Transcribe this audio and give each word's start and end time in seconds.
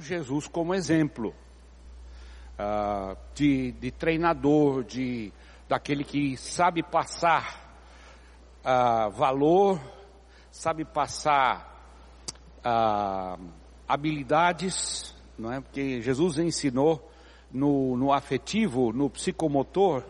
Jesus 0.00 0.46
como 0.46 0.74
exemplo 0.74 1.34
uh, 2.58 3.16
de, 3.34 3.72
de, 3.72 3.90
treinador, 3.90 4.84
de 4.84 5.32
daquele 5.68 6.04
que 6.04 6.36
sabe 6.36 6.82
passar 6.82 7.74
uh, 8.64 9.10
valor, 9.10 9.80
sabe 10.50 10.84
passar 10.84 11.80
uh, 12.58 13.42
habilidades, 13.86 15.14
não 15.38 15.52
é? 15.52 15.60
Porque 15.60 16.00
Jesus 16.02 16.38
ensinou 16.38 17.10
no, 17.50 17.96
no 17.96 18.12
afetivo, 18.12 18.92
no 18.92 19.08
psicomotor, 19.08 20.04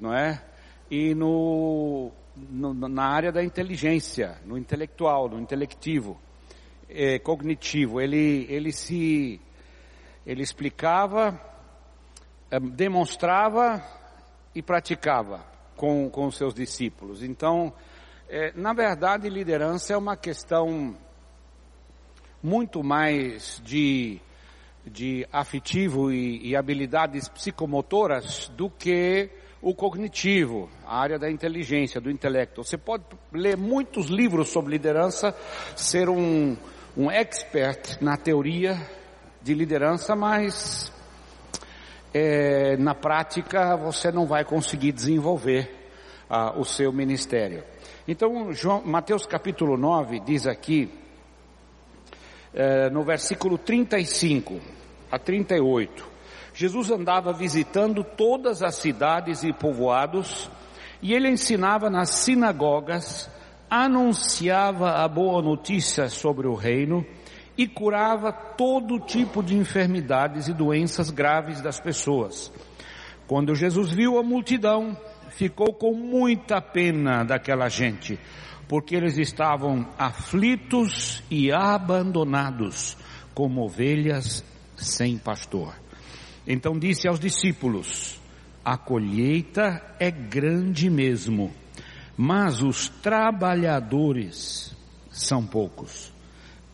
não 0.00 0.12
é? 0.12 0.44
E 0.90 1.14
no, 1.14 2.12
no, 2.36 2.74
na 2.74 3.04
área 3.04 3.32
da 3.32 3.42
inteligência, 3.42 4.40
no 4.44 4.58
intelectual, 4.58 5.28
no 5.28 5.40
intelectivo 5.40 6.20
é, 6.88 7.18
cognitivo. 7.18 8.00
Ele, 8.00 8.46
ele 8.48 8.72
se, 8.72 9.40
ele 10.26 10.42
explicava, 10.42 11.40
é, 12.50 12.58
demonstrava 12.60 13.82
e 14.54 14.62
praticava 14.62 15.44
com, 15.76 16.08
com 16.10 16.30
seus 16.30 16.54
discípulos. 16.54 17.22
Então, 17.22 17.72
é, 18.28 18.52
na 18.54 18.72
verdade, 18.72 19.28
liderança 19.28 19.92
é 19.92 19.96
uma 19.96 20.16
questão 20.16 20.96
muito 22.42 22.82
mais 22.82 23.60
de, 23.64 24.20
de 24.84 25.26
afetivo 25.32 26.12
e, 26.12 26.48
e 26.48 26.56
habilidades 26.56 27.28
psicomotoras 27.28 28.48
do 28.56 28.70
que 28.70 29.30
o 29.60 29.74
cognitivo, 29.74 30.70
a 30.86 31.00
área 31.00 31.18
da 31.18 31.30
inteligência, 31.30 32.00
do 32.00 32.10
intelecto. 32.10 32.62
Você 32.62 32.78
pode 32.78 33.04
ler 33.32 33.56
muitos 33.56 34.06
livros 34.06 34.48
sobre 34.48 34.72
liderança, 34.72 35.34
ser 35.74 36.08
um, 36.08 36.56
um 36.96 37.10
expert 37.10 38.00
na 38.00 38.16
teoria 38.16 38.80
de 39.42 39.52
liderança, 39.52 40.16
mas 40.16 40.90
é, 42.14 42.74
na 42.78 42.94
prática 42.94 43.76
você 43.76 44.10
não 44.10 44.24
vai 44.24 44.44
conseguir 44.44 44.92
desenvolver 44.92 45.90
ah, 46.30 46.58
o 46.58 46.64
seu 46.64 46.90
ministério. 46.90 47.62
Então, 48.08 48.50
João, 48.52 48.82
Mateus 48.82 49.26
capítulo 49.26 49.76
9 49.76 50.20
diz 50.20 50.46
aqui, 50.46 50.90
é, 52.54 52.88
no 52.88 53.02
versículo 53.02 53.58
35 53.58 54.58
a 55.10 55.18
38, 55.18 56.16
Jesus 56.54 56.90
andava 56.90 57.30
visitando 57.30 58.02
todas 58.02 58.62
as 58.62 58.76
cidades 58.76 59.42
e 59.42 59.52
povoados, 59.52 60.50
e 61.02 61.12
ele 61.12 61.28
ensinava 61.28 61.90
nas 61.90 62.08
sinagogas, 62.08 63.28
anunciava 63.70 65.02
a 65.02 65.08
boa 65.08 65.42
notícia 65.42 66.08
sobre 66.08 66.46
o 66.46 66.54
reino 66.54 67.04
e 67.56 67.66
curava 67.66 68.32
todo 68.32 69.00
tipo 69.00 69.42
de 69.42 69.56
enfermidades 69.56 70.48
e 70.48 70.52
doenças 70.52 71.10
graves 71.10 71.60
das 71.60 71.80
pessoas. 71.80 72.52
Quando 73.26 73.54
Jesus 73.54 73.92
viu 73.92 74.18
a 74.18 74.22
multidão, 74.22 74.96
ficou 75.30 75.72
com 75.72 75.92
muita 75.92 76.60
pena 76.60 77.24
daquela 77.24 77.68
gente, 77.68 78.18
porque 78.68 78.94
eles 78.94 79.18
estavam 79.18 79.86
aflitos 79.98 81.22
e 81.30 81.50
abandonados, 81.50 82.96
como 83.34 83.64
ovelhas 83.64 84.44
sem 84.76 85.18
pastor. 85.18 85.74
Então 86.46 86.78
disse 86.78 87.08
aos 87.08 87.18
discípulos: 87.18 88.20
A 88.64 88.76
colheita 88.76 89.82
é 89.98 90.10
grande 90.10 90.88
mesmo 90.88 91.52
mas 92.16 92.62
os 92.62 92.88
trabalhadores 92.88 94.74
são 95.10 95.46
poucos. 95.46 96.12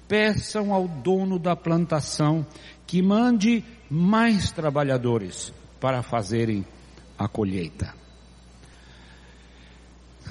Peçam 0.06 0.72
ao 0.72 0.86
dono 0.86 1.38
da 1.38 1.56
plantação 1.56 2.46
que 2.86 3.02
mande 3.02 3.64
mais 3.90 4.52
trabalhadores 4.52 5.52
para 5.80 6.02
fazerem 6.02 6.64
a 7.18 7.26
colheita. 7.26 7.94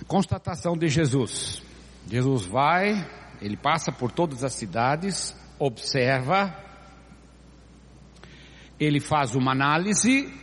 Constatação 0.08 0.78
de 0.78 0.88
Jesus. 0.88 1.62
Jesus 2.08 2.46
vai, 2.46 3.08
ele 3.42 3.58
passa 3.58 3.92
por 3.92 4.12
todas 4.12 4.44
as 4.44 4.54
cidades, 4.54 5.36
observa, 5.60 6.56
ele 8.80 9.00
faz 9.00 9.36
uma 9.36 9.52
análise 9.52 10.34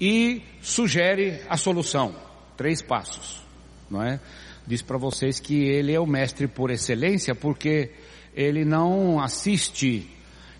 e 0.00 0.42
sugere 0.60 1.40
a 1.48 1.56
solução. 1.56 2.14
Três 2.56 2.82
passos 2.82 3.43
não 3.90 4.02
é? 4.02 4.20
Diz 4.66 4.82
para 4.82 4.96
vocês 4.96 5.38
que 5.38 5.62
ele 5.62 5.92
é 5.92 6.00
o 6.00 6.06
mestre 6.06 6.46
por 6.46 6.70
excelência 6.70 7.34
porque 7.34 7.90
ele 8.34 8.64
não 8.64 9.20
assiste, 9.20 10.10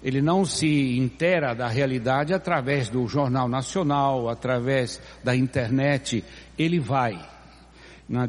ele 0.03 0.21
não 0.21 0.45
se 0.45 0.97
intera 0.97 1.55
da 1.55 1.67
realidade 1.67 2.35
através 2.35 2.89
do 2.89 3.07
jornal 3.09 3.49
nacional, 3.49 4.29
através 4.29 5.01
da 5.23 5.35
internet, 5.35 6.23
ele 6.59 6.79
vai. 6.79 7.19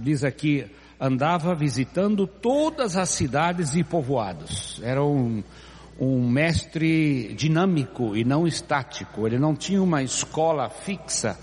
Diz 0.01 0.23
aqui, 0.23 0.65
andava 0.99 1.53
visitando 1.53 2.25
todas 2.25 2.95
as 2.95 3.09
cidades 3.09 3.75
e 3.75 3.83
povoados. 3.83 4.79
Era 4.81 5.03
um, 5.03 5.43
um 5.99 6.27
mestre 6.29 7.33
dinâmico 7.33 8.15
e 8.15 8.23
não 8.23 8.47
estático. 8.47 9.27
Ele 9.27 9.37
não 9.37 9.53
tinha 9.53 9.81
uma 9.81 10.01
escola 10.01 10.69
fixa 10.69 11.37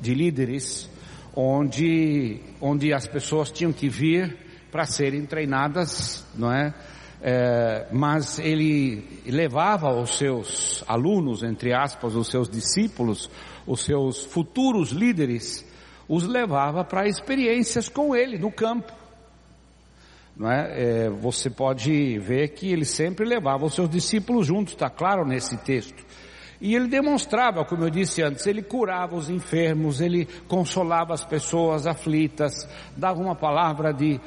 de 0.00 0.14
líderes 0.14 0.88
onde, 1.36 2.40
onde 2.62 2.94
as 2.94 3.06
pessoas 3.06 3.50
tinham 3.52 3.70
que 3.70 3.90
vir 3.90 4.34
para 4.72 4.86
serem 4.86 5.26
treinadas, 5.26 6.24
não 6.34 6.50
é? 6.50 6.74
é? 7.20 7.86
Mas 7.92 8.38
ele 8.38 9.22
levava 9.26 9.92
os 9.92 10.16
seus 10.16 10.82
alunos, 10.88 11.42
entre 11.42 11.74
aspas, 11.74 12.14
os 12.14 12.28
seus 12.28 12.48
discípulos, 12.48 13.30
os 13.66 13.84
seus 13.84 14.24
futuros 14.24 14.90
líderes, 14.90 15.64
os 16.08 16.26
levava 16.26 16.82
para 16.82 17.06
experiências 17.06 17.88
com 17.88 18.16
ele 18.16 18.38
no 18.38 18.50
campo. 18.50 18.92
Não 20.34 20.50
é? 20.50 21.04
é? 21.04 21.10
você 21.10 21.50
pode 21.50 22.18
ver 22.18 22.48
que 22.48 22.70
ele 22.70 22.84
sempre 22.84 23.26
levava 23.26 23.66
os 23.66 23.74
seus 23.74 23.90
discípulos 23.90 24.46
juntos, 24.46 24.72
está 24.72 24.88
claro 24.88 25.26
nesse 25.26 25.56
texto. 25.58 26.04
E 26.60 26.74
ele 26.74 26.88
demonstrava, 26.88 27.64
como 27.64 27.84
eu 27.84 27.90
disse 27.90 28.22
antes, 28.22 28.46
ele 28.46 28.62
curava 28.62 29.14
os 29.14 29.28
enfermos, 29.28 30.00
ele 30.00 30.26
consolava 30.48 31.12
as 31.12 31.24
pessoas 31.24 31.86
aflitas, 31.86 32.66
dava 32.96 33.20
uma 33.20 33.34
palavra 33.34 33.92
de, 33.92 34.18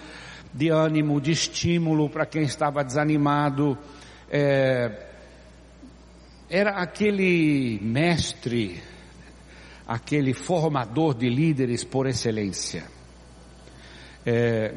de 0.54 0.70
ânimo, 0.70 1.20
de 1.20 1.32
estímulo 1.32 2.10
para 2.10 2.26
quem 2.26 2.44
estava 2.44 2.84
desanimado. 2.84 3.78
É, 4.30 5.08
era 6.50 6.82
aquele 6.82 7.80
mestre, 7.82 8.82
aquele 9.88 10.34
formador 10.34 11.16
de 11.16 11.30
líderes 11.30 11.84
por 11.84 12.06
excelência. 12.06 12.86
É, 14.26 14.74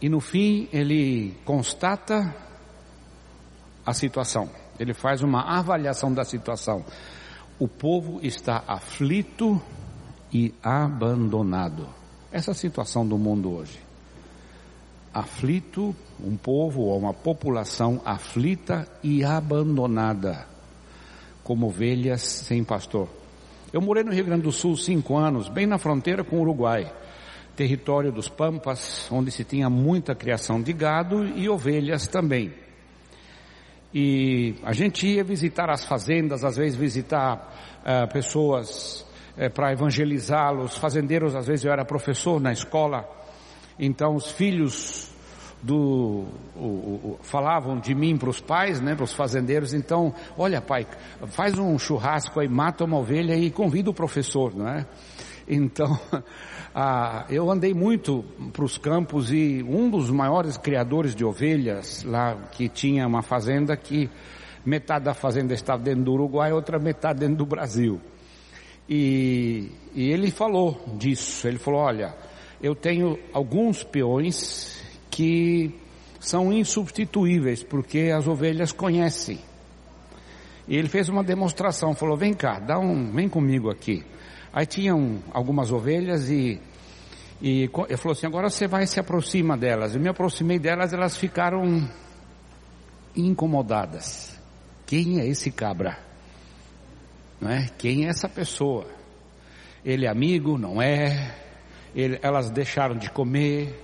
e 0.00 0.08
no 0.08 0.20
fim 0.20 0.68
ele 0.72 1.36
constata 1.44 2.34
a 3.84 3.92
situação. 3.92 4.61
Ele 4.82 4.92
faz 4.92 5.22
uma 5.22 5.42
avaliação 5.42 6.12
da 6.12 6.24
situação. 6.24 6.84
O 7.56 7.68
povo 7.68 8.18
está 8.20 8.64
aflito 8.66 9.62
e 10.32 10.52
abandonado. 10.60 11.86
Essa 12.32 12.50
é 12.50 12.54
situação 12.54 13.06
do 13.06 13.16
mundo 13.16 13.52
hoje. 13.52 13.78
Aflito, 15.14 15.94
um 16.18 16.36
povo 16.36 16.80
ou 16.82 16.98
uma 16.98 17.14
população 17.14 18.00
aflita 18.04 18.88
e 19.04 19.22
abandonada, 19.22 20.48
como 21.44 21.66
ovelhas 21.66 22.22
sem 22.22 22.64
pastor. 22.64 23.08
Eu 23.72 23.80
morei 23.80 24.02
no 24.02 24.12
Rio 24.12 24.24
Grande 24.24 24.42
do 24.42 24.50
Sul 24.52 24.76
cinco 24.76 25.16
anos, 25.16 25.48
bem 25.48 25.66
na 25.66 25.78
fronteira 25.78 26.24
com 26.24 26.38
o 26.38 26.40
Uruguai, 26.40 26.92
território 27.54 28.10
dos 28.10 28.28
Pampas, 28.28 29.06
onde 29.12 29.30
se 29.30 29.44
tinha 29.44 29.70
muita 29.70 30.12
criação 30.12 30.60
de 30.60 30.72
gado 30.72 31.24
e 31.24 31.48
ovelhas 31.48 32.08
também. 32.08 32.61
E 33.94 34.54
a 34.62 34.72
gente 34.72 35.06
ia 35.06 35.22
visitar 35.22 35.68
as 35.70 35.84
fazendas, 35.84 36.44
às 36.44 36.56
vezes 36.56 36.76
visitar 36.76 37.82
uh, 37.82 38.12
pessoas 38.12 39.06
uh, 39.36 39.50
para 39.52 39.72
evangelizá-los, 39.72 40.78
fazendeiros, 40.78 41.34
às 41.34 41.46
vezes 41.46 41.64
eu 41.64 41.72
era 41.72 41.84
professor 41.84 42.40
na 42.40 42.52
escola, 42.52 43.06
então 43.78 44.14
os 44.14 44.30
filhos 44.30 45.12
do 45.62 46.26
o, 46.56 46.66
o, 46.66 47.18
falavam 47.22 47.78
de 47.78 47.94
mim 47.94 48.16
para 48.16 48.28
os 48.28 48.40
pais, 48.40 48.80
né, 48.80 48.94
para 48.94 49.04
os 49.04 49.12
fazendeiros. 49.12 49.72
Então, 49.72 50.12
olha, 50.36 50.60
pai, 50.60 50.86
faz 51.28 51.56
um 51.56 51.78
churrasco 51.78 52.40
aí, 52.40 52.48
mata 52.48 52.84
uma 52.84 52.98
ovelha 52.98 53.36
e 53.36 53.50
convida 53.50 53.88
o 53.90 53.94
professor, 53.94 54.54
não 54.54 54.68
é? 54.68 54.86
Então, 55.54 55.98
ah, 56.74 57.26
eu 57.28 57.50
andei 57.50 57.74
muito 57.74 58.24
para 58.54 58.64
os 58.64 58.78
campos 58.78 59.30
e 59.30 59.62
um 59.62 59.90
dos 59.90 60.08
maiores 60.10 60.56
criadores 60.56 61.14
de 61.14 61.24
ovelhas 61.24 62.02
lá 62.04 62.34
que 62.52 62.70
tinha 62.70 63.06
uma 63.06 63.20
fazenda 63.20 63.76
que 63.76 64.08
metade 64.64 65.04
da 65.04 65.12
fazenda 65.12 65.52
estava 65.52 65.82
dentro 65.82 66.04
do 66.04 66.12
Uruguai, 66.12 66.52
outra 66.52 66.78
metade 66.78 67.20
dentro 67.20 67.36
do 67.36 67.46
Brasil. 67.46 68.00
E, 68.88 69.70
e 69.94 70.10
ele 70.10 70.30
falou 70.30 70.82
disso. 70.96 71.46
Ele 71.46 71.58
falou: 71.58 71.80
olha, 71.80 72.14
eu 72.62 72.74
tenho 72.74 73.18
alguns 73.32 73.84
peões 73.84 74.82
que 75.10 75.78
são 76.18 76.50
insubstituíveis 76.50 77.62
porque 77.62 78.10
as 78.16 78.26
ovelhas 78.26 78.72
conhecem. 78.72 79.38
E 80.66 80.76
ele 80.76 80.88
fez 80.88 81.10
uma 81.10 81.22
demonstração, 81.22 81.94
falou: 81.94 82.16
"Vem 82.16 82.32
cá, 82.32 82.58
dá 82.58 82.78
um, 82.78 83.10
vem 83.12 83.28
comigo 83.28 83.70
aqui". 83.70 84.02
Aí 84.52 84.66
tinham 84.66 85.22
algumas 85.32 85.70
ovelhas 85.72 86.28
e 86.28 86.60
e 87.40 87.62
ele 87.88 87.96
falou 87.96 88.12
assim: 88.12 88.26
"Agora 88.26 88.48
você 88.48 88.68
vai 88.68 88.86
se 88.86 89.00
aproxima 89.00 89.56
delas". 89.56 89.94
Eu 89.94 90.00
me 90.00 90.08
aproximei 90.08 90.58
delas, 90.58 90.92
elas 90.92 91.16
ficaram 91.16 91.88
incomodadas. 93.16 94.38
Quem 94.86 95.20
é 95.20 95.26
esse 95.26 95.50
cabra? 95.50 95.98
Não 97.40 97.50
é? 97.50 97.68
Quem 97.78 98.06
é 98.06 98.08
essa 98.08 98.28
pessoa? 98.28 98.86
Ele 99.84 100.06
é 100.06 100.08
amigo? 100.08 100.56
Não 100.56 100.80
é? 100.80 101.34
Ele, 101.94 102.18
elas 102.22 102.50
deixaram 102.50 102.96
de 102.96 103.10
comer, 103.10 103.82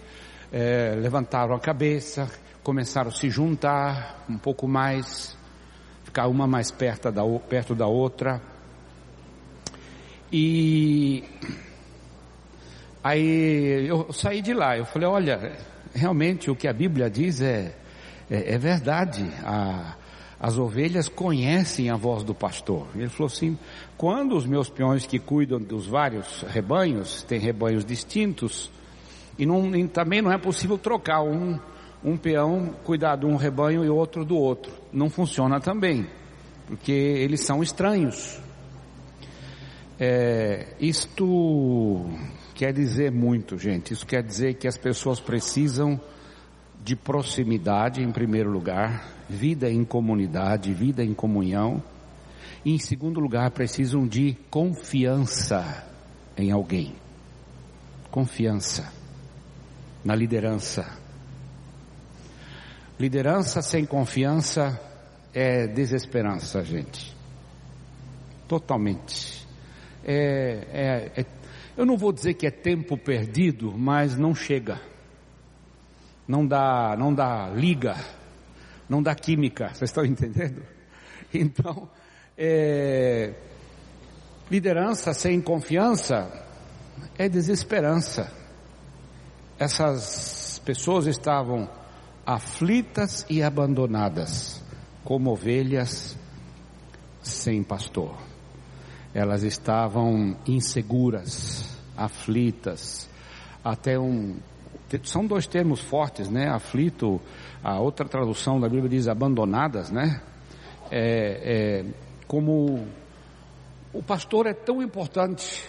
é, 0.53 0.95
levantaram 0.97 1.55
a 1.55 1.61
cabeça, 1.61 2.31
começaram 2.63 3.09
a 3.09 3.13
se 3.13 3.29
juntar 3.29 4.25
um 4.29 4.39
pouco 4.39 4.69
mais, 4.69 5.37
ficar 6.05 6.29
uma 6.29 6.47
mais 6.47 6.71
perto 6.71 7.11
da, 7.11 7.23
perto 7.49 7.75
da 7.75 7.87
outra. 7.87 8.41
E 10.33 11.25
aí 13.03 13.87
eu 13.87 14.13
saí 14.13 14.43
de 14.43 14.53
lá, 14.53 14.77
eu 14.77 14.85
falei, 14.85 15.09
olha, 15.09 15.57
realmente 15.95 16.51
o 16.51 16.57
que 16.57 16.69
a 16.69 16.73
Bíblia 16.73 17.09
diz 17.09 17.41
é, 17.41 17.75
é, 18.31 18.55
é 18.55 18.59
verdade. 18.59 19.25
A, 19.43 19.97
as 20.41 20.57
ovelhas 20.57 21.09
conhecem 21.09 21.91
a 21.91 21.97
voz 21.97 22.23
do 22.23 22.35
pastor. 22.35 22.87
Ele 22.95 23.09
falou 23.09 23.27
assim: 23.27 23.59
quando 23.97 24.37
os 24.37 24.47
meus 24.47 24.71
peões 24.71 25.07
que 25.07 25.19
cuidam 25.19 25.59
dos 25.59 25.87
vários 25.87 26.43
rebanhos, 26.43 27.23
têm 27.25 27.41
rebanhos 27.41 27.85
distintos, 27.85 28.71
e, 29.39 29.45
não, 29.45 29.75
e 29.75 29.89
também 29.89 30.23
não 30.23 30.31
é 30.31 30.39
possível 30.39 30.79
trocar 30.79 31.23
um, 31.23 31.59
um 32.05 32.17
peão 32.17 32.75
cuidar 32.85 33.17
de 33.17 33.27
um 33.27 33.37
rebanho 33.37 33.85
e 33.85 33.89
outro 33.89 34.25
do 34.25 34.37
outro. 34.37 34.73
Não 34.93 35.11
funciona 35.11 35.61
também, 35.61 36.07
porque 36.67 36.93
eles 36.93 37.41
são 37.41 37.63
estranhos. 37.63 38.41
É, 40.01 40.77
isto 40.79 42.09
quer 42.55 42.73
dizer 42.73 43.11
muito, 43.11 43.59
gente. 43.59 43.93
Isso 43.93 44.07
quer 44.07 44.23
dizer 44.23 44.55
que 44.55 44.69
as 44.69 44.77
pessoas 44.77 45.19
precisam 45.19 46.01
de 46.85 46.95
proximidade, 46.95 48.03
em 48.03 48.13
primeiro 48.13 48.51
lugar, 48.51 49.13
vida 49.29 49.69
em 49.69 49.85
comunidade, 49.85 50.73
vida 50.73 51.03
em 51.03 51.13
comunhão. 51.13 51.83
E, 52.65 52.73
em 52.73 52.79
segundo 52.79 53.21
lugar, 53.21 53.51
precisam 53.51 54.07
de 54.07 54.37
confiança 54.51 55.85
em 56.37 56.53
alguém. 56.53 56.95
Confiança 58.11 58.93
na 60.05 60.15
liderança. 60.15 60.97
Liderança 62.99 63.63
sem 63.63 63.85
confiança 63.85 64.81
é 65.33 65.67
desesperança, 65.67 66.65
gente. 66.65 67.15
Totalmente. 68.49 69.38
É, 70.05 71.13
é, 71.17 71.21
é, 71.21 71.27
eu 71.77 71.85
não 71.85 71.97
vou 71.97 72.13
dizer 72.13 72.35
que 72.35 72.47
é 72.47 72.51
tempo 72.51 72.97
perdido, 72.97 73.73
mas 73.77 74.17
não 74.17 74.35
chega 74.35 74.81
não 76.29 76.47
dá, 76.47 76.95
não 76.97 77.13
dá 77.15 77.49
liga, 77.49 77.97
não 78.87 79.03
dá 79.03 79.15
química, 79.15 79.71
vocês 79.73 79.89
estão 79.89 80.05
entendendo? 80.05 80.63
Então, 81.33 81.89
é, 82.37 83.35
liderança 84.51 85.15
sem 85.15 85.41
confiança 85.41 86.31
é 87.17 87.29
desesperança. 87.29 88.31
Essas 89.59 90.61
pessoas 90.65 91.07
estavam 91.07 91.69
aflitas 92.25 93.27
e 93.29 93.43
abandonadas, 93.43 94.63
como 95.03 95.31
ovelhas 95.33 96.17
sem 97.23 97.63
pastor. 97.63 98.28
Elas 99.15 99.43
estavam 99.43 100.37
inseguras, 100.47 101.77
aflitas, 101.97 103.09
até 103.65 103.99
um 103.99 104.37
são 105.03 105.27
dois 105.27 105.47
termos 105.47 105.81
fortes, 105.81 106.31
né? 106.31 106.49
Aflito, 106.49 107.21
a 107.63 107.79
outra 107.79 108.09
tradução 108.09 108.59
da 108.59 108.69
Bíblia 108.69 108.89
diz 108.89 109.07
abandonadas, 109.07 109.91
né? 109.91 110.23
É, 110.91 111.83
é, 111.83 111.85
como 112.27 112.87
o 113.93 114.03
pastor 114.03 114.47
é 114.47 114.55
tão 114.55 114.83
importante. 114.83 115.63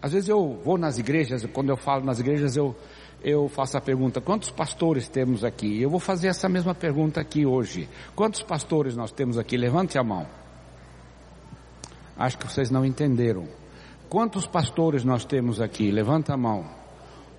Às 0.00 0.12
vezes 0.12 0.28
eu 0.28 0.60
vou 0.64 0.78
nas 0.78 0.98
igrejas, 0.98 1.44
quando 1.52 1.70
eu 1.70 1.76
falo 1.76 2.04
nas 2.04 2.20
igrejas, 2.20 2.56
eu, 2.56 2.76
eu 3.22 3.48
faço 3.48 3.76
a 3.76 3.80
pergunta: 3.80 4.20
quantos 4.20 4.50
pastores 4.50 5.08
temos 5.08 5.44
aqui? 5.44 5.80
Eu 5.82 5.90
vou 5.90 6.00
fazer 6.00 6.28
essa 6.28 6.48
mesma 6.48 6.74
pergunta 6.74 7.20
aqui 7.20 7.44
hoje. 7.44 7.88
Quantos 8.14 8.42
pastores 8.42 8.94
nós 8.94 9.10
temos 9.10 9.38
aqui? 9.38 9.56
Levante 9.56 9.98
a 9.98 10.04
mão. 10.04 10.26
Acho 12.16 12.38
que 12.38 12.46
vocês 12.46 12.70
não 12.70 12.84
entenderam. 12.84 13.48
Quantos 14.08 14.46
pastores 14.46 15.04
nós 15.04 15.24
temos 15.24 15.60
aqui? 15.60 15.90
Levanta 15.90 16.34
a 16.34 16.36
mão 16.36 16.82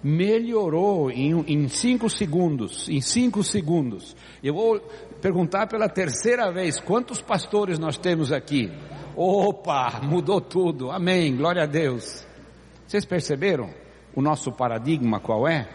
melhorou 0.04 1.10
em, 1.10 1.40
em 1.48 1.68
cinco 1.70 2.10
segundos, 2.10 2.90
em 2.90 3.00
cinco 3.00 3.42
segundos. 3.42 4.16
Eu 4.44 4.54
vou 4.54 4.80
perguntar 5.22 5.68
pela 5.68 5.88
terceira 5.88 6.52
vez, 6.52 6.80
quantos 6.80 7.22
pastores 7.22 7.80
nós 7.80 7.98
temos 7.98 8.32
aqui? 8.32 8.70
Opa, 9.16 10.02
mudou 10.04 10.42
tudo, 10.42 10.92
amém, 10.92 11.36
glória 11.36 11.64
a 11.64 11.66
Deus. 11.66 12.28
Vocês 12.86 13.06
perceberam 13.06 13.70
o 14.14 14.22
nosso 14.22 14.52
paradigma 14.52 15.20
qual 15.22 15.48
é? 15.48 15.70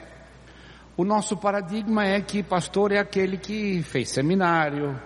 O 0.97 1.05
nosso 1.05 1.37
paradigma 1.37 2.05
é 2.05 2.21
que 2.21 2.43
pastor 2.43 2.93
é 2.93 2.99
aquele 2.99 3.39
que 3.39 3.83
fez 3.83 4.11
seminário, 4.11 5.01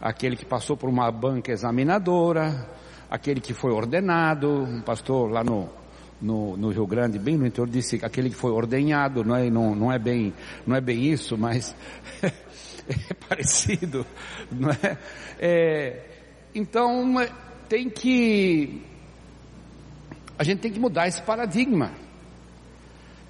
aquele 0.00 0.36
que 0.36 0.44
passou 0.44 0.76
por 0.76 0.88
uma 0.88 1.10
banca 1.12 1.52
examinadora, 1.52 2.68
aquele 3.10 3.40
que 3.40 3.54
foi 3.54 3.72
ordenado, 3.72 4.48
um 4.50 4.80
pastor 4.80 5.30
lá 5.30 5.42
no 5.42 5.68
no, 6.20 6.56
no, 6.56 6.70
Rio 6.70 6.86
Grande, 6.86 7.18
bem 7.18 7.36
no 7.36 7.46
interior, 7.46 7.68
disse 7.68 8.00
aquele 8.02 8.30
que 8.30 8.36
foi 8.36 8.50
ordenhado, 8.50 9.22
não 9.22 9.36
é, 9.36 9.50
não, 9.50 9.74
não 9.74 9.92
é, 9.92 9.98
bem, 9.98 10.32
não 10.66 10.74
é 10.74 10.80
bem 10.80 11.04
isso, 11.04 11.36
mas 11.36 11.76
é 12.22 13.14
parecido, 13.28 14.06
não 14.50 14.70
é? 14.70 14.98
é 15.38 16.02
então 16.54 17.14
tem 17.68 17.90
que 17.90 18.80
a 20.38 20.44
gente 20.44 20.60
tem 20.60 20.72
que 20.72 20.80
mudar 20.80 21.06
esse 21.06 21.22
paradigma. 21.22 21.92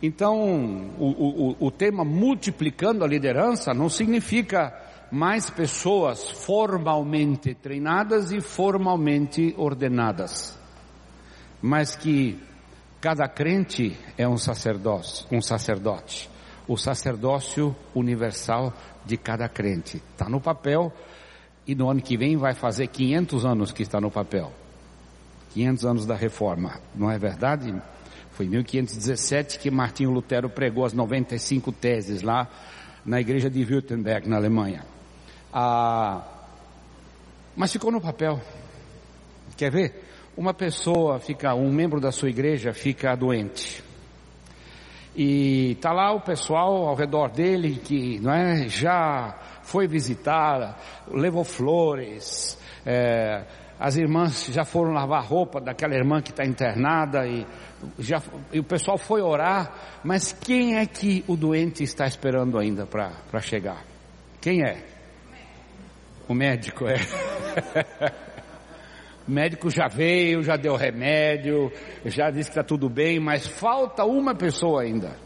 Então 0.03 0.93
o, 0.99 1.57
o, 1.59 1.67
o 1.67 1.71
tema 1.71 2.05
multiplicando 2.05 3.05
a 3.05 3.09
liderança 3.09 3.73
não 3.73 3.89
significa 3.89 4.73
mais 5.15 5.49
pessoas 5.49 6.31
formalmente 6.31 7.55
treinadas 7.55 8.33
e 8.33 8.41
formalmente 8.41 9.55
ordenadas, 9.57 10.59
mas 11.63 11.95
que 11.97 12.39
Cada 13.05 13.29
crente 13.29 13.95
é 14.17 14.27
um 14.27 14.39
sacerdócio, 14.39 15.27
um 15.31 15.43
sacerdote. 15.43 16.31
O 16.67 16.75
sacerdócio 16.75 17.77
universal 17.95 18.73
de 19.05 19.19
cada 19.19 19.47
crente. 19.47 20.03
Está 20.13 20.27
no 20.27 20.41
papel 20.41 20.91
e 21.67 21.75
no 21.75 21.91
ano 21.91 22.01
que 22.01 22.17
vem 22.17 22.39
vai 22.39 22.55
fazer 22.55 22.87
500 22.87 23.45
anos 23.45 23.73
que 23.73 23.83
está 23.83 24.01
no 24.01 24.11
papel. 24.11 24.51
500 25.53 25.85
anos 25.85 26.07
da 26.07 26.15
reforma, 26.15 26.81
não 26.95 27.11
é 27.11 27.19
verdade? 27.19 27.75
Foi 28.31 28.47
em 28.47 28.49
1517 28.49 29.59
que 29.59 29.71
Martinho 29.71 30.11
Lutero 30.11 30.49
pregou 30.49 30.87
as 30.87 30.95
95 30.95 31.73
teses 31.73 32.23
lá 32.23 32.49
na 33.05 33.21
igreja 33.21 33.51
de 33.51 33.63
Württemberg, 33.63 34.27
na 34.27 34.37
Alemanha. 34.37 34.94
Ah, 35.55 36.23
mas 37.55 37.73
ficou 37.73 37.93
no 37.93 38.01
papel. 38.01 38.41
Quer 39.57 39.71
ver? 39.71 40.05
uma 40.37 40.53
pessoa 40.53 41.19
fica, 41.19 41.55
um 41.55 41.73
membro 41.73 42.01
da 42.01 42.11
sua 42.11 42.29
igreja 42.29 42.73
fica 42.73 43.15
doente. 43.15 43.83
E 45.17 45.77
tá 45.81 45.93
lá 45.93 46.13
o 46.13 46.21
pessoal 46.21 46.89
ao 46.89 46.97
redor 46.97 47.31
dele 47.31 47.77
que, 47.77 48.19
não 48.19 48.33
é, 48.33 48.69
já 48.69 49.39
foi 49.63 49.87
visitar, 49.87 50.77
levou 51.09 51.45
flores, 51.45 52.59
é, 52.85 53.45
as 53.79 53.97
irmãs 53.97 54.47
já 54.47 54.65
foram 54.65 54.93
lavar 54.93 55.25
roupa 55.25 55.61
daquela 55.61 55.95
irmã 55.95 56.21
que 56.21 56.31
está 56.31 56.45
internada 56.45 57.27
e, 57.29 57.47
já, 57.99 58.21
e 58.53 58.59
o 58.59 58.65
pessoal 58.65 58.99
foi 58.99 59.23
orar, 59.23 60.01
mas 60.03 60.33
quem 60.33 60.79
é 60.79 60.87
que 60.87 61.25
o 61.29 61.37
doente 61.37 61.85
está 61.85 62.07
esperando 62.07 62.59
ainda 62.59 62.85
para 62.85 63.41
chegar? 63.41 63.85
Quem 64.41 64.63
é? 64.65 64.94
O 66.29 66.35
médico 66.35 66.87
é. 66.87 66.97
O 69.27 69.31
médico 69.31 69.71
já 69.71 69.89
veio, 69.89 70.43
já 70.43 70.55
deu 70.55 70.77
remédio, 70.77 71.73
já 72.05 72.31
disse 72.31 72.51
que 72.51 72.59
está 72.59 72.63
tudo 72.63 72.91
bem, 72.91 73.19
mas 73.19 73.47
falta 73.47 74.05
uma 74.05 74.35
pessoa 74.35 74.83
ainda. 74.83 75.17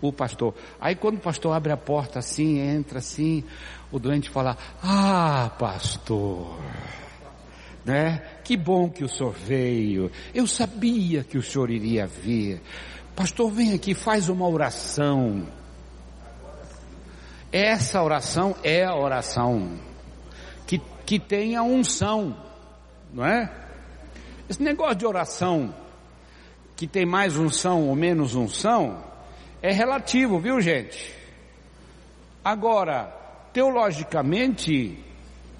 O 0.00 0.12
pastor. 0.12 0.54
Aí 0.80 0.94
quando 0.94 1.16
o 1.16 1.20
pastor 1.20 1.52
abre 1.52 1.72
a 1.72 1.76
porta 1.76 2.20
assim, 2.20 2.60
entra 2.60 2.98
assim, 3.00 3.42
o 3.90 3.98
doente 3.98 4.30
fala: 4.30 4.56
Ah, 4.82 5.50
pastor, 5.58 6.60
né? 7.84 8.22
Que 8.44 8.56
bom 8.56 8.88
que 8.88 9.02
o 9.02 9.08
senhor 9.08 9.32
veio. 9.32 10.10
Eu 10.32 10.46
sabia 10.46 11.24
que 11.24 11.36
o 11.36 11.42
senhor 11.42 11.70
iria 11.70 12.06
vir. 12.06 12.62
Pastor, 13.16 13.50
vem 13.50 13.74
aqui, 13.74 13.94
faz 13.94 14.28
uma 14.28 14.48
oração. 14.48 15.46
Essa 17.52 18.02
oração 18.02 18.54
é 18.62 18.84
a 18.84 18.94
oração 18.94 19.78
que 21.10 21.18
tenha 21.18 21.60
unção, 21.60 22.36
não 23.12 23.26
é? 23.26 23.52
Esse 24.48 24.62
negócio 24.62 24.94
de 24.94 25.04
oração 25.04 25.74
que 26.76 26.86
tem 26.86 27.04
mais 27.04 27.36
unção 27.36 27.88
ou 27.88 27.96
menos 27.96 28.36
unção 28.36 29.02
é 29.60 29.72
relativo, 29.72 30.38
viu 30.38 30.60
gente? 30.60 31.12
Agora, 32.44 33.12
teologicamente, 33.52 34.96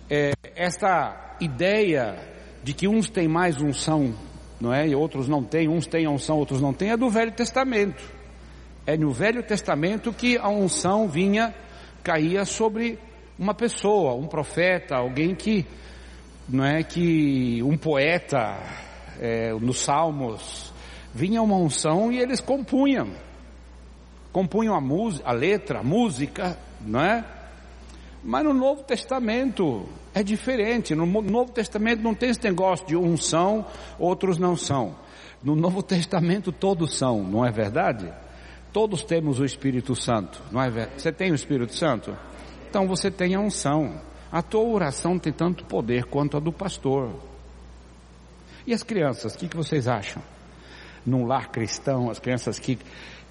é, 0.08 0.34
essa 0.54 1.36
ideia 1.40 2.16
de 2.62 2.72
que 2.72 2.86
uns 2.86 3.10
têm 3.10 3.26
mais 3.26 3.60
unção, 3.60 4.14
não 4.60 4.72
é? 4.72 4.86
E 4.86 4.94
outros 4.94 5.26
não 5.26 5.42
têm, 5.42 5.68
uns 5.68 5.88
têm 5.88 6.06
unção, 6.06 6.38
outros 6.38 6.60
não 6.60 6.72
têm, 6.72 6.90
é 6.90 6.96
do 6.96 7.10
Velho 7.10 7.32
Testamento. 7.32 8.08
É 8.86 8.96
no 8.96 9.10
Velho 9.10 9.42
Testamento 9.42 10.12
que 10.12 10.38
a 10.38 10.48
unção 10.48 11.08
vinha, 11.08 11.52
caía 12.02 12.44
sobre 12.44 12.98
uma 13.38 13.54
pessoa, 13.54 14.14
um 14.14 14.26
profeta, 14.26 14.96
alguém 14.96 15.34
que, 15.34 15.66
não 16.48 16.64
é 16.64 16.82
que 16.82 17.62
um 17.62 17.76
poeta, 17.76 18.58
é, 19.18 19.52
nos 19.52 19.80
Salmos, 19.80 20.72
vinha 21.14 21.42
uma 21.42 21.56
unção 21.56 22.12
e 22.12 22.18
eles 22.18 22.40
compunham, 22.40 23.10
compunham 24.32 24.74
a, 24.74 24.80
música, 24.80 25.28
a 25.28 25.32
letra, 25.32 25.80
a 25.80 25.82
música, 25.82 26.58
não 26.80 27.00
é? 27.00 27.24
Mas 28.22 28.44
no 28.44 28.52
Novo 28.52 28.82
Testamento 28.82 29.86
é 30.14 30.22
diferente. 30.22 30.94
No 30.94 31.06
Novo 31.06 31.52
Testamento 31.52 32.02
não 32.02 32.14
tem 32.14 32.30
esse 32.30 32.42
negócio 32.42 32.86
de 32.86 32.96
uns 32.96 33.26
são, 33.26 33.64
outros 33.98 34.38
não 34.38 34.56
são. 34.56 34.94
No 35.42 35.56
Novo 35.56 35.82
Testamento 35.82 36.52
todos 36.52 36.98
são, 36.98 37.22
não 37.22 37.46
é 37.46 37.50
verdade? 37.50 38.12
Todos 38.72 39.02
temos 39.02 39.40
o 39.40 39.44
Espírito 39.44 39.94
Santo, 39.96 40.42
não 40.50 40.62
é? 40.62 40.70
Você 40.96 41.12
tem 41.12 41.32
o 41.32 41.34
Espírito 41.34 41.74
Santo? 41.74 42.16
Então 42.68 42.86
você 42.86 43.10
tem 43.10 43.34
a 43.34 43.40
unção. 43.40 44.00
A 44.30 44.42
tua 44.42 44.62
oração 44.62 45.18
tem 45.18 45.32
tanto 45.32 45.64
poder 45.64 46.04
quanto 46.04 46.36
a 46.36 46.40
do 46.40 46.52
pastor. 46.52 47.10
E 48.64 48.72
as 48.72 48.82
crianças, 48.82 49.34
o 49.34 49.38
que, 49.38 49.48
que 49.48 49.56
vocês 49.56 49.88
acham? 49.88 50.22
Num 51.04 51.26
lar 51.26 51.50
cristão, 51.50 52.10
as 52.10 52.20
crianças 52.20 52.58
que 52.58 52.78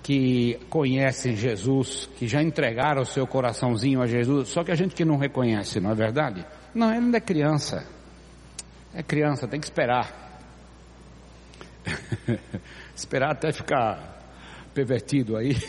que 0.01 0.58
conhecem 0.69 1.36
Jesus, 1.36 2.10
que 2.17 2.27
já 2.27 2.41
entregaram 2.41 3.01
o 3.01 3.05
seu 3.05 3.27
coraçãozinho 3.27 4.01
a 4.01 4.08
Jesus, 4.08 4.50
só 4.50 4.63
que 4.63 4.72
a 4.72 4.75
gente 4.75 4.96
que 4.96 5.03
não 5.03 5.17
reconhece, 5.17 5.79
não 5.79 5.91
é 5.91 5.96
verdade? 5.96 6.46
Não, 6.74 6.89
ele 6.89 7.05
ainda 7.05 7.17
é 7.17 7.22
criança. 7.22 7.86
É 8.93 9.03
criança, 9.03 9.48
tem 9.48 9.60
que 9.60 9.65
esperar. 9.65 10.41
esperar 12.96 13.31
até 13.31 13.51
ficar 13.51 14.19
pervertido 14.80 15.36
aí. 15.36 15.56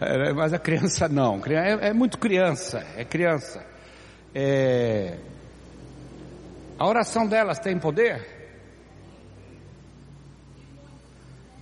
É, 0.00 0.32
mas 0.32 0.52
a 0.52 0.58
criança 0.58 1.08
não, 1.08 1.40
é, 1.46 1.90
é 1.90 1.92
muito 1.92 2.18
criança, 2.18 2.84
é 2.96 3.04
criança. 3.04 3.64
É... 4.34 5.16
A 6.76 6.88
oração 6.88 7.24
delas 7.24 7.60
tem 7.60 7.78
poder? 7.78 8.26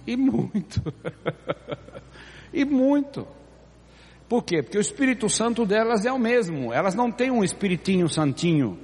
E 0.06 0.16
muito. 0.16 0.80
e 2.50 2.64
muito. 2.64 3.28
Por 4.26 4.42
quê? 4.42 4.62
Porque 4.62 4.78
o 4.78 4.80
Espírito 4.80 5.28
Santo 5.28 5.66
delas 5.66 6.06
é 6.06 6.12
o 6.12 6.18
mesmo. 6.18 6.72
Elas 6.72 6.94
não 6.94 7.12
têm 7.12 7.30
um 7.30 7.44
espiritinho 7.44 8.08
santinho, 8.08 8.78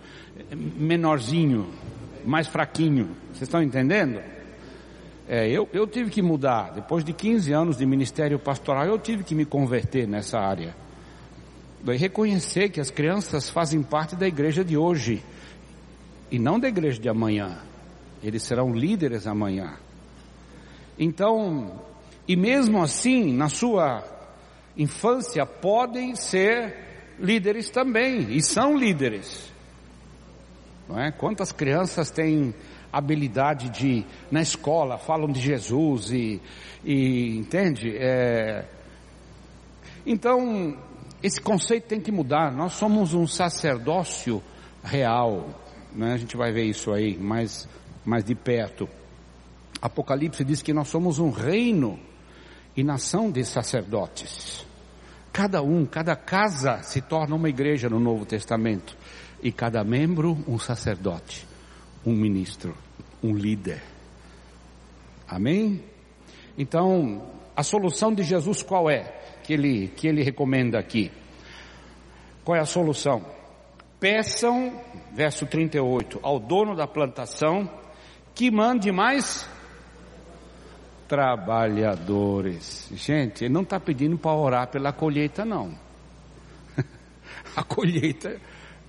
menorzinho, 0.54 1.72
mais 2.26 2.46
fraquinho. 2.46 3.16
Vocês 3.28 3.42
estão 3.42 3.62
entendendo? 3.62 4.35
É, 5.28 5.48
eu, 5.48 5.68
eu 5.72 5.86
tive 5.86 6.10
que 6.10 6.22
mudar. 6.22 6.72
Depois 6.72 7.04
de 7.04 7.12
15 7.12 7.52
anos 7.52 7.76
de 7.76 7.84
ministério 7.84 8.38
pastoral, 8.38 8.86
eu 8.86 8.98
tive 8.98 9.24
que 9.24 9.34
me 9.34 9.44
converter 9.44 10.06
nessa 10.06 10.38
área. 10.38 10.74
E 11.84 11.96
reconhecer 11.96 12.68
que 12.70 12.80
as 12.80 12.90
crianças 12.90 13.50
fazem 13.50 13.82
parte 13.82 14.14
da 14.14 14.26
igreja 14.26 14.64
de 14.64 14.76
hoje. 14.76 15.22
E 16.30 16.38
não 16.38 16.58
da 16.58 16.68
igreja 16.68 17.00
de 17.00 17.08
amanhã. 17.08 17.58
Eles 18.22 18.42
serão 18.42 18.72
líderes 18.72 19.26
amanhã. 19.26 19.76
Então, 20.98 21.80
e 22.26 22.36
mesmo 22.36 22.82
assim, 22.82 23.32
na 23.32 23.48
sua 23.48 24.02
infância, 24.76 25.44
podem 25.44 26.16
ser 26.16 26.86
líderes 27.18 27.70
também, 27.70 28.32
e 28.32 28.42
são 28.42 28.76
líderes. 28.76 29.52
Não 30.88 31.00
é? 31.00 31.10
Quantas 31.10 31.52
crianças 31.52 32.10
têm 32.10 32.54
habilidade 32.96 33.70
de, 33.70 34.04
na 34.30 34.40
escola, 34.40 34.98
falam 34.98 35.30
de 35.30 35.40
Jesus 35.40 36.10
e, 36.10 36.40
e 36.84 37.36
entende? 37.36 37.96
É... 37.96 38.64
Então, 40.04 40.76
esse 41.22 41.40
conceito 41.40 41.88
tem 41.88 42.00
que 42.00 42.12
mudar. 42.12 42.52
Nós 42.52 42.74
somos 42.74 43.14
um 43.14 43.26
sacerdócio 43.26 44.42
real. 44.82 45.48
Né? 45.92 46.12
A 46.12 46.16
gente 46.16 46.36
vai 46.36 46.52
ver 46.52 46.64
isso 46.64 46.92
aí 46.92 47.18
mais, 47.18 47.68
mais 48.04 48.24
de 48.24 48.34
perto. 48.34 48.88
Apocalipse 49.80 50.44
diz 50.44 50.62
que 50.62 50.72
nós 50.72 50.88
somos 50.88 51.18
um 51.18 51.30
reino 51.30 51.98
e 52.76 52.84
nação 52.84 53.30
de 53.30 53.44
sacerdotes. 53.44 54.64
Cada 55.32 55.62
um, 55.62 55.84
cada 55.84 56.16
casa 56.16 56.82
se 56.82 57.00
torna 57.00 57.34
uma 57.34 57.48
igreja 57.48 57.88
no 57.88 58.00
Novo 58.00 58.24
Testamento. 58.24 58.96
E 59.42 59.52
cada 59.52 59.84
membro 59.84 60.38
um 60.48 60.58
sacerdote, 60.58 61.46
um 62.04 62.12
ministro, 62.12 62.74
um 63.22 63.34
líder. 63.34 63.82
Amém? 65.28 65.82
Então, 66.56 67.22
a 67.54 67.62
solução 67.62 68.14
de 68.14 68.22
Jesus 68.22 68.62
qual 68.62 68.88
é? 68.88 69.02
Que 69.42 69.52
ele, 69.54 69.88
que 69.88 70.06
ele 70.06 70.22
recomenda 70.22 70.78
aqui. 70.78 71.10
Qual 72.44 72.56
é 72.56 72.60
a 72.60 72.66
solução? 72.66 73.24
Peçam, 73.98 74.80
verso 75.14 75.46
38, 75.46 76.20
ao 76.22 76.38
dono 76.38 76.76
da 76.76 76.86
plantação 76.86 77.68
que 78.34 78.50
mande 78.50 78.92
mais 78.92 79.48
trabalhadores. 81.08 82.90
Gente, 82.92 83.44
ele 83.44 83.54
não 83.54 83.62
está 83.62 83.80
pedindo 83.80 84.18
para 84.18 84.36
orar 84.36 84.68
pela 84.68 84.92
colheita, 84.92 85.44
não. 85.44 85.72
A 87.56 87.62
colheita 87.62 88.38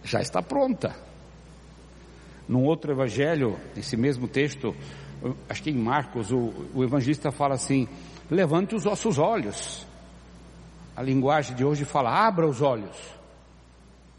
já 0.04 0.20
está 0.20 0.42
pronta. 0.42 1.07
Num 2.48 2.64
outro 2.64 2.92
evangelho, 2.92 3.58
nesse 3.76 3.98
mesmo 3.98 4.28
texto, 4.28 4.76
acho 5.50 5.64
que 5.64 5.70
em 5.70 5.76
Marcos, 5.76 6.32
o, 6.32 6.54
o 6.74 6.84
evangelista 6.84 7.32
fala 7.32 7.56
assim: 7.56 7.88
levante 8.30 8.76
os 8.76 8.84
vossos 8.84 9.18
olhos. 9.18 9.86
A 10.96 11.02
linguagem 11.02 11.56
de 11.56 11.66
hoje 11.66 11.86
fala: 11.86 12.10
abra 12.10 12.48
os 12.48 12.62
olhos. 12.62 12.98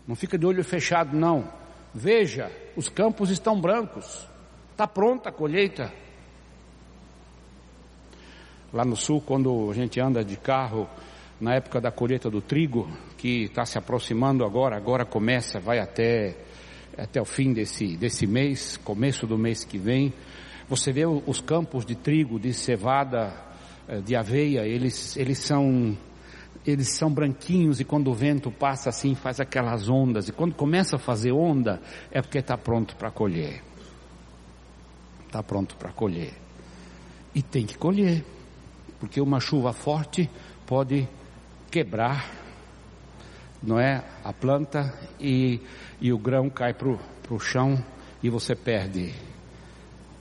Não 0.06 0.14
fica 0.14 0.38
de 0.38 0.46
olho 0.46 0.64
fechado, 0.64 1.16
não. 1.16 1.48
Veja, 1.94 2.50
os 2.76 2.88
campos 2.88 3.30
estão 3.30 3.60
brancos. 3.60 4.26
Está 4.72 4.86
pronta 4.86 5.28
a 5.28 5.32
colheita. 5.32 5.92
Lá 8.72 8.84
no 8.84 8.96
sul, 8.96 9.20
quando 9.20 9.70
a 9.70 9.74
gente 9.74 9.98
anda 9.98 10.24
de 10.24 10.36
carro, 10.36 10.88
na 11.40 11.54
época 11.54 11.80
da 11.80 11.90
colheita 11.90 12.30
do 12.30 12.40
trigo, 12.40 12.88
que 13.16 13.44
está 13.44 13.64
se 13.64 13.78
aproximando 13.78 14.44
agora, 14.44 14.76
agora 14.76 15.04
começa, 15.04 15.58
vai 15.58 15.78
até, 15.78 16.36
até 16.98 17.20
o 17.20 17.24
fim 17.24 17.52
desse, 17.52 17.96
desse 17.96 18.26
mês, 18.26 18.76
começo 18.76 19.26
do 19.26 19.38
mês 19.38 19.64
que 19.64 19.78
vem, 19.78 20.12
você 20.68 20.92
vê 20.92 21.06
os 21.06 21.40
campos 21.40 21.86
de 21.86 21.94
trigo, 21.94 22.38
de 22.38 22.52
cevada, 22.52 23.32
eh, 23.86 24.00
de 24.00 24.16
aveia, 24.16 24.66
eles, 24.66 25.16
eles 25.16 25.38
são 25.38 25.96
eles 26.66 26.88
são 26.88 27.10
branquinhos 27.10 27.80
e 27.80 27.84
quando 27.84 28.10
o 28.10 28.14
vento 28.14 28.50
passa 28.50 28.90
assim 28.90 29.14
faz 29.14 29.40
aquelas 29.40 29.88
ondas 29.88 30.28
e 30.28 30.32
quando 30.32 30.54
começa 30.54 30.96
a 30.96 30.98
fazer 30.98 31.32
onda 31.32 31.80
é 32.10 32.20
porque 32.20 32.38
está 32.38 32.58
pronto 32.58 32.96
para 32.96 33.10
colher. 33.10 33.62
Está 35.24 35.42
pronto 35.42 35.76
para 35.76 35.92
colher. 35.92 36.34
E 37.34 37.40
tem 37.40 37.64
que 37.64 37.78
colher 37.78 38.24
porque 39.00 39.20
uma 39.20 39.40
chuva 39.40 39.72
forte 39.72 40.28
pode 40.66 41.08
quebrar, 41.70 42.28
não 43.62 43.78
é, 43.78 44.04
a 44.24 44.32
planta 44.32 44.92
e, 45.20 45.60
e 46.00 46.12
o 46.12 46.18
grão 46.18 46.48
cai 46.48 46.74
para 46.74 46.88
o 46.88 47.40
chão 47.40 47.82
e 48.22 48.30
você 48.30 48.54
perde 48.54 49.12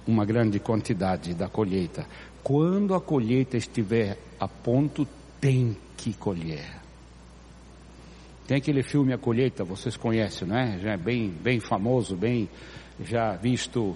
uma 0.07 0.25
grande 0.25 0.59
quantidade 0.59 1.33
da 1.33 1.47
colheita. 1.47 2.05
Quando 2.43 2.95
a 2.95 3.01
colheita 3.01 3.57
estiver 3.57 4.17
a 4.39 4.47
ponto, 4.47 5.07
tem 5.39 5.77
que 5.95 6.13
colher. 6.13 6.65
Tem 8.47 8.57
aquele 8.57 8.81
filme 8.81 9.11
A 9.11 9.17
Colheita, 9.17 9.65
vocês 9.65 9.97
conhecem, 9.97 10.47
não 10.47 10.57
é? 10.57 10.79
Já 10.79 10.91
é 10.93 10.97
bem, 10.97 11.29
bem 11.29 11.59
famoso, 11.59 12.15
bem 12.15 12.49
já 12.97 13.35
visto 13.35 13.95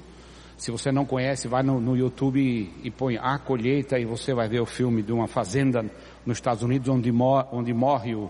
se 0.58 0.70
você 0.70 0.92
não 0.92 1.06
conhece, 1.06 1.48
vai 1.48 1.64
no, 1.64 1.82
no 1.82 1.98
YouTube 1.98 2.40
e, 2.40 2.88
e, 2.88 2.92
põe 2.92 3.18
a 3.18 3.40
colheita 3.40 3.98
e 3.98 4.06
você 4.06 4.32
vai 4.32 4.48
ver 4.48 4.60
o 4.60 4.66
filme 4.66 5.02
de 5.02 5.12
uma 5.12 5.26
fazenda 5.26 5.84
nos 6.24 6.38
Estados 6.38 6.62
Unidos 6.62 6.88
onde, 6.88 7.12
mor, 7.12 7.48
onde 7.52 7.74
morre 7.74 8.14
o, 8.14 8.30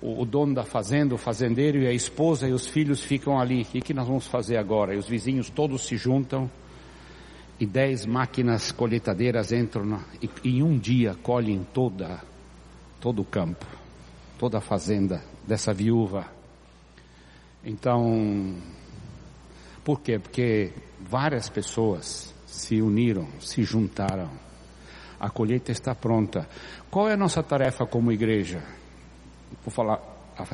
o, 0.00 0.24
dono 0.24 0.54
da 0.54 0.64
fazenda, 0.64 1.14
o 1.14 1.18
fazendeiro 1.18 1.78
e 1.78 1.86
a 1.86 1.92
esposa 1.92 2.48
e 2.48 2.52
os 2.52 2.66
filhos 2.66 3.02
ficam 3.02 3.38
ali. 3.38 3.62
O 3.62 3.64
que, 3.64 3.92
nós 3.92 4.06
vamos 4.06 4.26
fazer 4.26 4.56
agora? 4.56 4.94
E 4.94 4.98
os 4.98 5.08
vizinhos 5.08 5.50
todos 5.50 5.86
se 5.86 5.96
juntam 5.96 6.50
e 7.58 7.66
dez 7.66 8.06
máquinas 8.06 8.70
colheitadeiras 8.70 9.50
entram 9.50 9.84
na, 9.84 10.00
e, 10.22 10.30
e 10.44 10.58
em 10.58 10.62
um 10.62 10.78
dia 10.78 11.16
colhem 11.22 11.66
toda, 11.74 12.22
todo 13.00 13.22
o 13.22 13.24
campo, 13.24 13.66
toda 14.38 14.58
a 14.58 14.60
fazenda 14.60 15.22
dessa 15.46 15.72
viúva. 15.72 16.26
Então, 17.64 18.54
por 19.84 20.00
quê? 20.00 20.18
Porque 20.18 20.72
várias 21.00 21.48
pessoas 21.48 22.32
se 22.46 22.80
uniram, 22.80 23.26
se 23.40 23.62
juntaram. 23.64 24.30
A 25.18 25.28
colheita 25.28 25.72
está 25.72 25.94
pronta. 25.94 26.48
Qual 26.88 27.08
é 27.08 27.14
a 27.14 27.16
nossa 27.16 27.42
tarefa 27.42 27.84
como 27.84 28.12
igreja? 28.12 28.62
Vou 29.64 29.72
falar 29.72 30.00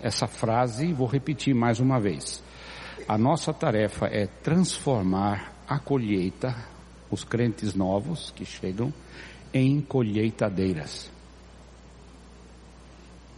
essa 0.02 0.26
frase 0.26 0.86
e 0.86 0.92
vou 0.92 1.06
repetir 1.06 1.54
mais 1.54 1.80
uma 1.80 2.00
vez. 2.00 2.42
A 3.06 3.18
nossa 3.18 3.52
tarefa 3.52 4.06
é 4.06 4.26
transformar 4.26 5.52
a 5.68 5.78
colheita, 5.78 6.56
os 7.10 7.24
crentes 7.24 7.74
novos 7.74 8.30
que 8.30 8.44
chegam, 8.44 8.92
em 9.52 9.80
colheitadeiras, 9.80 11.10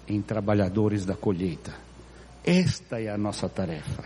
em 0.08 0.22
trabalhadores 0.22 1.04
da 1.04 1.14
colheita. 1.14 1.74
Esta 2.44 3.00
é 3.00 3.08
a 3.08 3.18
nossa 3.18 3.48
tarefa. 3.48 4.04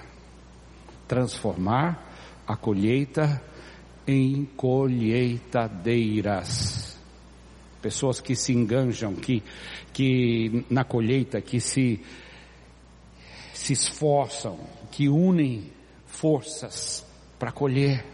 Transformar 1.07 2.03
a 2.47 2.57
colheita 2.57 3.43
em 4.07 4.47
colheitadeiras. 4.57 6.90
Pessoas 7.81 8.21
que 8.21 8.37
se 8.37 8.53
enganjam, 8.53 9.15
que, 9.15 9.43
que 9.93 10.65
na 10.69 10.85
colheita, 10.85 11.41
que 11.41 11.61
se, 11.61 12.01
se 13.55 13.73
esforçam, 13.73 14.59
que 14.91 15.09
unem 15.09 15.71
forças 16.07 17.07
para 17.39 17.51
colher. 17.51 18.05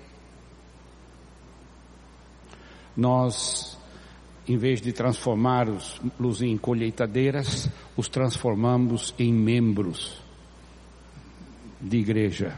Nós, 2.96 3.76
em 4.46 4.56
vez 4.56 4.80
de 4.80 4.92
transformá-los 4.92 6.00
em 6.40 6.56
colheitadeiras, 6.56 7.68
os 7.96 8.08
transformamos 8.08 9.14
em 9.18 9.32
membros 9.32 10.22
de 11.80 11.98
igreja. 11.98 12.56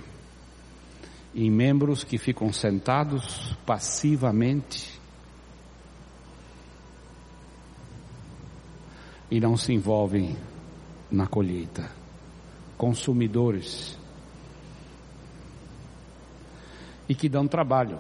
Em 1.35 1.51
membros 1.51 2.05
que 2.05 2.19
ficam 2.19 2.53
sentados 2.53 3.57
passivamente 3.67 4.98
e 9.31 9.41
não 9.41 9.57
se 9.57 9.73
envolvem 9.73 10.37
na 11.11 11.27
colheita. 11.27 11.91
Consumidores 12.77 13.99
e 17.09 17.15
que 17.15 17.29
dão 17.29 17.49
trabalho. 17.49 17.99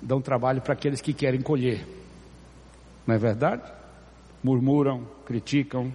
Dão 0.00 0.20
trabalho 0.20 0.60
para 0.60 0.74
aqueles 0.74 1.00
que 1.00 1.12
querem 1.12 1.40
colher. 1.40 1.86
Não 3.06 3.14
é 3.14 3.18
verdade? 3.18 3.62
Murmuram, 4.42 5.06
criticam. 5.24 5.92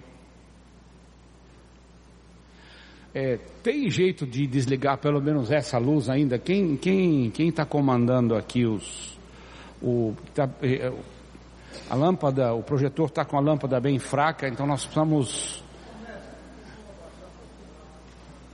É, 3.14 3.38
tem 3.62 3.88
jeito 3.88 4.26
de 4.26 4.46
desligar 4.46 4.98
pelo 4.98 5.20
menos 5.22 5.50
essa 5.50 5.78
luz 5.78 6.10
ainda? 6.10 6.38
Quem 6.38 6.76
quem 6.76 7.30
quem 7.30 7.48
está 7.48 7.64
comandando 7.64 8.36
aqui 8.36 8.66
os 8.66 9.18
o 9.80 10.14
tá, 10.34 10.48
é, 10.62 10.92
a 11.88 11.94
lâmpada, 11.94 12.54
o 12.54 12.62
projetor 12.62 13.06
está 13.06 13.24
com 13.24 13.36
a 13.36 13.40
lâmpada 13.40 13.80
bem 13.80 13.98
fraca, 13.98 14.48
então 14.48 14.66
nós 14.66 14.84
precisamos 14.84 15.64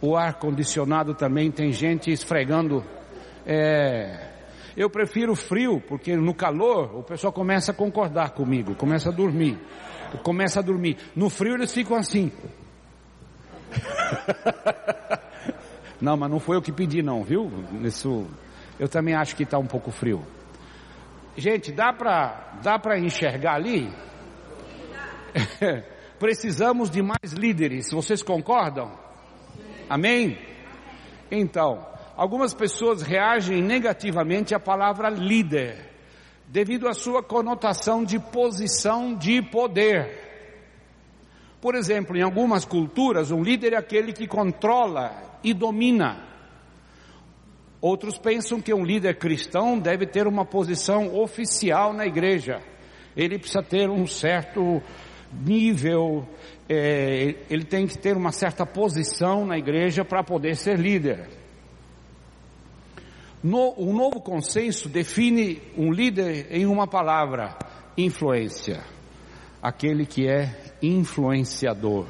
o 0.02 0.16
ar 0.16 0.34
condicionado 0.34 1.14
também 1.14 1.50
tem 1.50 1.72
gente 1.72 2.10
esfregando. 2.10 2.84
É, 3.46 4.30
eu 4.76 4.90
prefiro 4.90 5.36
frio, 5.36 5.80
porque 5.80 6.16
no 6.16 6.34
calor 6.34 6.98
o 6.98 7.02
pessoal 7.04 7.32
começa 7.32 7.70
a 7.70 7.74
concordar 7.74 8.30
comigo, 8.30 8.74
começa 8.74 9.10
a 9.10 9.12
dormir, 9.12 9.58
começa 10.24 10.58
a 10.58 10.62
dormir. 10.62 10.98
No 11.14 11.30
frio 11.30 11.54
eles 11.54 11.72
ficam 11.72 11.96
assim. 11.96 12.32
não, 16.00 16.16
mas 16.16 16.30
não 16.30 16.40
foi 16.40 16.56
eu 16.56 16.62
que 16.62 16.72
pedi 16.72 17.00
não, 17.00 17.22
viu? 17.22 17.48
Isso, 17.82 18.26
eu 18.80 18.88
também 18.88 19.14
acho 19.14 19.36
que 19.36 19.44
está 19.44 19.56
um 19.56 19.66
pouco 19.66 19.92
frio. 19.92 20.20
Gente, 21.36 21.72
dá 21.72 21.92
para 21.92 22.58
dá 22.62 22.78
para 22.78 22.98
enxergar 22.98 23.54
ali? 23.54 23.90
Precisamos 26.18 26.90
de 26.90 27.02
mais 27.02 27.32
líderes. 27.32 27.90
Vocês 27.90 28.22
concordam? 28.22 28.92
Amém? 29.88 30.38
Então, 31.30 31.86
algumas 32.16 32.52
pessoas 32.52 33.02
reagem 33.02 33.62
negativamente 33.62 34.54
à 34.54 34.60
palavra 34.60 35.08
líder, 35.08 35.90
devido 36.46 36.86
à 36.86 36.92
sua 36.92 37.22
conotação 37.22 38.04
de 38.04 38.18
posição 38.18 39.14
de 39.14 39.40
poder. 39.42 40.20
Por 41.60 41.74
exemplo, 41.74 42.16
em 42.16 42.22
algumas 42.22 42.64
culturas, 42.64 43.30
um 43.30 43.42
líder 43.42 43.72
é 43.72 43.76
aquele 43.76 44.12
que 44.12 44.26
controla 44.26 45.38
e 45.42 45.54
domina. 45.54 46.31
Outros 47.82 48.16
pensam 48.16 48.60
que 48.60 48.72
um 48.72 48.84
líder 48.84 49.18
cristão 49.18 49.76
deve 49.76 50.06
ter 50.06 50.28
uma 50.28 50.44
posição 50.44 51.18
oficial 51.18 51.92
na 51.92 52.06
igreja. 52.06 52.62
Ele 53.16 53.40
precisa 53.40 53.60
ter 53.60 53.90
um 53.90 54.06
certo 54.06 54.80
nível, 55.32 56.24
é, 56.68 57.34
ele 57.50 57.64
tem 57.64 57.88
que 57.88 57.98
ter 57.98 58.16
uma 58.16 58.30
certa 58.30 58.64
posição 58.64 59.44
na 59.44 59.58
igreja 59.58 60.04
para 60.04 60.22
poder 60.22 60.54
ser 60.54 60.78
líder. 60.78 61.28
No, 63.42 63.74
o 63.76 63.92
novo 63.92 64.20
consenso 64.20 64.88
define 64.88 65.60
um 65.76 65.90
líder 65.90 66.46
em 66.52 66.66
uma 66.66 66.86
palavra: 66.86 67.58
influência. 67.98 68.80
Aquele 69.60 70.06
que 70.06 70.28
é 70.28 70.72
influenciador. 70.80 72.06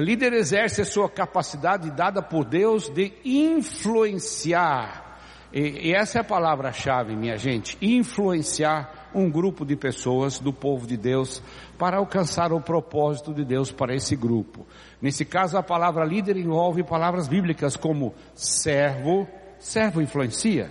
Líder 0.00 0.34
exerce 0.34 0.82
a 0.82 0.84
sua 0.84 1.08
capacidade 1.08 1.90
dada 1.90 2.20
por 2.20 2.44
Deus 2.44 2.88
de 2.90 3.14
influenciar. 3.24 5.06
E, 5.50 5.88
e 5.88 5.94
essa 5.94 6.18
é 6.18 6.20
a 6.20 6.24
palavra-chave, 6.24 7.16
minha 7.16 7.38
gente: 7.38 7.78
influenciar 7.80 9.08
um 9.14 9.30
grupo 9.30 9.64
de 9.64 9.74
pessoas 9.74 10.38
do 10.38 10.52
povo 10.52 10.86
de 10.86 10.98
Deus 10.98 11.42
para 11.78 11.96
alcançar 11.96 12.52
o 12.52 12.60
propósito 12.60 13.32
de 13.32 13.42
Deus 13.42 13.72
para 13.72 13.94
esse 13.94 14.14
grupo. 14.14 14.66
Nesse 15.00 15.24
caso, 15.24 15.56
a 15.56 15.62
palavra 15.62 16.04
líder 16.04 16.36
envolve 16.36 16.82
palavras 16.82 17.26
bíblicas 17.26 17.74
como 17.74 18.14
servo. 18.34 19.26
Servo 19.58 20.02
influencia? 20.02 20.68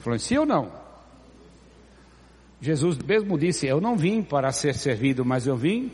Influencia 0.00 0.40
ou 0.40 0.46
não? 0.46 0.72
Jesus 2.58 2.96
mesmo 2.96 3.38
disse: 3.38 3.66
Eu 3.66 3.82
não 3.82 3.96
vim 3.98 4.22
para 4.22 4.50
ser 4.50 4.74
servido, 4.74 5.22
mas 5.22 5.46
eu 5.46 5.56
vim 5.56 5.92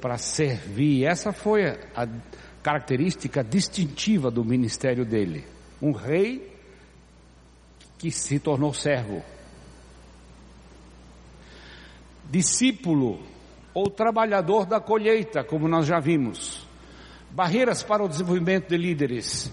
para 0.00 0.16
servir. 0.18 1.04
Essa 1.04 1.32
foi 1.32 1.66
a 1.66 2.08
característica 2.62 3.42
distintiva 3.42 4.30
do 4.30 4.44
ministério 4.44 5.04
dele. 5.04 5.44
Um 5.80 5.92
rei 5.92 6.54
que 7.98 8.10
se 8.10 8.38
tornou 8.38 8.72
servo. 8.72 9.22
Discípulo 12.30 13.22
ou 13.74 13.90
trabalhador 13.90 14.66
da 14.66 14.80
colheita, 14.80 15.44
como 15.44 15.68
nós 15.68 15.86
já 15.86 15.98
vimos. 15.98 16.66
Barreiras 17.30 17.82
para 17.82 18.02
o 18.04 18.08
desenvolvimento 18.08 18.68
de 18.68 18.76
líderes. 18.76 19.52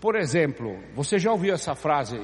Por 0.00 0.16
exemplo, 0.16 0.78
você 0.94 1.18
já 1.18 1.30
ouviu 1.30 1.54
essa 1.54 1.74
frase? 1.74 2.20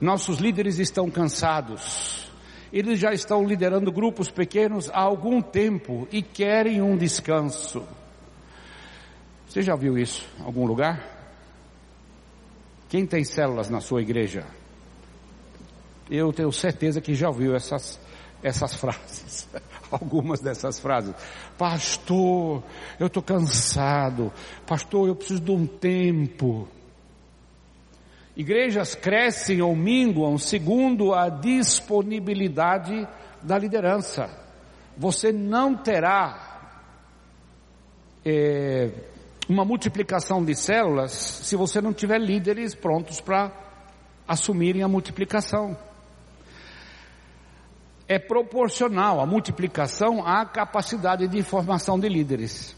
Nossos 0.00 0.38
líderes 0.38 0.78
estão 0.78 1.10
cansados. 1.10 2.27
Eles 2.72 2.98
já 2.98 3.12
estão 3.12 3.44
liderando 3.44 3.90
grupos 3.90 4.30
pequenos 4.30 4.90
há 4.90 5.00
algum 5.00 5.40
tempo 5.40 6.06
e 6.10 6.22
querem 6.22 6.82
um 6.82 6.96
descanso. 6.96 7.82
Você 9.48 9.62
já 9.62 9.74
viu 9.74 9.96
isso 9.96 10.28
em 10.38 10.44
algum 10.44 10.66
lugar? 10.66 11.16
Quem 12.88 13.06
tem 13.06 13.24
células 13.24 13.70
na 13.70 13.80
sua 13.80 14.02
igreja? 14.02 14.44
eu 16.10 16.32
tenho 16.32 16.50
certeza 16.50 17.00
que 17.00 17.14
já 17.14 17.28
ouviu 17.28 17.54
essas, 17.54 18.00
essas 18.42 18.74
frases, 18.74 19.48
algumas 19.90 20.40
dessas 20.40 20.78
frases. 20.78 21.14
Pastor, 21.56 22.62
eu 22.98 23.06
estou 23.06 23.22
cansado. 23.22 24.32
Pastor, 24.66 25.08
eu 25.08 25.14
preciso 25.14 25.40
de 25.40 25.50
um 25.50 25.66
tempo. 25.66 26.68
Igrejas 28.38 28.94
crescem 28.94 29.60
ou 29.60 29.76
minguam 29.76 30.38
segundo 30.38 31.12
a 31.12 31.28
disponibilidade 31.28 33.06
da 33.42 33.58
liderança. 33.58 34.30
Você 34.96 35.30
não 35.30 35.76
terá 35.76 36.72
é, 38.24 38.90
uma 39.46 39.64
multiplicação 39.64 40.42
de 40.42 40.54
células 40.54 41.12
se 41.12 41.54
você 41.54 41.82
não 41.82 41.92
tiver 41.92 42.18
líderes 42.18 42.74
prontos 42.74 43.20
para 43.20 43.52
assumirem 44.26 44.82
a 44.82 44.88
multiplicação 44.88 45.76
é 48.08 48.18
proporcional 48.18 49.20
a 49.20 49.26
multiplicação 49.26 50.26
à 50.26 50.44
capacidade 50.46 51.28
de 51.28 51.42
formação 51.42 52.00
de 52.00 52.08
líderes. 52.08 52.74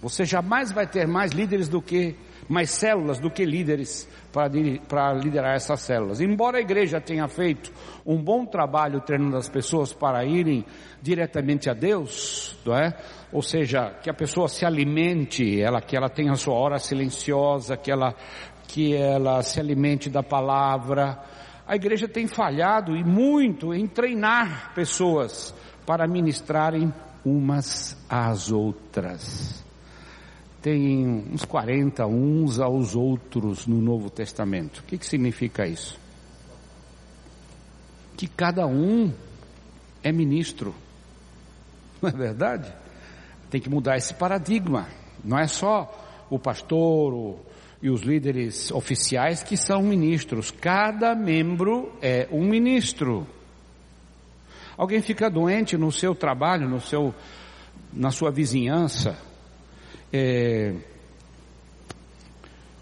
Você 0.00 0.24
jamais 0.24 0.72
vai 0.72 0.86
ter 0.86 1.06
mais 1.06 1.32
líderes 1.32 1.68
do 1.68 1.82
que, 1.82 2.16
mais 2.50 2.70
células 2.70 3.20
do 3.20 3.30
que 3.30 3.44
líderes 3.44 4.08
para 4.32 5.14
liderar 5.14 5.54
essas 5.54 5.80
células. 5.82 6.20
Embora 6.20 6.58
a 6.58 6.60
igreja 6.60 7.00
tenha 7.00 7.28
feito 7.28 7.72
um 8.04 8.20
bom 8.20 8.44
trabalho 8.44 9.00
treinando 9.00 9.36
as 9.36 9.48
pessoas 9.48 9.92
para 9.92 10.24
irem 10.24 10.66
diretamente 11.00 11.70
a 11.70 11.74
Deus, 11.74 12.58
não 12.66 12.76
é? 12.76 12.92
Ou 13.32 13.40
seja, 13.40 13.92
que 14.02 14.10
a 14.10 14.14
pessoa 14.14 14.48
se 14.48 14.66
alimente, 14.66 15.62
ela, 15.62 15.80
que 15.80 15.96
ela 15.96 16.08
tenha 16.08 16.32
a 16.32 16.36
sua 16.36 16.54
hora 16.54 16.80
silenciosa, 16.80 17.76
que 17.76 17.92
ela, 17.92 18.16
que 18.66 18.96
ela 18.96 19.40
se 19.42 19.60
alimente 19.60 20.10
da 20.10 20.24
palavra. 20.24 21.20
A 21.64 21.76
igreja 21.76 22.08
tem 22.08 22.26
falhado 22.26 22.96
e 22.96 23.04
muito 23.04 23.72
em 23.72 23.86
treinar 23.86 24.74
pessoas 24.74 25.54
para 25.86 26.08
ministrarem 26.08 26.92
umas 27.24 27.96
às 28.08 28.50
outras 28.50 29.59
tem 30.62 31.24
uns 31.32 31.44
40 31.44 32.06
uns 32.06 32.60
aos 32.60 32.94
outros 32.94 33.66
no 33.66 33.80
Novo 33.80 34.10
Testamento. 34.10 34.80
O 34.80 34.82
que, 34.84 34.98
que 34.98 35.06
significa 35.06 35.66
isso? 35.66 35.98
Que 38.16 38.26
cada 38.26 38.66
um 38.66 39.12
é 40.02 40.12
ministro. 40.12 40.74
Não 42.02 42.10
é 42.10 42.12
verdade? 42.12 42.72
Tem 43.50 43.60
que 43.60 43.70
mudar 43.70 43.96
esse 43.96 44.14
paradigma. 44.14 44.88
Não 45.24 45.38
é 45.38 45.46
só 45.46 45.90
o 46.28 46.38
pastor 46.38 47.12
o, 47.12 47.38
e 47.82 47.88
os 47.88 48.02
líderes 48.02 48.70
oficiais 48.70 49.42
que 49.42 49.56
são 49.56 49.82
ministros. 49.82 50.50
Cada 50.50 51.14
membro 51.14 51.92
é 52.02 52.28
um 52.30 52.44
ministro. 52.44 53.26
Alguém 54.76 55.00
fica 55.00 55.30
doente 55.30 55.76
no 55.76 55.90
seu 55.90 56.14
trabalho, 56.14 56.68
no 56.68 56.80
seu, 56.80 57.14
na 57.92 58.10
sua 58.10 58.30
vizinhança, 58.30 59.16
é, 60.12 60.74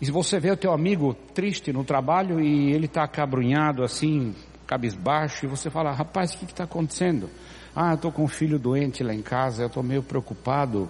e 0.00 0.06
se 0.06 0.12
você 0.12 0.38
vê 0.38 0.50
o 0.50 0.56
teu 0.56 0.72
amigo 0.72 1.14
triste 1.34 1.72
no 1.72 1.84
trabalho 1.84 2.40
e 2.40 2.72
ele 2.72 2.86
está 2.86 3.02
acabrunhado 3.02 3.82
assim, 3.82 4.34
cabisbaixo, 4.66 5.44
e 5.44 5.48
você 5.48 5.70
fala, 5.70 5.92
rapaz, 5.92 6.34
o 6.34 6.38
que 6.38 6.44
está 6.44 6.64
acontecendo? 6.64 7.28
Ah, 7.74 7.94
estou 7.94 8.12
com 8.12 8.22
um 8.22 8.28
filho 8.28 8.58
doente 8.58 9.02
lá 9.02 9.12
em 9.12 9.22
casa, 9.22 9.62
eu 9.62 9.66
estou 9.66 9.82
meio 9.82 10.02
preocupado. 10.02 10.88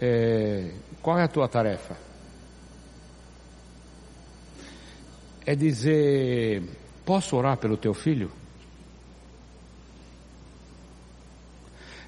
É, 0.00 0.72
qual 1.00 1.18
é 1.18 1.22
a 1.22 1.28
tua 1.28 1.48
tarefa? 1.48 1.96
É 5.44 5.54
dizer, 5.54 6.64
posso 7.04 7.36
orar 7.36 7.56
pelo 7.56 7.76
teu 7.76 7.94
filho? 7.94 8.30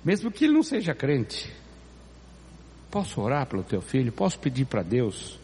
Mesmo 0.04 0.32
que 0.32 0.46
ele 0.46 0.54
não 0.54 0.62
seja 0.64 0.94
crente. 0.94 1.52
Posso 2.90 3.20
orar 3.20 3.46
pelo 3.46 3.62
teu 3.62 3.82
filho? 3.82 4.10
Posso 4.10 4.38
pedir 4.38 4.64
para 4.64 4.82
Deus 4.82 5.38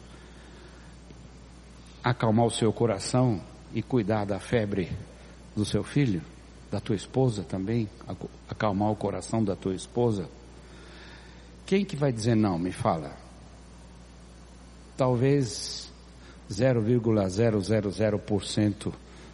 acalmar 2.02 2.46
o 2.46 2.50
seu 2.50 2.72
coração 2.72 3.40
e 3.74 3.82
cuidar 3.82 4.24
da 4.24 4.38
febre 4.38 4.90
do 5.54 5.64
seu 5.64 5.84
filho? 5.84 6.22
Da 6.70 6.80
tua 6.80 6.96
esposa 6.96 7.44
também? 7.44 7.88
Acalmar 8.48 8.90
o 8.90 8.96
coração 8.96 9.44
da 9.44 9.54
tua 9.54 9.74
esposa? 9.74 10.28
Quem 11.66 11.84
que 11.84 11.96
vai 11.96 12.12
dizer 12.12 12.34
não? 12.34 12.58
Me 12.58 12.72
fala. 12.72 13.14
Talvez 14.96 15.92
0,000% 16.50 18.92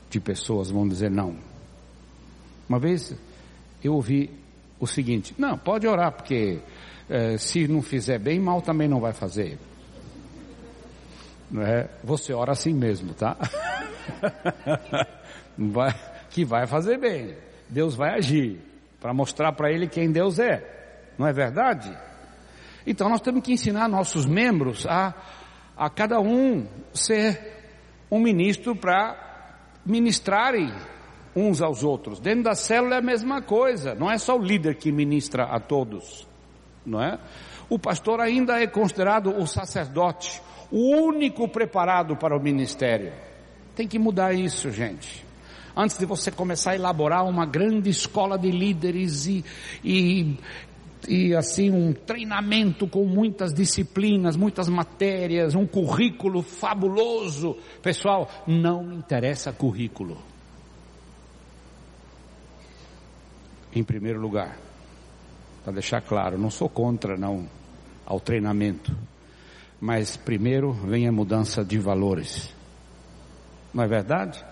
de 0.08 0.20
pessoas 0.20 0.70
vão 0.70 0.88
dizer 0.88 1.10
não. 1.10 1.36
Uma 2.68 2.78
vez 2.78 3.12
eu 3.82 3.94
ouvi 3.94 4.30
o 4.78 4.86
seguinte: 4.86 5.34
não, 5.38 5.56
pode 5.58 5.86
orar 5.86 6.12
porque 6.12 6.60
é, 7.10 7.36
se 7.36 7.66
não 7.66 7.82
fizer 7.82 8.20
bem, 8.20 8.38
mal 8.38 8.62
também 8.62 8.86
não 8.86 9.00
vai 9.00 9.12
fazer. 9.12 9.58
Não 11.50 11.60
é? 11.60 11.90
Você 12.04 12.32
ora 12.32 12.52
assim 12.52 12.72
mesmo, 12.72 13.12
tá? 13.12 13.36
vai, 15.58 15.92
que 16.30 16.44
vai 16.44 16.68
fazer 16.68 16.98
bem. 16.98 17.36
Deus 17.68 17.96
vai 17.96 18.14
agir 18.14 18.60
para 19.00 19.12
mostrar 19.12 19.52
para 19.52 19.72
ele 19.72 19.88
quem 19.88 20.12
Deus 20.12 20.38
é. 20.38 21.12
Não 21.18 21.26
é 21.26 21.32
verdade? 21.32 21.92
Então 22.86 23.08
nós 23.08 23.20
temos 23.20 23.42
que 23.42 23.52
ensinar 23.52 23.88
nossos 23.88 24.24
membros 24.24 24.86
a, 24.86 25.12
a 25.76 25.90
cada 25.90 26.20
um 26.20 26.64
ser 26.94 27.58
um 28.08 28.20
ministro 28.20 28.76
para 28.76 29.56
ministrarem 29.84 30.72
uns 31.34 31.60
aos 31.60 31.82
outros. 31.82 32.20
Dentro 32.20 32.44
da 32.44 32.54
célula 32.54 32.94
é 32.94 32.98
a 32.98 33.02
mesma 33.02 33.42
coisa. 33.42 33.96
Não 33.96 34.08
é 34.08 34.16
só 34.16 34.36
o 34.36 34.42
líder 34.42 34.76
que 34.76 34.92
ministra 34.92 35.44
a 35.44 35.58
todos 35.58 36.29
não 36.84 37.02
é? 37.02 37.18
O 37.68 37.78
pastor 37.78 38.20
ainda 38.20 38.60
é 38.60 38.66
considerado 38.66 39.30
o 39.30 39.46
sacerdote, 39.46 40.40
o 40.70 40.96
único 40.96 41.48
preparado 41.48 42.16
para 42.16 42.36
o 42.36 42.42
ministério. 42.42 43.12
Tem 43.74 43.86
que 43.86 43.98
mudar 43.98 44.32
isso, 44.32 44.70
gente. 44.70 45.24
Antes 45.76 45.96
de 45.96 46.04
você 46.04 46.30
começar 46.30 46.72
a 46.72 46.74
elaborar 46.74 47.24
uma 47.24 47.46
grande 47.46 47.88
escola 47.88 48.36
de 48.36 48.50
líderes 48.50 49.26
e, 49.26 49.44
e, 49.84 50.36
e 51.08 51.34
assim 51.34 51.70
um 51.70 51.92
treinamento 51.92 52.88
com 52.88 53.04
muitas 53.04 53.54
disciplinas, 53.54 54.36
muitas 54.36 54.68
matérias, 54.68 55.54
um 55.54 55.66
currículo 55.66 56.42
fabuloso. 56.42 57.56
Pessoal, 57.80 58.28
não 58.46 58.82
me 58.82 58.96
interessa 58.96 59.52
currículo. 59.52 60.18
Em 63.72 63.84
primeiro 63.84 64.20
lugar, 64.20 64.58
para 65.62 65.72
deixar 65.72 66.00
claro, 66.00 66.38
não 66.38 66.50
sou 66.50 66.68
contra 66.68 67.16
não 67.16 67.46
ao 68.06 68.18
treinamento, 68.18 68.96
mas 69.80 70.16
primeiro 70.16 70.72
vem 70.72 71.06
a 71.06 71.12
mudança 71.12 71.64
de 71.64 71.78
valores. 71.78 72.52
Não 73.72 73.84
é 73.84 73.86
verdade? 73.86 74.44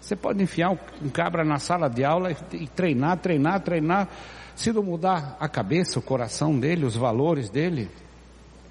Você 0.00 0.14
pode 0.14 0.42
enfiar 0.42 0.70
um 0.70 1.08
cabra 1.08 1.44
na 1.44 1.58
sala 1.58 1.88
de 1.88 2.04
aula 2.04 2.30
e 2.52 2.68
treinar, 2.68 3.18
treinar, 3.18 3.60
treinar. 3.60 4.08
Se 4.54 4.72
não 4.72 4.82
mudar 4.82 5.36
a 5.40 5.48
cabeça, 5.48 5.98
o 5.98 6.02
coração 6.02 6.58
dele, 6.58 6.84
os 6.84 6.96
valores 6.96 7.50
dele, 7.50 7.90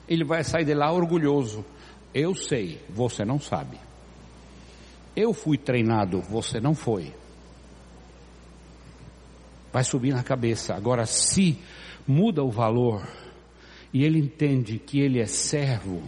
ele 0.07 0.23
vai 0.23 0.43
sair 0.43 0.65
de 0.65 0.73
lá 0.73 0.91
orgulhoso. 0.91 1.65
Eu 2.13 2.35
sei, 2.35 2.81
você 2.89 3.25
não 3.25 3.39
sabe. 3.39 3.77
Eu 5.15 5.33
fui 5.33 5.57
treinado, 5.57 6.21
você 6.21 6.59
não 6.59 6.73
foi. 6.73 7.13
Vai 9.75 9.83
subir 9.83 10.13
na 10.13 10.23
cabeça. 10.23 10.73
Agora, 10.73 11.05
se 11.05 11.59
muda 12.07 12.41
o 12.41 12.49
valor 12.49 13.05
e 13.93 14.05
ele 14.05 14.19
entende 14.19 14.79
que 14.79 15.01
ele 15.01 15.19
é 15.19 15.25
servo 15.25 16.01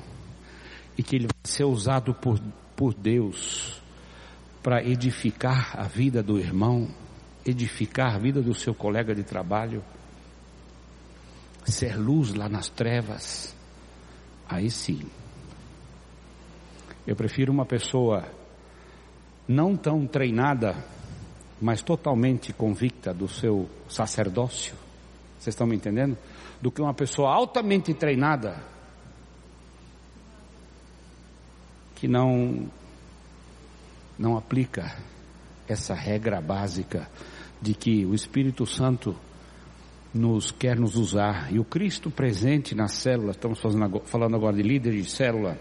e 0.97 1.03
que 1.03 1.17
ele 1.17 1.25
vai 1.25 1.41
ser 1.43 1.65
usado 1.65 2.13
por, 2.13 2.39
por 2.77 2.93
Deus 2.93 3.82
para 4.63 4.82
edificar 4.82 5.77
a 5.77 5.84
vida 5.84 6.23
do 6.23 6.39
irmão, 6.39 6.88
edificar 7.45 8.15
a 8.15 8.17
vida 8.17 8.41
do 8.41 8.53
seu 8.53 8.73
colega 8.73 9.13
de 9.13 9.23
trabalho, 9.23 9.84
ser 11.65 11.97
luz 11.97 12.34
lá 12.34 12.47
nas 12.47 12.69
trevas, 12.69 13.53
aí 14.47 14.71
sim. 14.71 15.01
Eu 17.06 17.17
prefiro 17.17 17.51
uma 17.51 17.65
pessoa 17.65 18.32
não 19.45 19.75
tão 19.75 20.08
treinada, 20.08 20.86
mas 21.62 21.82
totalmente 21.82 22.54
convicta 22.54 23.13
do 23.13 23.28
seu 23.28 23.70
sacerdócio, 23.88 24.76
vocês 25.39 25.54
estão 25.54 25.67
me 25.67 25.76
entendendo? 25.76 26.17
Do 26.62 26.72
que 26.72 26.82
uma 26.82 26.93
pessoa 26.93 27.34
altamente 27.34 27.93
treinada 27.93 28.63
que 31.96 32.08
não 32.08 32.70
não 34.17 34.36
aplica 34.36 34.98
essa 35.67 35.93
regra 35.93 36.41
básica 36.41 37.08
de 37.62 37.74
que 37.74 38.06
o 38.06 38.15
Espírito 38.15 38.65
Santo 38.65 39.15
nos 40.13 40.52
quer 40.52 40.80
nos 40.80 40.96
usar 40.96 41.54
e 41.54 41.60
o 41.60 41.63
Cristo 41.63 42.10
presente 42.10 42.74
na 42.74 42.88
célula, 42.88 43.32
estamos 43.32 43.60
falando 44.06 44.36
agora 44.36 44.56
de 44.56 44.63
líder 44.63 44.93
de 44.93 45.10
célula, 45.10 45.58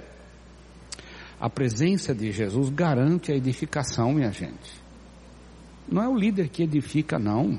a 1.38 1.50
presença 1.50 2.14
de 2.14 2.32
Jesus 2.32 2.70
garante 2.70 3.30
a 3.30 3.36
edificação, 3.36 4.12
minha 4.12 4.30
gente. 4.30 4.85
Não 5.88 6.02
é 6.02 6.08
o 6.08 6.16
líder 6.16 6.48
que 6.48 6.62
edifica, 6.62 7.18
não. 7.18 7.58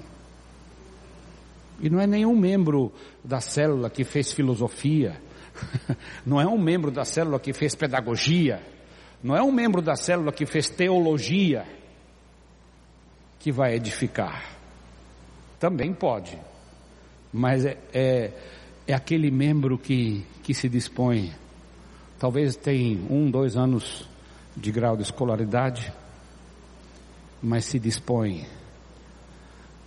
E 1.80 1.90
não 1.90 2.00
é 2.00 2.08
nenhum 2.08 2.36
membro 2.36 2.92
da 3.24 3.40
célula 3.40 3.90
que 3.90 4.04
fez 4.04 4.32
filosofia, 4.32 5.22
não 6.26 6.42
é 6.42 6.48
um 6.48 6.58
membro 6.58 6.90
da 6.90 7.06
célula 7.06 7.40
que 7.40 7.54
fez 7.54 7.76
pedagogia, 7.76 8.62
não 9.24 9.36
é 9.36 9.42
um 9.42 9.52
membro 9.52 9.82
da 9.82 9.96
célula 9.96 10.32
que 10.32 10.46
fez 10.46 10.70
teologia 10.70 11.66
que 13.40 13.52
vai 13.52 13.76
edificar. 13.76 14.56
Também 15.60 15.94
pode, 15.94 16.38
mas 17.32 17.66
é, 17.66 17.78
é, 17.94 18.32
é 18.88 18.94
aquele 18.94 19.30
membro 19.30 19.78
que, 19.78 20.26
que 20.44 20.54
se 20.54 20.68
dispõe, 20.68 21.32
talvez 22.18 22.56
tem 22.56 23.06
um, 23.10 23.30
dois 23.30 23.56
anos 23.56 24.08
de 24.56 24.72
grau 24.72 24.96
de 24.96 25.04
escolaridade, 25.04 25.94
mas 27.41 27.65
se 27.65 27.80
dispõe 27.80 28.45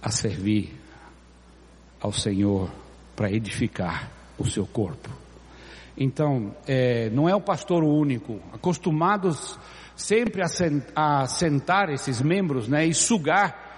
a 0.03 0.11
servir 0.11 0.79
ao 2.01 2.13
Senhor 2.13 2.71
para 3.15 3.31
edificar 3.31 4.11
o 4.39 4.47
seu 4.47 4.67
corpo. 4.67 5.11
Então, 5.97 6.55
é, 6.67 7.11
não 7.11 7.29
é 7.29 7.35
o 7.35 7.41
pastor 7.41 7.85
o 7.85 7.95
único. 7.95 8.41
Acostumados 8.53 9.59
sempre 9.95 10.43
a, 10.97 11.27
sentar 11.27 11.91
esses 11.91 12.23
membros 12.23 12.69
né, 12.69 12.87
e 12.87 12.95
sugar, 12.95 13.69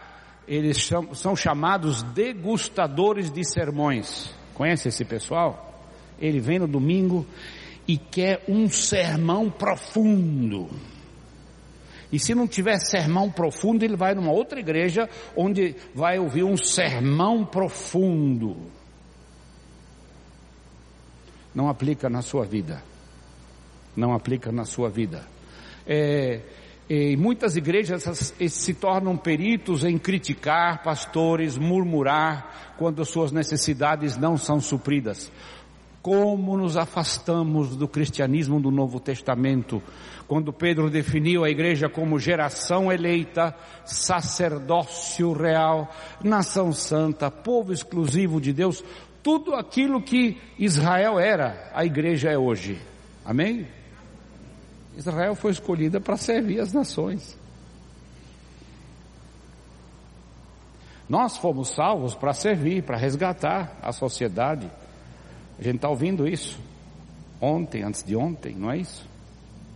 eles 0.47 0.85
são, 0.85 1.15
são 1.15 1.35
chamados 1.35 2.03
degustadores 2.03 3.31
de 3.31 3.45
sermões. 3.45 4.33
Conhece 4.55 4.89
esse 4.89 5.05
pessoal? 5.05 5.85
Ele 6.21 6.39
vem 6.39 6.61
no 6.61 6.69
domingo 6.69 7.27
e 7.89 7.99
quer 7.99 8.45
um 8.49 8.69
sermão 8.69 9.51
profundo. 9.51 10.71
E 12.13 12.19
se 12.19 12.35
não 12.35 12.47
tiver 12.47 12.79
sermão 12.79 13.31
profundo, 13.31 13.83
ele 13.83 13.97
vai 13.97 14.15
numa 14.15 14.31
outra 14.31 14.61
igreja 14.61 15.09
onde 15.35 15.75
vai 15.95 16.19
ouvir 16.19 16.45
um 16.45 16.57
sermão 16.57 17.45
profundo. 17.45 18.71
Não 21.55 21.69
aplica 21.69 22.11
na 22.11 22.21
sua 22.21 22.45
vida. 22.45 22.83
Não 23.97 24.13
aplica 24.13 24.53
na 24.53 24.65
sua 24.65 24.91
vida. 24.91 25.27
É, 25.87 26.41
em 26.89 27.17
muitas 27.17 27.57
igrejas 27.57 28.35
se 28.49 28.75
tornam 28.75 29.17
peritos 29.17 29.85
em 29.85 29.97
criticar 29.97 30.83
pastores, 30.83 31.57
murmurar 31.57 32.75
quando 32.77 33.05
suas 33.05 33.33
necessidades 33.33 34.19
não 34.19 34.37
são 34.37 34.61
supridas. 34.61 35.33
Como 36.03 36.57
nos 36.57 36.77
afastamos 36.77 37.77
do 37.77 37.87
cristianismo 37.87 38.61
do 38.61 38.71
Novo 38.71 38.99
Testamento, 38.99 39.81
quando 40.33 40.51
Pedro 40.51 40.89
definiu 40.89 41.45
a 41.45 41.51
igreja 41.51 41.91
como 41.91 42.19
geração 42.19 42.91
eleita, 42.91 43.55
sacerdócio 43.85 45.31
real, 45.35 45.95
nação 46.25 46.73
santa, 46.73 47.31
povo 47.31 47.71
exclusivo 47.71 48.41
de 48.41 48.51
Deus, 48.51 48.83
tudo 49.23 49.55
aquilo 49.55 50.01
que 50.01 50.41
Israel 50.59 51.21
era, 51.21 51.71
a 51.75 51.85
igreja 51.85 52.31
é 52.31 52.39
hoje. 52.39 52.81
Amém? 53.23 53.69
Israel 54.97 55.35
foi 55.35 55.51
escolhida 55.51 56.01
para 56.01 56.17
servir 56.17 56.61
as 56.61 56.73
nações. 56.73 57.39
Nós 61.07 61.37
fomos 61.37 61.75
salvos 61.75 62.15
para 62.15 62.33
servir, 62.33 62.85
para 62.85 62.97
resgatar 62.97 63.77
a 63.83 63.93
sociedade. 63.93 64.71
A 65.59 65.63
gente 65.63 65.77
está 65.77 65.91
ouvindo 65.91 66.27
isso 66.27 66.59
ontem, 67.39 67.83
antes 67.83 68.03
de 68.03 68.17
ontem, 68.17 68.55
não 68.55 68.71
é 68.71 68.79
isso? 68.79 69.12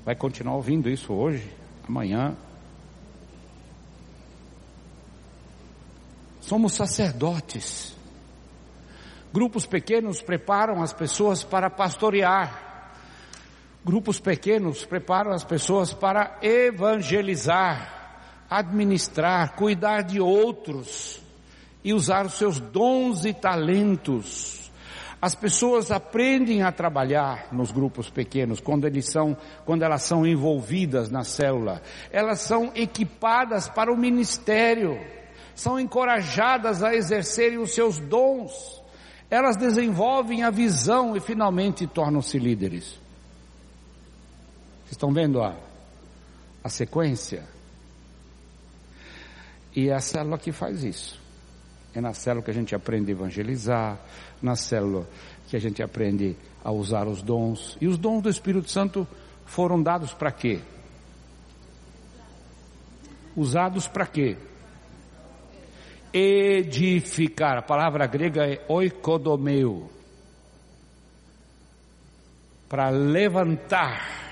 Vai 0.06 0.14
continuar 0.14 0.54
ouvindo 0.54 0.88
isso 0.88 1.12
hoje, 1.12 1.52
amanhã. 1.88 2.36
Somos 6.40 6.74
sacerdotes. 6.74 7.92
Grupos 9.32 9.66
pequenos 9.66 10.22
preparam 10.22 10.80
as 10.80 10.92
pessoas 10.92 11.42
para 11.42 11.68
pastorear. 11.68 12.92
Grupos 13.84 14.20
pequenos 14.20 14.84
preparam 14.84 15.32
as 15.32 15.42
pessoas 15.42 15.92
para 15.92 16.38
evangelizar, 16.40 18.20
administrar, 18.48 19.56
cuidar 19.56 20.02
de 20.02 20.20
outros 20.20 21.20
e 21.82 21.92
usar 21.92 22.26
os 22.26 22.34
seus 22.34 22.60
dons 22.60 23.24
e 23.24 23.34
talentos. 23.34 24.65
As 25.20 25.34
pessoas 25.34 25.90
aprendem 25.90 26.62
a 26.62 26.70
trabalhar 26.70 27.48
nos 27.50 27.72
grupos 27.72 28.10
pequenos 28.10 28.60
quando 28.60 28.86
eles 28.86 29.06
são, 29.06 29.36
quando 29.64 29.82
elas 29.82 30.02
são 30.02 30.26
envolvidas 30.26 31.10
na 31.10 31.24
célula. 31.24 31.82
Elas 32.10 32.40
são 32.40 32.70
equipadas 32.74 33.66
para 33.68 33.90
o 33.90 33.96
ministério, 33.96 35.00
são 35.54 35.80
encorajadas 35.80 36.82
a 36.82 36.94
exercerem 36.94 37.58
os 37.58 37.72
seus 37.72 37.98
dons. 37.98 38.82
Elas 39.30 39.56
desenvolvem 39.56 40.42
a 40.44 40.50
visão 40.50 41.16
e 41.16 41.20
finalmente 41.20 41.86
tornam-se 41.86 42.38
líderes. 42.38 42.84
Vocês 44.84 44.92
estão 44.92 45.12
vendo 45.12 45.42
a, 45.42 45.56
a 46.62 46.68
sequência? 46.68 47.42
E 49.74 49.88
é 49.88 49.94
a 49.94 50.00
célula 50.00 50.38
que 50.38 50.52
faz 50.52 50.84
isso. 50.84 51.25
É 51.96 52.00
na 52.00 52.12
célula 52.12 52.44
que 52.44 52.50
a 52.50 52.54
gente 52.54 52.74
aprende 52.74 53.10
a 53.10 53.14
evangelizar, 53.14 53.98
na 54.42 54.54
célula 54.54 55.08
que 55.48 55.56
a 55.56 55.58
gente 55.58 55.82
aprende 55.82 56.36
a 56.62 56.70
usar 56.70 57.08
os 57.08 57.22
dons. 57.22 57.78
E 57.80 57.88
os 57.88 57.96
dons 57.96 58.22
do 58.22 58.28
Espírito 58.28 58.70
Santo 58.70 59.08
foram 59.46 59.82
dados 59.82 60.12
para 60.12 60.30
quê? 60.30 60.60
Usados 63.34 63.88
para 63.88 64.06
quê? 64.06 64.36
Edificar. 66.12 67.58
A 67.58 67.62
palavra 67.62 68.06
grega 68.06 68.46
é 68.46 68.64
oikodomeu. 68.68 69.90
Para 72.68 72.90
levantar 72.90 74.26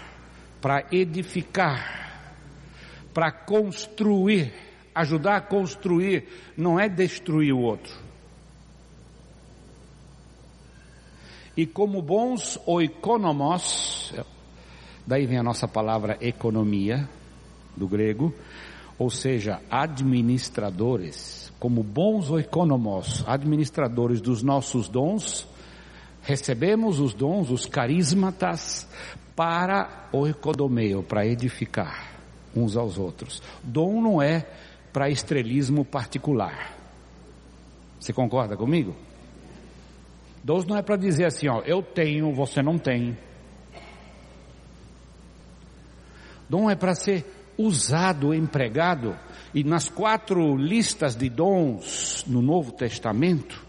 para 0.64 0.82
edificar, 0.90 2.32
para 3.12 3.30
construir, 3.30 4.50
ajudar 4.94 5.36
a 5.36 5.40
construir, 5.40 6.28
não 6.56 6.78
é 6.78 6.88
destruir 6.88 7.52
o 7.52 7.60
outro. 7.60 7.92
E 11.56 11.66
como 11.66 12.02
bons 12.02 12.58
oikonomos, 12.66 14.12
daí 15.06 15.26
vem 15.26 15.38
a 15.38 15.42
nossa 15.42 15.68
palavra 15.68 16.18
economia, 16.20 17.08
do 17.76 17.88
grego, 17.88 18.32
ou 18.98 19.10
seja, 19.10 19.60
administradores, 19.70 21.52
como 21.58 21.82
bons 21.82 22.30
oikonomos, 22.30 23.24
administradores 23.26 24.20
dos 24.20 24.42
nossos 24.42 24.88
dons, 24.88 25.46
recebemos 26.22 27.00
os 27.00 27.12
dons, 27.12 27.50
os 27.50 27.66
carismatas, 27.66 28.86
para 29.36 30.08
o 30.12 30.26
ecodomeu, 30.28 31.02
para 31.02 31.26
edificar 31.26 32.12
uns 32.54 32.76
aos 32.76 32.98
outros. 32.98 33.42
Dom 33.62 34.00
não 34.00 34.22
é 34.22 34.46
para 34.94 35.10
estrelismo 35.10 35.84
particular. 35.84 36.72
Você 37.98 38.12
concorda 38.12 38.56
comigo? 38.56 38.94
Dom 40.44 40.62
não 40.68 40.76
é 40.76 40.82
para 40.82 40.96
dizer 40.96 41.24
assim, 41.24 41.48
ó, 41.48 41.62
eu 41.62 41.82
tenho, 41.82 42.32
você 42.32 42.62
não 42.62 42.78
tem. 42.78 43.18
Dom 46.48 46.70
é 46.70 46.76
para 46.76 46.94
ser 46.94 47.26
usado, 47.58 48.32
empregado, 48.32 49.18
e 49.52 49.64
nas 49.64 49.88
quatro 49.88 50.56
listas 50.56 51.16
de 51.16 51.28
dons 51.28 52.24
no 52.28 52.40
Novo 52.40 52.70
Testamento, 52.70 53.66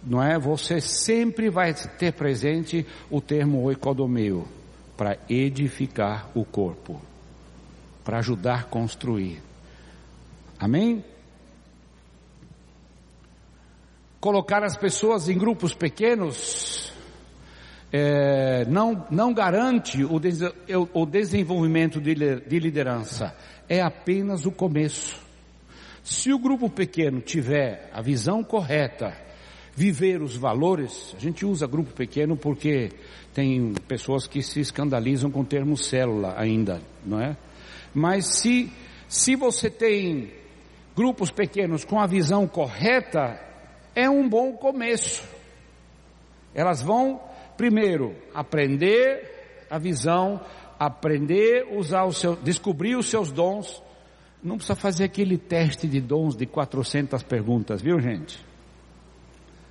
não 0.00 0.22
é? 0.22 0.38
Você 0.38 0.80
sempre 0.80 1.50
vai 1.50 1.74
ter 1.74 2.12
presente 2.12 2.86
o 3.10 3.20
termo 3.20 3.62
oikodomeu 3.64 4.46
para 4.96 5.18
edificar 5.28 6.30
o 6.36 6.44
corpo, 6.44 7.02
para 8.04 8.18
ajudar 8.18 8.60
a 8.60 8.64
construir. 8.64 9.51
Amém? 10.62 11.04
Colocar 14.20 14.62
as 14.62 14.76
pessoas 14.76 15.28
em 15.28 15.36
grupos 15.36 15.74
pequenos 15.74 16.92
é, 17.92 18.64
não, 18.66 19.04
não 19.10 19.34
garante 19.34 20.04
o, 20.04 20.20
des, 20.20 20.38
o 20.94 21.04
desenvolvimento 21.04 22.00
de, 22.00 22.14
de 22.14 22.58
liderança, 22.60 23.36
é 23.68 23.80
apenas 23.80 24.46
o 24.46 24.52
começo. 24.52 25.20
Se 26.04 26.32
o 26.32 26.38
grupo 26.38 26.70
pequeno 26.70 27.20
tiver 27.20 27.90
a 27.92 28.00
visão 28.00 28.44
correta, 28.44 29.16
viver 29.74 30.22
os 30.22 30.36
valores, 30.36 31.12
a 31.16 31.18
gente 31.18 31.44
usa 31.44 31.66
grupo 31.66 31.92
pequeno 31.92 32.36
porque 32.36 32.92
tem 33.34 33.74
pessoas 33.88 34.28
que 34.28 34.40
se 34.40 34.60
escandalizam 34.60 35.28
com 35.28 35.40
o 35.40 35.44
termo 35.44 35.76
célula 35.76 36.36
ainda, 36.38 36.80
não 37.04 37.20
é? 37.20 37.36
Mas 37.92 38.26
se, 38.26 38.70
se 39.08 39.34
você 39.34 39.68
tem 39.68 40.40
grupos 40.96 41.30
pequenos 41.30 41.84
com 41.84 42.00
a 42.00 42.06
visão 42.06 42.46
correta, 42.46 43.40
é 43.94 44.08
um 44.08 44.28
bom 44.28 44.52
começo. 44.52 45.26
Elas 46.54 46.82
vão, 46.82 47.20
primeiro, 47.56 48.14
aprender 48.34 49.66
a 49.70 49.78
visão, 49.78 50.40
aprender 50.78 51.66
a 51.70 51.78
usar 51.78 52.04
o 52.04 52.12
seu, 52.12 52.36
descobrir 52.36 52.96
os 52.96 53.06
seus 53.08 53.32
dons. 53.32 53.82
Não 54.42 54.56
precisa 54.56 54.76
fazer 54.76 55.04
aquele 55.04 55.38
teste 55.38 55.86
de 55.86 56.00
dons 56.00 56.36
de 56.36 56.46
400 56.46 57.22
perguntas, 57.22 57.80
viu 57.80 57.98
gente? 58.00 58.44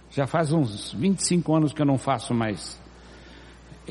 Já 0.09 0.25
faz 0.25 0.51
uns 0.51 0.93
25 0.93 1.55
anos 1.55 1.73
que 1.73 1.81
eu 1.81 1.85
não 1.85 1.97
faço 1.97 2.33
mais 2.33 2.80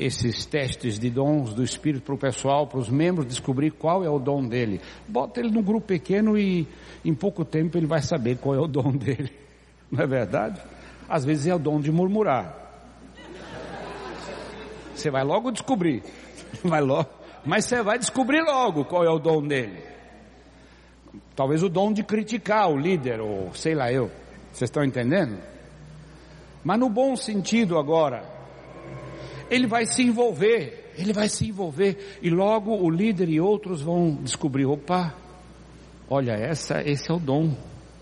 esses 0.01 0.45
testes 0.47 0.97
de 0.97 1.11
dons 1.11 1.53
do 1.53 1.63
Espírito 1.63 2.03
para 2.03 2.15
o 2.15 2.17
pessoal, 2.17 2.65
para 2.65 2.79
os 2.79 2.89
membros 2.89 3.27
descobrir 3.27 3.69
qual 3.69 4.03
é 4.03 4.09
o 4.09 4.17
dom 4.17 4.43
dele. 4.43 4.81
Bota 5.07 5.39
ele 5.39 5.51
num 5.51 5.61
grupo 5.61 5.85
pequeno 5.85 6.37
e 6.37 6.67
em 7.05 7.13
pouco 7.13 7.45
tempo 7.45 7.77
ele 7.77 7.85
vai 7.85 8.01
saber 8.01 8.37
qual 8.37 8.55
é 8.55 8.59
o 8.59 8.67
dom 8.67 8.91
dele. 8.97 9.31
Não 9.91 10.03
é 10.03 10.07
verdade? 10.07 10.59
Às 11.07 11.23
vezes 11.23 11.45
é 11.45 11.53
o 11.53 11.59
dom 11.59 11.79
de 11.79 11.91
murmurar. 11.91 12.57
Você 14.95 15.11
vai 15.11 15.23
logo 15.23 15.51
descobrir. 15.51 16.03
Vai 16.63 16.81
logo. 16.81 17.09
Mas 17.45 17.65
você 17.65 17.81
vai 17.81 17.97
descobrir 17.97 18.41
logo 18.41 18.85
qual 18.85 19.03
é 19.03 19.09
o 19.09 19.17
dom 19.17 19.41
dele. 19.41 19.81
Talvez 21.35 21.63
o 21.63 21.69
dom 21.69 21.91
de 21.91 22.03
criticar 22.03 22.69
o 22.69 22.77
líder, 22.77 23.19
ou 23.19 23.51
sei 23.53 23.73
lá 23.73 23.91
eu. 23.91 24.11
Vocês 24.51 24.69
estão 24.69 24.83
entendendo? 24.83 25.39
Mas 26.63 26.77
no 26.77 26.89
bom 26.89 27.15
sentido 27.15 27.79
agora, 27.79 28.23
ele 29.51 29.67
vai 29.67 29.85
se 29.85 30.01
envolver, 30.01 30.93
ele 30.97 31.11
vai 31.11 31.27
se 31.27 31.49
envolver 31.49 32.19
e 32.21 32.29
logo 32.29 32.73
o 32.73 32.89
líder 32.89 33.27
e 33.27 33.41
outros 33.41 33.81
vão 33.81 34.15
descobrir, 34.23 34.65
opa, 34.65 35.13
olha, 36.09 36.31
essa, 36.31 36.81
esse 36.81 37.11
é 37.11 37.13
o 37.13 37.19
dom 37.19 37.53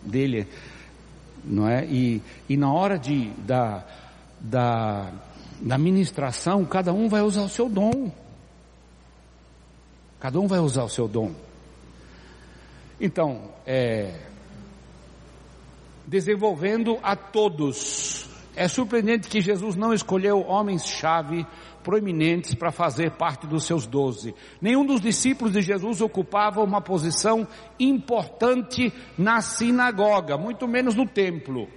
dele, 0.04 0.48
não 1.44 1.68
é? 1.68 1.88
E, 1.88 2.22
e 2.48 2.56
na 2.56 2.72
hora 2.72 3.00
de, 3.00 3.32
da, 3.48 3.84
da, 4.40 5.12
da 5.60 5.78
ministração, 5.80 6.64
cada 6.66 6.94
um 6.94 7.10
vai 7.10 7.24
usar 7.24 7.42
o 7.42 7.50
seu 7.50 7.68
dom. 7.68 8.12
Cada 10.20 10.40
um 10.40 10.46
vai 10.46 10.60
usar 10.60 10.84
o 10.84 10.90
seu 10.90 11.08
dom. 11.08 11.32
Então, 13.02 13.50
é, 13.66 14.20
desenvolvendo 16.06 17.00
a 17.02 17.16
todos 17.16 18.29
é 18.60 18.68
surpreendente 18.68 19.30
que 19.30 19.40
Jesus 19.40 19.78
não 19.78 19.94
escolheu 19.94 20.42
homens-chave 20.42 21.48
proeminentes 21.82 22.54
para 22.54 22.74
fazer 22.74 23.12
parte 23.12 23.48
dos 23.48 23.64
seus 23.64 23.88
doze. 23.88 24.36
Nenhum 24.62 24.86
dos 24.86 25.00
discípulos 25.00 25.54
de 25.54 25.62
Jesus 25.62 26.02
ocupava 26.02 26.62
uma 26.62 26.82
posição 26.82 27.48
importante 27.80 28.92
na 29.18 29.40
sinagoga, 29.40 30.38
muito 30.38 30.68
menos 30.68 30.94
no 30.94 31.08
templo. 31.08 31.70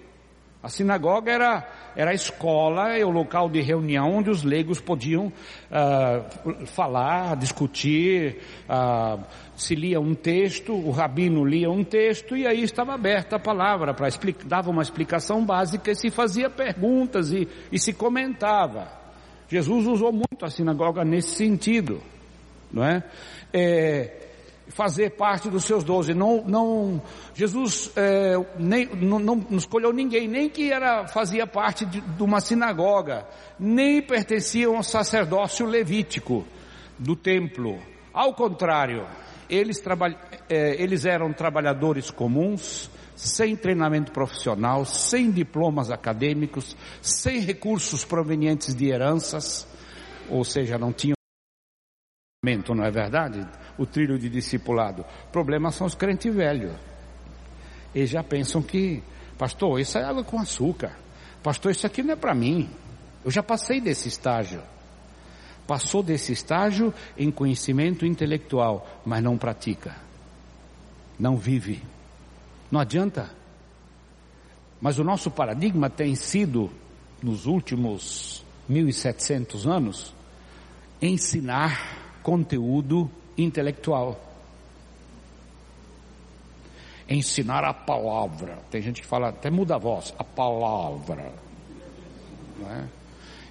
A 0.63 0.69
sinagoga 0.69 1.33
era, 1.33 1.69
era 1.97 2.13
a 2.13 2.15
escola, 2.15 2.97
é 2.97 3.05
o 3.05 3.11
local 3.11 3.51
de 3.51 3.61
reunião 3.61 4.15
onde 4.15 4.31
os 4.31 4.45
leigos 4.45 4.81
podiam 4.81 5.27
uh, 5.27 6.67
falar, 6.67 7.37
discutir, 7.37 8.39
uh, 8.71 9.21
se 9.57 9.75
lia 9.75 10.01
um 10.01 10.15
texto, 10.15 10.73
o 10.73 10.93
rabino 10.93 11.45
lia 11.45 11.69
um 11.69 11.83
texto 11.83 12.37
e 12.37 12.47
aí 12.47 12.63
estava 12.63 12.95
aberta 12.95 13.37
a 13.37 13.41
palavra 13.41 13.93
para 13.93 14.07
explicar, 14.07 14.47
dava 14.47 14.71
uma 14.71 14.83
explicação 14.83 15.45
básica 15.45 15.91
e 15.91 15.97
se 15.97 16.11
fazia 16.11 16.49
perguntas 16.49 17.33
e, 17.33 17.49
e 17.73 17.79
se 17.79 17.93
comentava. 17.93 18.87
Jesus 19.49 19.85
usou 19.89 20.13
muito 20.13 20.45
a 20.45 20.49
sinagoga 20.49 21.05
nesse 21.05 21.31
sentido, 21.31 22.01
não 22.73 22.85
é? 22.85 23.03
é 23.53 24.22
fazer 24.69 25.11
parte 25.11 25.49
dos 25.49 25.65
seus 25.65 25.85
doze. 25.85 26.15
Não, 26.15 26.43
não, 26.45 27.03
Jesus 27.35 27.91
é, 27.97 28.35
nem, 28.59 28.87
não, 28.87 29.19
não, 29.19 29.47
escolheu 29.53 29.93
ninguém, 29.93 30.29
nem 30.29 30.49
que 30.49 30.73
era, 30.73 31.07
fazia 31.07 31.47
parte 31.47 31.85
de, 31.85 32.01
de 32.01 32.23
uma 32.23 32.41
sinagoga, 32.41 33.27
nem 33.59 34.03
pertencia 34.03 34.67
a 34.67 34.71
um 34.71 34.83
sacerdócio 34.83 35.67
levítico 35.67 36.45
do 36.99 37.17
templo. 37.17 37.79
Ao 38.13 38.35
contrário, 38.35 39.07
eles, 39.49 39.83
é, 40.49 40.83
eles 40.83 41.05
eram 41.05 41.33
trabalhadores 41.33 42.11
comuns, 42.11 42.91
sem 43.15 43.55
treinamento 43.55 44.11
profissional, 44.11 44.85
sem 44.85 45.31
diplomas 45.31 45.91
acadêmicos, 45.91 46.77
sem 47.01 47.41
recursos 47.41 48.05
provenientes 48.05 48.75
de 48.75 48.89
heranças, 48.89 49.67
ou 50.29 50.45
seja, 50.45 50.79
não 50.79 50.93
tinham 50.93 51.15
não 52.45 52.85
é 52.85 52.91
verdade? 52.91 53.47
O 53.79 53.87
trilho 53.87 54.19
de 54.19 54.29
discipulado. 54.29 55.05
O 55.29 55.33
problema 55.33 55.71
são 55.71 55.87
os 55.87 55.95
crentes 55.95 56.35
velhos. 56.35 56.73
Eles 57.95 58.11
já 58.11 58.23
pensam 58.23 58.63
que, 58.63 59.03
pastor, 59.39 59.81
isso 59.81 59.99
é 59.99 60.05
água 60.05 60.25
com 60.25 60.39
açúcar. 60.39 60.97
Pastor, 61.43 61.73
isso 61.73 61.87
aqui 61.87 62.03
não 62.03 62.13
é 62.13 62.17
para 62.17 62.35
mim. 62.35 62.71
Eu 63.25 63.31
já 63.31 63.43
passei 63.43 63.81
desse 63.81 64.09
estágio. 64.09 64.63
Passou 65.67 66.03
desse 66.03 66.33
estágio 66.33 66.93
em 67.17 67.31
conhecimento 67.31 68.05
intelectual, 68.05 68.87
mas 69.05 69.23
não 69.23 69.39
pratica. 69.39 69.97
Não 71.19 71.37
vive. 71.37 71.83
Não 72.71 72.81
adianta. 72.81 73.31
Mas 74.81 74.99
o 74.99 75.05
nosso 75.05 75.31
paradigma 75.31 75.89
tem 75.89 76.15
sido, 76.15 76.71
nos 77.23 77.47
últimos 77.47 78.45
1700 78.69 79.67
anos, 79.67 80.15
ensinar 81.01 82.19
conteúdo 82.23 83.11
intelectual. 83.37 84.21
Ensinar 87.09 87.65
a 87.65 87.75
palavra. 87.75 88.59
Tem 88.71 88.81
gente 88.81 89.03
que 89.03 89.07
fala, 89.07 89.29
até 89.29 89.51
muda 89.51 89.75
a 89.75 89.79
voz, 89.79 90.15
a 90.19 90.25
palavra. 90.25 91.33
É? 92.65 92.85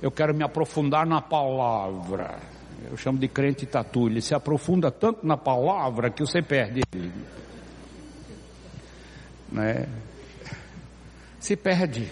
Eu 0.02 0.12
quero 0.12 0.34
me 0.34 0.44
aprofundar 0.44 1.06
na 1.06 1.22
palavra. 1.22 2.39
Eu 2.89 2.98
chamo 2.98 3.20
de 3.20 3.28
crente 3.28 3.65
tatu. 3.65 4.08
Ele 4.08 4.22
se 4.22 4.34
aprofunda 4.34 4.89
tanto 4.89 5.26
na 5.26 5.38
palavra 5.38 6.10
que 6.10 6.26
você 6.26 6.41
perde 6.41 6.82
ele. 6.94 7.12
Né? 9.52 9.88
Se 11.39 11.56
perde. 11.56 12.12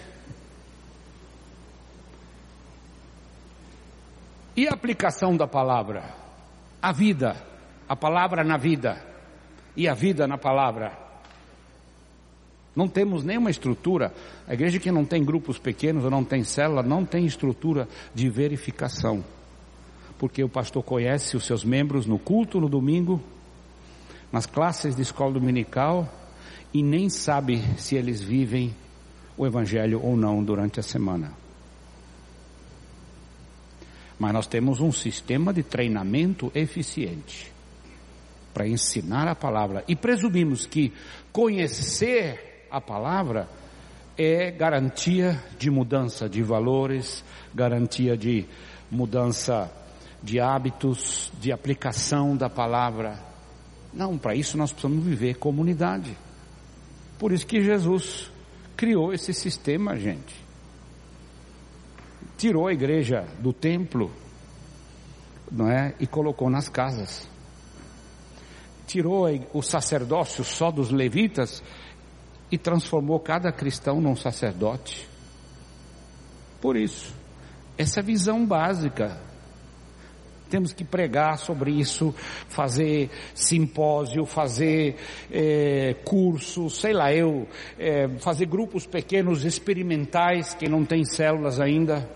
E 4.56 4.68
a 4.68 4.74
aplicação 4.74 5.36
da 5.36 5.48
palavra? 5.48 6.20
a 6.82 6.92
vida, 6.92 7.36
a 7.90 7.96
palavra 7.96 8.44
na 8.44 8.56
vida 8.56 9.04
e 9.76 9.88
a 9.88 9.96
vida 9.96 10.28
na 10.28 10.38
palavra. 10.38 10.96
Não 12.76 12.88
temos 12.88 13.24
nenhuma 13.24 13.50
estrutura. 13.50 14.14
A 14.48 14.54
igreja 14.54 14.80
que 14.80 14.92
não 14.92 15.04
tem 15.04 15.26
grupos 15.26 15.58
pequenos 15.58 16.04
ou 16.04 16.12
não 16.12 16.24
tem 16.24 16.44
célula, 16.44 16.84
não 16.84 17.04
tem 17.04 17.26
estrutura 17.26 17.88
de 18.14 18.30
verificação. 18.30 19.26
Porque 20.20 20.44
o 20.44 20.48
pastor 20.48 20.84
conhece 20.84 21.36
os 21.36 21.46
seus 21.46 21.66
membros 21.66 22.06
no 22.06 22.20
culto 22.20 22.62
no 22.62 22.70
domingo, 22.70 23.20
nas 24.32 24.46
classes 24.46 24.96
de 24.96 25.02
escola 25.02 25.34
dominical, 25.34 26.08
e 26.72 26.84
nem 26.84 27.10
sabe 27.10 27.64
se 27.80 27.96
eles 27.96 28.22
vivem 28.22 28.76
o 29.36 29.48
evangelho 29.48 30.00
ou 30.04 30.16
não 30.16 30.44
durante 30.44 30.80
a 30.80 30.84
semana. 30.84 31.34
Mas 34.20 34.32
nós 34.32 34.46
temos 34.46 34.80
um 34.80 34.92
sistema 34.92 35.52
de 35.52 35.64
treinamento 35.64 36.52
eficiente 36.54 37.59
para 38.54 38.68
ensinar 38.68 39.28
a 39.28 39.36
palavra 39.36 39.84
e 39.88 39.96
presumimos 39.96 40.66
que 40.66 40.94
conhecer 41.32 42.68
a 42.72 42.82
palavra 42.82 43.48
é 44.18 44.52
garantia 44.52 45.42
de 45.58 45.70
mudança 45.70 46.28
de 46.28 46.44
valores, 46.44 47.24
garantia 47.54 48.18
de 48.18 48.46
mudança 48.92 49.72
de 50.22 50.40
hábitos, 50.40 51.32
de 51.40 51.52
aplicação 51.52 52.36
da 52.36 52.50
palavra. 52.50 53.18
Não, 53.94 54.18
para 54.18 54.36
isso 54.36 54.58
nós 54.58 54.72
precisamos 54.72 55.04
viver 55.06 55.36
comunidade. 55.36 56.18
Por 57.18 57.32
isso 57.32 57.46
que 57.46 57.62
Jesus 57.62 58.30
criou 58.76 59.14
esse 59.14 59.34
sistema, 59.34 59.96
gente 59.96 60.50
tirou 62.40 62.68
a 62.68 62.74
igreja 62.74 63.28
do 63.40 63.52
templo, 63.52 64.10
não 65.52 65.70
é, 65.70 65.94
e 66.00 66.08
colocou 66.08 66.50
nas 66.50 66.70
casas. 66.70 67.28
Tirou 68.90 69.28
o 69.54 69.62
sacerdócio 69.62 70.44
só 70.44 70.72
dos 70.72 70.90
levitas 70.90 71.62
e 72.52 72.58
transformou 72.58 73.20
cada 73.20 73.52
cristão 73.52 74.02
num 74.02 74.16
sacerdote. 74.16 75.08
Por 76.60 76.76
isso, 76.76 77.14
essa 77.78 78.02
visão 78.02 78.44
básica 78.44 79.22
temos 80.50 80.74
que 80.74 80.84
pregar 80.84 81.38
sobre 81.38 81.70
isso, 81.70 82.16
fazer 82.48 83.12
simpósio, 83.36 84.26
fazer 84.26 84.96
é, 85.32 85.94
curso, 86.04 86.68
sei 86.72 86.92
lá 86.92 87.14
eu, 87.14 87.48
é, 87.78 88.08
fazer 88.18 88.48
grupos 88.48 88.88
pequenos 88.88 89.46
experimentais, 89.46 90.56
que 90.56 90.68
não 90.68 90.84
tem 90.84 91.06
células 91.06 91.60
ainda. 91.60 92.10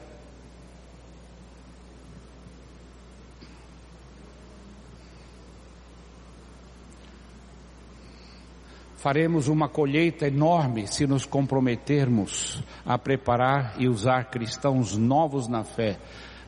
Faremos 9.04 9.50
uma 9.50 9.68
colheita 9.68 10.28
enorme 10.28 10.88
se 10.88 11.06
nos 11.06 11.26
comprometermos 11.26 12.64
a 12.86 12.98
preparar 12.98 13.76
e 13.78 13.86
usar 13.86 14.30
cristãos 14.32 14.96
novos 14.96 15.46
na 15.50 15.66
fé, 15.66 15.98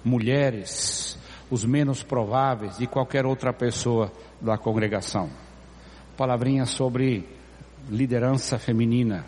mulheres, 0.06 1.20
os 1.52 1.66
menos 1.66 2.02
prováveis 2.02 2.80
e 2.80 2.88
qualquer 2.88 3.26
outra 3.26 3.52
pessoa 3.52 4.10
da 4.40 4.58
congregação. 4.58 5.30
Palavrinha 6.16 6.66
sobre 6.66 7.28
liderança 7.90 8.58
feminina. 8.58 9.26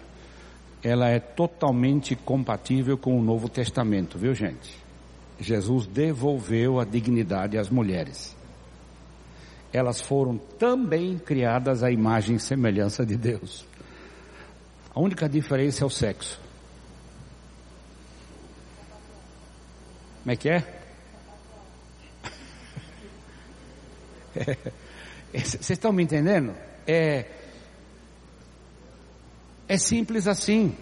Ela 0.81 1.09
é 1.09 1.19
totalmente 1.19 2.15
compatível 2.15 2.97
com 2.97 3.19
o 3.19 3.21
Novo 3.21 3.49
Testamento, 3.49 4.17
viu 4.17 4.33
gente? 4.33 4.73
Jesus 5.37 5.85
devolveu 5.85 6.79
a 6.79 6.85
dignidade 6.85 7.57
às 7.57 7.69
mulheres 7.69 8.36
elas 9.77 10.01
foram 10.01 10.37
também 10.37 11.17
criadas 11.17 11.83
à 11.83 11.91
imagem 11.91 12.35
e 12.35 12.39
semelhança 12.39 13.05
de 13.05 13.15
Deus. 13.15 13.65
A 14.93 14.99
única 14.99 15.29
diferença 15.29 15.83
é 15.83 15.87
o 15.87 15.89
sexo. 15.89 16.41
Como 20.23 20.31
é 20.31 20.35
que 20.35 20.49
é? 20.49 20.63
Vocês 25.31 25.69
estão 25.69 25.93
me 25.93 26.03
entendendo? 26.03 26.55
É, 26.85 27.25
é 29.67 29.77
simples 29.77 30.27
assim. 30.27 30.75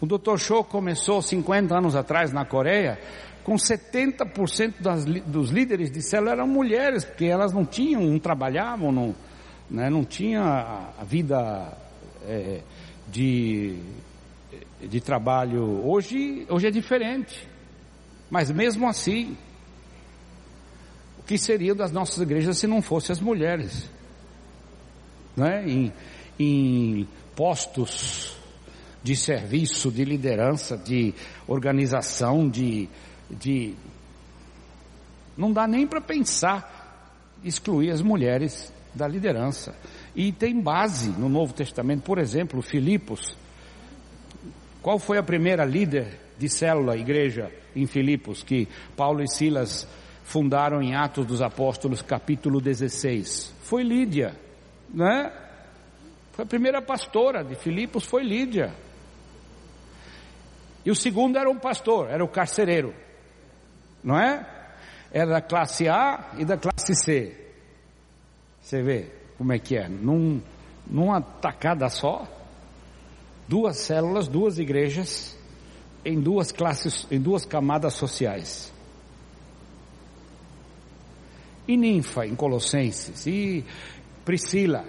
O 0.00 0.06
Dr. 0.06 0.36
Cho 0.38 0.62
começou 0.62 1.20
50 1.20 1.76
anos 1.76 1.96
atrás 1.96 2.32
na 2.32 2.44
Coreia 2.44 2.98
com 3.46 3.54
70% 3.54 4.80
das, 4.80 5.04
dos 5.04 5.50
líderes 5.50 5.88
de 5.88 6.02
célula 6.02 6.32
eram 6.32 6.48
mulheres, 6.48 7.04
porque 7.04 7.26
elas 7.26 7.52
não 7.52 7.64
tinham, 7.64 8.02
não 8.02 8.18
trabalhavam, 8.18 8.90
não, 8.90 9.14
né, 9.70 9.88
não 9.88 10.04
tinha 10.04 10.42
a, 10.98 11.04
vida 11.04 11.78
é, 12.24 12.60
de, 13.06 13.78
de 14.82 15.00
trabalho. 15.00 15.62
Hoje, 15.86 16.44
hoje 16.50 16.66
é 16.66 16.70
diferente. 16.72 17.48
Mas 18.28 18.50
mesmo 18.50 18.88
assim, 18.88 19.36
o 21.20 21.22
que 21.22 21.38
seria 21.38 21.72
das 21.72 21.92
nossas 21.92 22.20
igrejas 22.20 22.58
se 22.58 22.66
não 22.66 22.82
fossem 22.82 23.12
as 23.12 23.20
mulheres? 23.20 23.88
Né? 25.36 25.64
Em, 25.68 25.92
em 26.36 27.08
postos 27.36 28.36
de 29.04 29.14
serviço, 29.14 29.88
de 29.92 30.04
liderança, 30.04 30.76
de 30.76 31.14
organização, 31.46 32.50
de, 32.50 32.88
de... 33.30 33.74
não 35.36 35.52
dá 35.52 35.66
nem 35.66 35.86
para 35.86 36.00
pensar 36.00 36.76
excluir 37.44 37.90
as 37.90 38.02
mulheres 38.02 38.72
da 38.94 39.06
liderança. 39.06 39.74
E 40.14 40.32
tem 40.32 40.60
base 40.60 41.10
no 41.10 41.28
Novo 41.28 41.52
Testamento, 41.52 42.02
por 42.02 42.18
exemplo, 42.18 42.62
Filipos. 42.62 43.36
Qual 44.82 44.98
foi 44.98 45.18
a 45.18 45.22
primeira 45.22 45.64
líder 45.64 46.18
de 46.38 46.48
célula, 46.48 46.96
igreja 46.96 47.50
em 47.74 47.86
Filipos, 47.86 48.42
que 48.42 48.68
Paulo 48.96 49.22
e 49.22 49.28
Silas 49.28 49.86
fundaram 50.24 50.82
em 50.82 50.94
Atos 50.94 51.26
dos 51.26 51.42
Apóstolos, 51.42 52.02
capítulo 52.02 52.60
16? 52.60 53.54
Foi 53.62 53.82
Lídia, 53.82 54.34
né? 54.92 55.32
Foi 56.32 56.44
a 56.44 56.48
primeira 56.48 56.82
pastora 56.82 57.42
de 57.44 57.54
Filipos, 57.54 58.04
foi 58.04 58.22
Lídia. 58.22 58.74
E 60.84 60.90
o 60.90 60.94
segundo 60.94 61.36
era 61.36 61.50
um 61.50 61.58
pastor, 61.58 62.08
era 62.08 62.24
o 62.24 62.28
carcereiro. 62.28 62.94
Não 64.06 64.16
é? 64.16 64.46
Era 65.10 65.32
da 65.32 65.40
classe 65.42 65.88
A 65.88 66.30
e 66.38 66.44
da 66.44 66.56
classe 66.56 66.94
C. 66.94 67.36
Você 68.62 68.80
vê 68.80 69.10
como 69.36 69.52
é 69.52 69.58
que 69.58 69.76
é? 69.76 69.88
Num, 69.88 70.40
numa 70.86 71.20
tacada 71.20 71.88
só, 71.88 72.24
duas 73.48 73.78
células, 73.78 74.28
duas 74.28 74.60
igrejas, 74.60 75.36
em 76.04 76.20
duas 76.20 76.52
classes, 76.52 77.04
em 77.10 77.20
duas 77.20 77.44
camadas 77.44 77.94
sociais. 77.94 78.72
E 81.66 81.76
Ninfa, 81.76 82.24
em 82.24 82.36
Colossenses, 82.36 83.26
e 83.26 83.64
Priscila. 84.24 84.84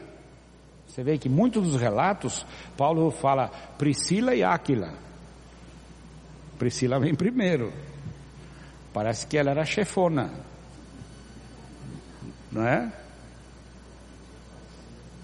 Você 0.88 1.04
vê 1.04 1.18
que 1.18 1.28
muitos 1.28 1.72
dos 1.72 1.82
relatos, 1.82 2.46
Paulo 2.78 3.10
fala 3.10 3.48
Priscila 3.80 4.36
e 4.36 4.44
Áquila. 4.44 4.94
Priscila 6.60 7.00
vem 7.00 7.16
primeiro. 7.16 7.74
Parece 8.94 9.28
que 9.28 9.38
ela 9.38 9.52
era 9.52 9.66
chefona. 9.66 10.32
Não 12.52 12.66
é? 12.66 12.92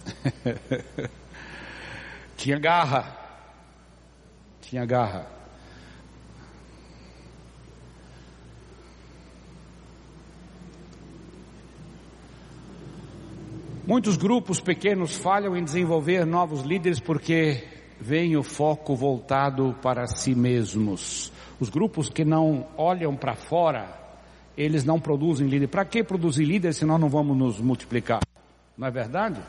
Tinha 2.37 2.59
garra. 2.59 3.17
Tinha 4.61 4.85
garra. 4.85 5.27
Muitos 13.85 14.15
grupos 14.15 14.61
pequenos 14.61 15.17
falham 15.17 15.57
em 15.57 15.63
desenvolver 15.63 16.25
novos 16.25 16.61
líderes 16.61 17.01
porque 17.01 17.67
vem 17.99 18.37
o 18.37 18.41
foco 18.41 18.95
voltado 18.95 19.75
para 19.81 20.07
si 20.07 20.33
mesmos. 20.33 21.33
Os 21.63 21.69
grupos 21.69 22.09
que 22.09 22.25
não 22.25 22.67
olham 22.75 23.15
para 23.15 23.35
fora, 23.35 23.87
eles 24.57 24.83
não 24.83 24.99
produzem 24.99 25.47
líder. 25.47 25.67
Para 25.67 25.85
que 25.85 26.03
produzir 26.03 26.43
líder 26.43 26.73
se 26.73 26.83
nós 26.83 26.99
não 26.99 27.07
vamos 27.07 27.37
nos 27.37 27.61
multiplicar? 27.61 28.19
Não 28.77 28.85
é 28.85 28.91
verdade? 28.91 29.39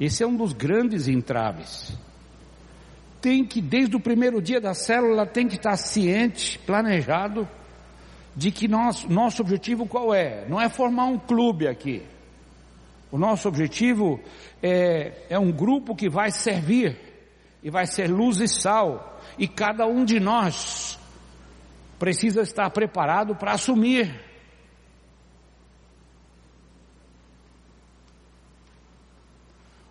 Esse 0.00 0.24
é 0.24 0.26
um 0.26 0.36
dos 0.36 0.52
grandes 0.52 1.06
entraves. 1.06 1.96
Tem 3.20 3.44
que, 3.44 3.60
desde 3.60 3.94
o 3.94 4.00
primeiro 4.00 4.42
dia 4.42 4.60
da 4.60 4.74
célula, 4.74 5.24
tem 5.24 5.46
que 5.46 5.54
estar 5.54 5.76
ciente, 5.76 6.58
planejado, 6.66 7.48
de 8.34 8.50
que 8.50 8.66
nós, 8.66 9.04
nosso 9.04 9.40
objetivo 9.40 9.86
qual 9.86 10.12
é? 10.12 10.44
Não 10.48 10.60
é 10.60 10.68
formar 10.68 11.04
um 11.04 11.16
clube 11.16 11.68
aqui. 11.68 12.02
O 13.08 13.16
nosso 13.16 13.46
objetivo 13.46 14.18
é, 14.60 15.12
é 15.30 15.38
um 15.38 15.52
grupo 15.52 15.94
que 15.94 16.08
vai 16.10 16.32
servir 16.32 16.98
e 17.62 17.70
vai 17.70 17.86
ser 17.86 18.10
luz 18.10 18.40
e 18.40 18.48
sal, 18.48 19.20
e 19.38 19.46
cada 19.46 19.86
um 19.86 20.04
de 20.04 20.18
nós 20.18 21.00
precisa 22.02 22.42
estar 22.42 22.68
preparado 22.70 23.36
para 23.36 23.52
assumir. 23.52 24.12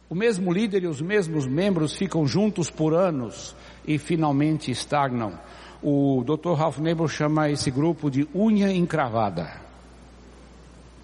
O 0.09 0.13
mesmo 0.13 0.51
líder 0.51 0.83
e 0.83 0.87
os 0.87 1.01
mesmos 1.01 1.47
membros 1.47 1.95
ficam 1.95 2.27
juntos 2.27 2.69
por 2.69 2.93
anos 2.93 3.55
e 3.87 3.97
finalmente 3.97 4.69
estagnam. 4.69 5.39
O 5.81 6.21
Dr. 6.25 6.51
Ralph 6.51 6.79
Nebel 6.79 7.07
chama 7.07 7.49
esse 7.49 7.71
grupo 7.71 8.11
de 8.11 8.27
unha 8.35 8.69
encravada. 8.73 9.61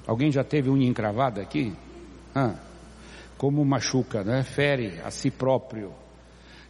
Alguém 0.06 0.30
já 0.30 0.44
teve 0.44 0.70
unha 0.70 0.90
encravada 0.90 1.42
aqui? 1.42 1.74
Ah, 2.36 2.56
como 3.38 3.64
machuca, 3.64 4.26
né? 4.26 4.44
Fere 4.44 5.00
a 5.06 5.10
si 5.10 5.32
próprio 5.32 5.94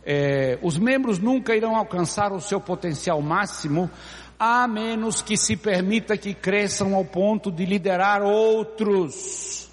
é, 0.09 0.57
os 0.61 0.77
membros 0.77 1.19
nunca 1.19 1.53
irão 1.53 1.75
alcançar 1.75 2.31
o 2.31 2.39
seu 2.39 2.61
potencial 2.61 3.21
máximo, 3.21 3.91
a 4.39 4.67
menos 4.67 5.21
que 5.21 5.35
se 5.35 5.57
permita 5.57 6.17
que 6.17 6.33
cresçam 6.33 6.93
ao 6.93 7.03
ponto 7.03 7.51
de 7.51 7.65
liderar 7.65 8.21
outros. 8.21 9.67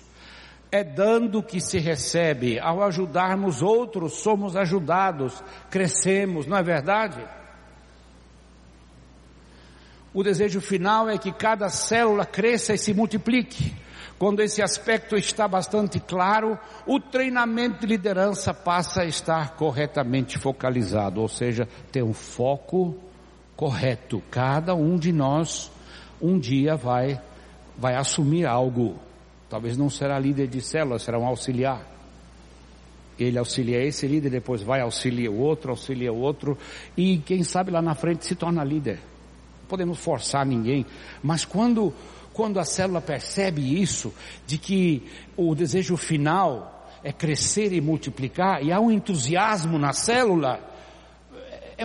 É 0.73 0.83
dando 0.83 1.43
que 1.43 1.61
se 1.61 1.79
recebe, 1.79 2.59
ao 2.59 2.83
ajudarmos 2.83 3.63
outros, 3.63 4.15
somos 4.15 4.57
ajudados, 4.57 5.43
crescemos, 5.71 6.47
não 6.47 6.57
é 6.57 6.63
verdade? 6.63 7.25
O 10.13 10.23
desejo 10.23 10.61
final 10.61 11.09
é 11.09 11.19
que 11.19 11.33
cada 11.33 11.69
célula 11.69 12.25
cresça 12.25 12.75
e 12.75 12.79
se 12.79 12.95
multiplique. 12.95 13.75
Quando 14.19 14.41
esse 14.41 14.63
aspecto 14.63 15.17
está 15.17 15.47
bastante 15.47 16.01
claro, 16.01 16.59
o 16.87 16.99
treinamento 16.99 17.81
de 17.81 17.87
liderança 17.87 18.55
passa 18.55 19.03
a 19.03 19.07
estar 19.07 19.57
corretamente 19.57 20.39
focalizado, 20.39 21.21
ou 21.21 21.29
seja, 21.29 21.69
ter 21.93 22.03
um 22.03 22.15
foco 22.15 22.97
correto. 23.57 24.23
Cada 24.31 24.75
um 24.75 24.97
de 24.97 25.13
nós 25.13 25.71
um 26.21 26.39
dia 26.39 26.77
vai 26.77 27.21
vai 27.77 27.97
assumir 27.97 28.47
algo. 28.47 28.97
Talvez 29.49 29.77
não 29.77 29.91
será 29.91 30.19
líder 30.19 30.49
de 30.49 30.61
célula, 30.61 30.99
será 30.99 31.19
um 31.19 31.27
auxiliar. 31.27 31.85
Ele 33.19 33.39
auxilia 33.39 33.85
esse 33.85 34.07
líder, 34.07 34.31
depois 34.31 34.63
vai 34.63 34.81
auxiliar 34.81 35.33
o 35.33 35.39
outro, 35.39 35.71
auxilia 35.71 36.13
o 36.13 36.19
outro, 36.19 36.59
e 36.97 37.19
quem 37.19 37.45
sabe 37.45 37.71
lá 37.71 37.81
na 37.81 37.95
frente 37.95 38.25
se 38.25 38.35
torna 38.35 38.65
líder. 38.65 38.99
Não 39.61 39.69
podemos 39.69 39.99
forçar 39.99 40.45
ninguém, 40.45 40.85
mas 41.23 41.45
quando 41.45 41.93
quando 42.33 42.59
a 42.59 42.65
célula 42.65 43.01
percebe 43.01 43.81
isso, 43.81 44.13
de 44.45 44.59
que 44.59 45.05
o 45.37 45.55
desejo 45.55 45.97
final 45.97 46.91
é 47.03 47.13
crescer 47.13 47.73
e 47.73 47.81
multiplicar, 47.81 48.61
e 48.61 48.73
há 48.73 48.81
um 48.81 48.91
entusiasmo 48.91 49.79
na 49.79 49.93
célula, 49.93 50.74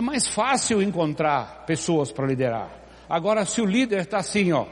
é 0.00 0.02
mais 0.02 0.26
fácil 0.26 0.82
encontrar 0.82 1.64
pessoas 1.66 2.10
para 2.10 2.26
liderar. 2.26 2.70
Agora, 3.06 3.44
se 3.44 3.60
o 3.60 3.66
líder 3.66 4.00
está 4.00 4.16
assim, 4.16 4.50
ó, 4.50 4.64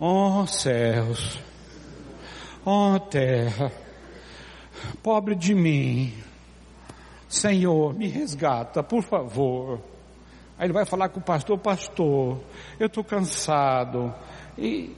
oh 0.00 0.44
céus, 0.48 1.38
oh 2.64 2.98
terra, 2.98 3.70
pobre 5.00 5.36
de 5.36 5.54
mim, 5.54 6.12
Senhor, 7.28 7.94
me 7.94 8.08
resgata, 8.08 8.82
por 8.82 9.04
favor. 9.04 9.80
Aí 10.58 10.66
ele 10.66 10.72
vai 10.72 10.84
falar 10.84 11.08
com 11.08 11.20
o 11.20 11.22
pastor, 11.22 11.56
pastor, 11.56 12.40
eu 12.78 12.88
estou 12.88 13.04
cansado. 13.04 14.12
E 14.58 14.92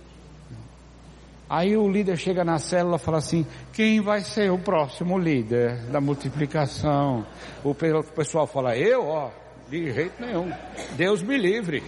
Aí 1.49 1.77
o 1.77 1.89
líder 1.89 2.17
chega 2.17 2.43
na 2.43 2.59
célula 2.59 2.97
e 2.97 2.99
fala 2.99 3.19
assim: 3.19 3.47
quem 3.73 4.01
vai 4.01 4.21
ser 4.23 4.51
o 4.51 4.59
próximo 4.59 5.17
líder 5.17 5.77
da 5.93 6.01
multiplicação? 6.01 7.25
O 7.63 7.73
pessoal 7.73 8.49
fala: 8.49 8.77
eu, 8.77 9.07
ó, 9.07 9.31
de 9.69 9.93
jeito 9.93 10.21
nenhum. 10.21 10.53
Deus 10.97 11.23
me 11.23 11.37
livre. 11.37 11.83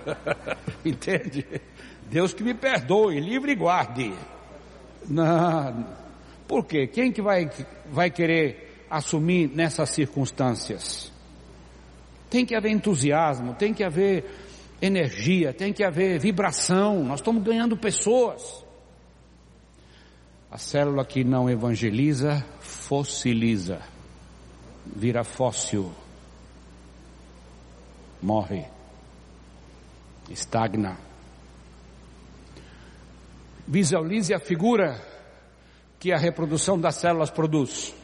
Entende? 0.84 1.46
Deus 2.10 2.34
que 2.34 2.42
me 2.42 2.54
perdoe, 2.54 3.20
livre 3.20 3.52
e 3.52 3.54
guarde. 3.54 4.12
Não. 5.08 5.86
Por 6.46 6.64
quê? 6.64 6.86
Quem 6.86 7.12
que 7.12 7.22
vai, 7.22 7.48
vai 7.90 8.10
querer 8.10 8.84
assumir 8.90 9.48
nessas 9.54 9.90
circunstâncias? 9.90 11.12
Tem 12.28 12.44
que 12.44 12.54
haver 12.54 12.70
entusiasmo, 12.70 13.54
tem 13.54 13.72
que 13.72 13.84
haver 13.84 14.24
energia, 14.82 15.52
tem 15.52 15.72
que 15.72 15.84
haver 15.84 16.18
vibração. 16.18 17.04
Nós 17.04 17.20
estamos 17.20 17.42
ganhando 17.42 17.76
pessoas. 17.76 18.64
A 20.50 20.58
célula 20.58 21.04
que 21.04 21.22
não 21.22 21.48
evangeliza 21.48 22.44
fossiliza, 22.60 23.80
vira 24.84 25.22
fóssil, 25.22 25.92
morre, 28.22 28.66
estagna. 30.30 30.96
Visualize 33.66 34.34
a 34.34 34.40
figura 34.40 35.00
que 35.98 36.12
a 36.12 36.18
reprodução 36.18 36.80
das 36.80 36.96
células 36.96 37.30
produz. 37.30 37.94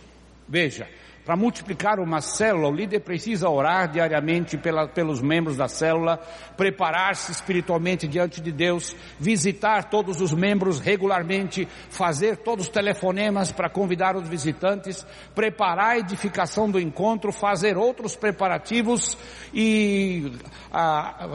Veja, 0.49 0.89
para 1.27 1.35
multiplicar 1.35 1.99
uma 1.99 2.21
célula, 2.21 2.69
o 2.69 2.73
líder 2.73 3.01
precisa 3.01 3.51
orar 3.51 3.91
diariamente 3.91 4.57
pela, 4.57 4.87
pelos 4.87 5.21
membros 5.21 5.57
da 5.57 5.67
célula, 5.67 6.21
preparar-se 6.57 7.33
espiritualmente 7.33 8.07
diante 8.07 8.41
de 8.41 8.53
Deus, 8.53 8.95
visitar 9.19 9.91
todos 9.91 10.21
os 10.21 10.33
membros 10.33 10.79
regularmente, 10.79 11.67
fazer 11.91 12.37
todos 12.37 12.67
os 12.67 12.71
telefonemas 12.71 13.51
para 13.51 13.69
convidar 13.69 14.15
os 14.15 14.29
visitantes, 14.29 15.05
preparar 15.35 15.97
a 15.97 15.99
edificação 15.99 16.71
do 16.71 16.79
encontro, 16.79 17.33
fazer 17.33 17.77
outros 17.77 18.15
preparativos 18.15 19.19
e 19.53 20.31
a, 20.71 21.27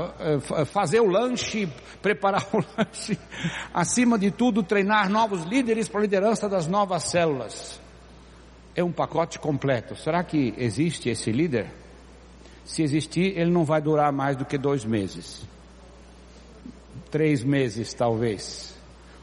a, 0.61 0.65
fazer 0.65 1.01
o 1.01 1.07
lanche, 1.07 1.67
preparar 2.01 2.47
o 2.53 2.63
lanche, 2.79 3.19
acima 3.73 4.17
de 4.17 4.31
tudo 4.31 4.63
treinar 4.63 5.09
novos 5.09 5.43
líderes 5.43 5.89
para 5.89 5.99
a 5.99 6.03
liderança 6.03 6.47
das 6.47 6.65
novas 6.65 7.03
células 7.03 7.80
é 8.75 8.83
um 8.83 8.91
pacote 8.91 9.39
completo. 9.39 9.95
Será 9.95 10.23
que 10.23 10.53
existe 10.57 11.09
esse 11.09 11.31
líder? 11.31 11.67
Se 12.65 12.83
existir, 12.83 13.37
ele 13.37 13.51
não 13.51 13.65
vai 13.65 13.81
durar 13.81 14.11
mais 14.11 14.35
do 14.37 14.45
que 14.45 14.57
dois 14.57 14.85
meses. 14.85 15.45
Três 17.09 17.43
meses, 17.43 17.93
talvez. 17.93 18.75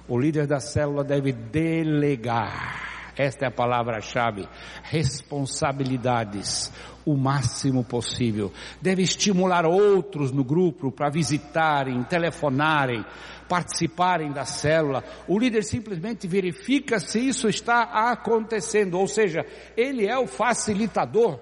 O 0.06 0.18
líder 0.18 0.46
da 0.46 0.60
célula 0.60 1.02
deve 1.04 1.32
delegar. 1.32 3.12
Esta 3.16 3.46
é 3.46 3.48
a 3.48 3.50
palavra-chave. 3.50 4.48
Responsabilidades 4.82 6.70
o 7.08 7.16
máximo 7.16 7.82
possível. 7.82 8.52
Deve 8.82 9.02
estimular 9.02 9.64
outros 9.64 10.30
no 10.30 10.44
grupo 10.44 10.92
para 10.92 11.08
visitarem, 11.08 12.02
telefonarem, 12.02 13.02
participarem 13.48 14.32
da 14.32 14.44
célula. 14.44 15.04
O 15.26 15.38
líder 15.38 15.64
simplesmente 15.64 16.26
verifica 16.26 17.00
se 17.00 17.18
isso 17.18 17.48
está 17.48 18.10
acontecendo, 18.10 18.98
ou 18.98 19.06
seja, 19.06 19.44
ele 19.76 20.06
é 20.06 20.18
o 20.18 20.26
facilitador 20.26 21.40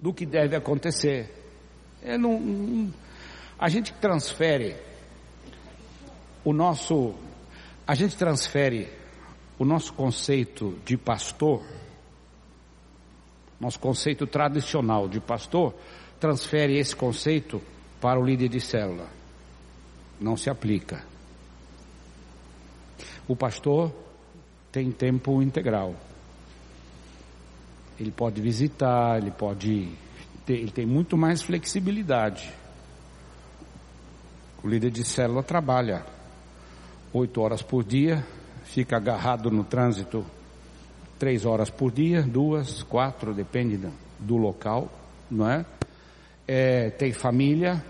do 0.00 0.14
que 0.14 0.24
deve 0.24 0.56
acontecer. 0.56 1.34
É 2.02 2.16
não, 2.16 2.92
a 3.58 3.68
gente 3.68 3.92
transfere 3.94 4.76
o 6.44 6.52
nosso, 6.52 7.14
a 7.86 7.94
gente 7.94 8.16
transfere 8.16 8.88
o 9.58 9.64
nosso 9.64 9.92
conceito 9.92 10.78
de 10.84 10.96
pastor 10.96 11.62
nosso 13.60 13.78
conceito 13.78 14.26
tradicional 14.26 15.06
de 15.06 15.20
pastor, 15.20 15.74
transfere 16.18 16.78
esse 16.78 16.96
conceito 16.96 17.60
para 18.00 18.18
o 18.18 18.24
líder 18.24 18.48
de 18.48 18.58
célula. 18.58 19.19
Não 20.20 20.36
se 20.36 20.50
aplica. 20.50 21.02
O 23.26 23.34
pastor 23.34 23.92
tem 24.70 24.90
tempo 24.90 25.42
integral. 25.42 25.94
Ele 27.98 28.10
pode 28.10 28.40
visitar, 28.40 29.18
ele 29.18 29.30
pode 29.30 29.88
ter, 30.44 30.54
ele 30.54 30.70
tem 30.70 30.86
muito 30.86 31.16
mais 31.16 31.42
flexibilidade. 31.42 32.52
O 34.62 34.68
líder 34.68 34.90
de 34.90 35.04
célula 35.04 35.42
trabalha 35.42 36.04
oito 37.12 37.40
horas 37.40 37.62
por 37.62 37.82
dia, 37.82 38.24
fica 38.64 38.96
agarrado 38.96 39.50
no 39.50 39.64
trânsito 39.64 40.24
três 41.18 41.44
horas 41.44 41.68
por 41.68 41.92
dia, 41.92 42.22
duas, 42.22 42.82
quatro, 42.82 43.34
depende 43.34 43.78
do, 44.18 44.36
local, 44.38 44.90
não 45.30 45.48
é? 45.50 45.66
é? 46.48 46.88
Tem 46.90 47.12
família, 47.12 47.84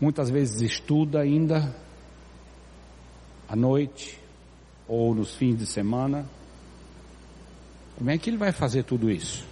muitas 0.00 0.30
vezes 0.30 0.60
estuda 0.60 1.20
ainda 1.20 1.74
à 3.48 3.56
noite 3.56 4.18
ou 4.88 5.14
nos 5.14 5.34
fins 5.34 5.56
de 5.56 5.66
semana. 5.66 6.26
Como 7.96 8.10
é 8.10 8.18
que 8.18 8.30
ele 8.30 8.36
vai 8.36 8.52
fazer 8.52 8.84
tudo 8.84 9.10
isso? 9.10 9.46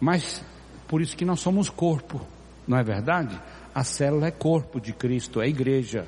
Mas 0.00 0.42
por 0.88 1.00
isso 1.00 1.16
que 1.16 1.24
nós 1.24 1.40
somos 1.40 1.68
corpo, 1.68 2.20
não 2.66 2.78
é 2.78 2.82
verdade? 2.82 3.40
A 3.74 3.84
célula 3.84 4.26
é 4.26 4.30
corpo 4.30 4.80
de 4.80 4.92
Cristo, 4.92 5.40
é 5.40 5.48
igreja. 5.48 6.06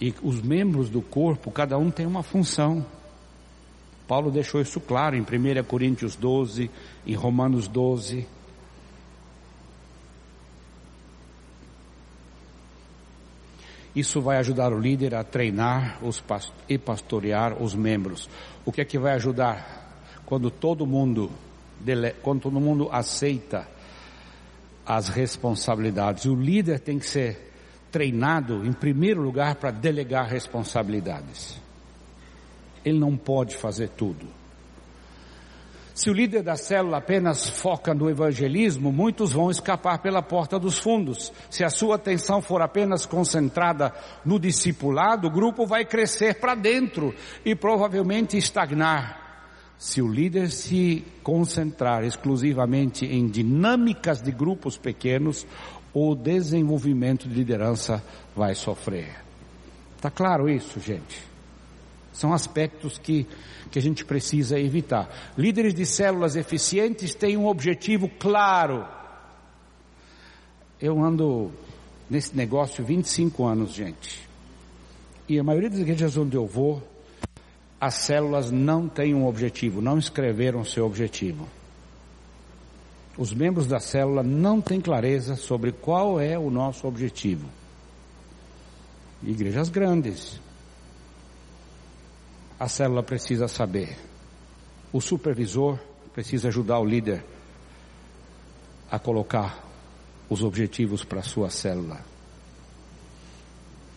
E 0.00 0.14
os 0.22 0.40
membros 0.40 0.88
do 0.88 1.02
corpo, 1.02 1.50
cada 1.50 1.76
um 1.76 1.90
tem 1.90 2.06
uma 2.06 2.22
função. 2.22 2.84
Paulo 4.08 4.30
deixou 4.30 4.60
isso 4.60 4.80
claro 4.80 5.14
em 5.14 5.20
1 5.20 5.62
Coríntios 5.64 6.16
12, 6.16 6.70
em 7.06 7.14
Romanos 7.14 7.68
12. 7.68 8.26
Isso 13.94 14.20
vai 14.20 14.36
ajudar 14.38 14.72
o 14.72 14.78
líder 14.78 15.14
a 15.14 15.24
treinar 15.24 15.98
os 16.02 16.20
past 16.20 16.52
e 16.68 16.78
pastorear 16.78 17.60
os 17.60 17.74
membros. 17.74 18.28
O 18.64 18.70
que 18.70 18.80
é 18.80 18.84
que 18.84 18.98
vai 18.98 19.14
ajudar? 19.14 20.04
Quando 20.24 20.50
todo 20.50 20.86
mundo, 20.86 21.30
quando 22.22 22.42
todo 22.42 22.60
mundo 22.60 22.88
aceita 22.92 23.66
as 24.86 25.08
responsabilidades. 25.08 26.24
O 26.24 26.34
líder 26.34 26.80
tem 26.80 26.98
que 26.98 27.06
ser 27.06 27.52
treinado, 27.92 28.66
em 28.66 28.72
primeiro 28.72 29.22
lugar, 29.22 29.54
para 29.54 29.70
delegar 29.70 30.26
responsabilidades. 30.26 31.60
Ele 32.84 32.98
não 32.98 33.16
pode 33.16 33.56
fazer 33.56 33.90
tudo. 33.90 34.26
Se 35.94 36.08
o 36.08 36.12
líder 36.12 36.42
da 36.42 36.56
célula 36.56 36.98
apenas 36.98 37.48
foca 37.48 37.92
no 37.92 38.08
evangelismo, 38.08 38.92
muitos 38.92 39.32
vão 39.32 39.50
escapar 39.50 39.98
pela 39.98 40.22
porta 40.22 40.58
dos 40.58 40.78
fundos. 40.78 41.32
Se 41.50 41.64
a 41.64 41.70
sua 41.70 41.96
atenção 41.96 42.40
for 42.40 42.62
apenas 42.62 43.04
concentrada 43.04 43.92
no 44.24 44.38
discipulado, 44.38 45.26
o 45.26 45.30
grupo 45.30 45.66
vai 45.66 45.84
crescer 45.84 46.40
para 46.40 46.54
dentro 46.54 47.14
e 47.44 47.54
provavelmente 47.54 48.36
estagnar. 48.36 49.18
Se 49.78 50.02
o 50.02 50.08
líder 50.08 50.50
se 50.50 51.04
concentrar 51.22 52.04
exclusivamente 52.04 53.06
em 53.06 53.26
dinâmicas 53.26 54.20
de 54.20 54.30
grupos 54.30 54.76
pequenos, 54.76 55.46
o 55.92 56.14
desenvolvimento 56.14 57.28
de 57.28 57.34
liderança 57.34 58.02
vai 58.36 58.54
sofrer. 58.54 59.16
Está 59.96 60.10
claro 60.10 60.48
isso, 60.48 60.78
gente? 60.80 61.29
São 62.12 62.32
aspectos 62.32 62.98
que, 62.98 63.26
que 63.70 63.78
a 63.78 63.82
gente 63.82 64.04
precisa 64.04 64.58
evitar. 64.58 65.08
Líderes 65.36 65.74
de 65.74 65.86
células 65.86 66.36
eficientes 66.36 67.14
têm 67.14 67.36
um 67.36 67.46
objetivo 67.46 68.08
claro. 68.08 68.86
Eu 70.80 71.02
ando 71.02 71.52
nesse 72.08 72.36
negócio 72.36 72.84
25 72.84 73.44
anos, 73.44 73.72
gente. 73.72 74.28
E 75.28 75.38
a 75.38 75.44
maioria 75.44 75.70
das 75.70 75.78
igrejas 75.78 76.16
onde 76.16 76.36
eu 76.36 76.46
vou, 76.46 76.82
as 77.80 77.94
células 77.94 78.50
não 78.50 78.88
têm 78.88 79.14
um 79.14 79.26
objetivo, 79.26 79.80
não 79.80 79.98
escreveram 79.98 80.64
seu 80.64 80.84
objetivo 80.84 81.48
os 83.20 83.34
membros 83.34 83.66
da 83.66 83.78
célula 83.78 84.22
não 84.22 84.62
têm 84.62 84.80
clareza 84.80 85.36
sobre 85.36 85.72
qual 85.72 86.18
é 86.18 86.38
o 86.38 86.50
nosso 86.50 86.86
objetivo. 86.86 87.46
Igrejas 89.22 89.68
grandes. 89.68 90.40
A 92.60 92.68
célula 92.68 93.02
precisa 93.02 93.48
saber. 93.48 93.96
O 94.92 95.00
supervisor 95.00 95.78
precisa 96.12 96.48
ajudar 96.48 96.78
o 96.78 96.84
líder 96.84 97.24
a 98.90 98.98
colocar 98.98 99.66
os 100.28 100.42
objetivos 100.42 101.02
para 101.02 101.20
a 101.20 101.22
sua 101.22 101.48
célula. 101.48 102.04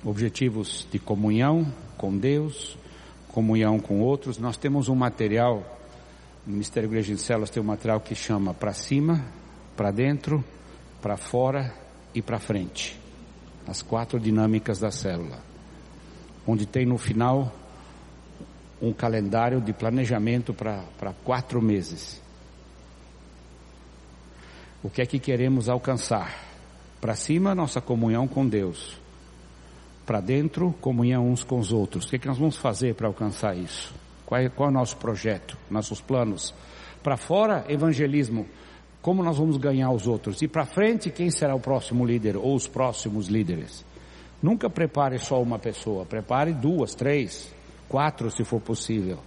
Objetivos 0.02 0.88
de 0.90 0.98
comunhão 0.98 1.74
com 1.98 2.18
Deus, 2.18 2.78
comunhão 3.28 3.80
com 3.80 4.00
outros. 4.00 4.38
Nós 4.38 4.56
temos 4.56 4.88
um 4.88 4.96
material 4.96 5.82
no 6.46 6.54
Ministério 6.54 6.88
Igreja 6.88 7.14
de 7.14 7.22
Células 7.22 7.50
tem 7.50 7.62
um 7.62 7.66
material 7.66 8.00
que 8.00 8.14
chama 8.14 8.54
para 8.54 8.74
cima, 8.74 9.26
para 9.78 9.92
dentro, 9.92 10.44
para 11.02 11.16
fora 11.18 11.74
e 12.14 12.22
para 12.22 12.40
frente. 12.40 13.00
As 13.68 13.82
quatro 13.82 14.20
dinâmicas 14.20 14.80
da 14.80 14.92
célula. 14.92 15.40
Onde 16.46 16.66
tem 16.66 16.86
no 16.86 16.98
final 16.98 17.54
um 18.84 18.92
calendário 18.92 19.62
de 19.62 19.72
planejamento 19.72 20.54
para 20.54 21.14
quatro 21.24 21.62
meses. 21.62 22.22
O 24.84 24.90
que 24.90 25.02
é 25.02 25.06
que 25.06 25.20
queremos 25.20 25.70
alcançar? 25.70 26.38
Para 27.00 27.16
cima, 27.16 27.56
nossa 27.56 27.80
comunhão 27.80 28.28
com 28.28 28.46
Deus. 28.46 29.00
Para 30.06 30.20
dentro, 30.20 30.76
comunhão 30.82 31.30
uns 31.30 31.46
com 31.46 31.58
os 31.58 31.72
outros. 31.72 32.04
O 32.04 32.10
que 32.10 32.18
é 32.18 32.20
que 32.20 32.28
nós 32.28 32.38
vamos 32.38 32.58
fazer 32.58 32.94
para 32.94 33.08
alcançar 33.08 33.56
isso? 33.56 33.96
Qual 34.26 34.42
é, 34.42 34.50
qual 34.50 34.68
é 34.68 34.72
o 34.72 34.76
nosso 34.76 34.98
projeto, 34.98 35.58
nossos 35.72 36.02
planos? 36.02 36.54
Para 37.02 37.16
fora, 37.16 37.64
evangelismo. 37.70 38.46
Como 39.02 39.24
nós 39.24 39.38
vamos 39.38 39.56
ganhar 39.56 39.92
os 39.92 40.08
outros? 40.08 40.42
E 40.42 40.48
para 40.48 40.66
frente, 40.66 41.10
quem 41.10 41.32
será 41.32 41.56
o 41.56 41.60
próximo 41.60 42.06
líder 42.06 42.36
ou 42.36 42.54
os 42.54 42.68
próximos 42.68 43.28
líderes? 43.28 43.86
Nunca 44.42 44.70
prepare 44.70 45.20
só 45.20 45.42
uma 45.42 45.58
pessoa, 45.58 46.06
prepare 46.06 46.52
duas, 46.52 46.94
três, 46.94 47.54
quatro 47.94 48.32
se 48.32 48.44
for 48.44 48.60
possível. 48.60 49.20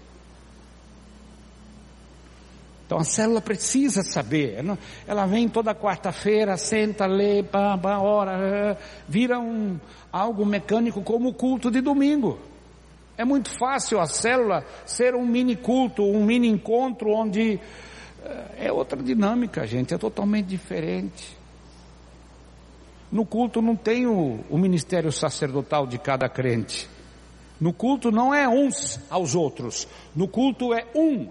Então 2.84 2.98
a 2.98 3.04
célula 3.04 3.40
precisa 3.40 4.02
saber. 4.02 4.58
Ela 5.06 5.24
vem 5.24 5.48
toda 5.48 5.72
quarta-feira, 5.72 6.56
senta, 6.56 7.06
lê, 7.06 7.44
pá, 7.44 7.78
pá, 7.78 7.98
ora, 7.98 8.76
vira 9.08 9.38
um, 9.38 9.78
algo 10.12 10.44
mecânico 10.44 11.00
como 11.00 11.28
o 11.28 11.32
culto 11.32 11.70
de 11.70 11.80
domingo. 11.80 12.40
É 13.16 13.24
muito 13.24 13.56
fácil 13.56 14.00
a 14.00 14.06
célula 14.06 14.64
ser 14.84 15.14
um 15.14 15.24
mini 15.24 15.54
culto, 15.54 16.02
um 16.02 16.24
mini 16.24 16.48
encontro 16.48 17.10
onde 17.10 17.60
é 18.58 18.72
outra 18.72 19.00
dinâmica, 19.00 19.64
gente, 19.64 19.94
é 19.94 19.98
totalmente 19.98 20.46
diferente. 20.46 21.38
No 23.12 23.24
culto 23.24 23.62
não 23.62 23.76
tem 23.76 24.08
o, 24.08 24.40
o 24.50 24.58
ministério 24.58 25.12
sacerdotal 25.12 25.86
de 25.86 25.98
cada 25.98 26.28
crente. 26.28 26.95
No 27.60 27.72
culto 27.72 28.10
não 28.10 28.34
é 28.34 28.48
uns 28.48 29.00
aos 29.08 29.34
outros. 29.34 29.88
No 30.14 30.28
culto 30.28 30.74
é 30.74 30.86
um 30.94 31.28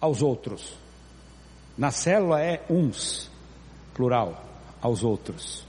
aos 0.00 0.22
outros. 0.22 0.74
Na 1.76 1.90
célula 1.90 2.40
é 2.40 2.64
uns, 2.70 3.30
plural, 3.92 4.42
aos 4.80 5.02
outros. 5.02 5.64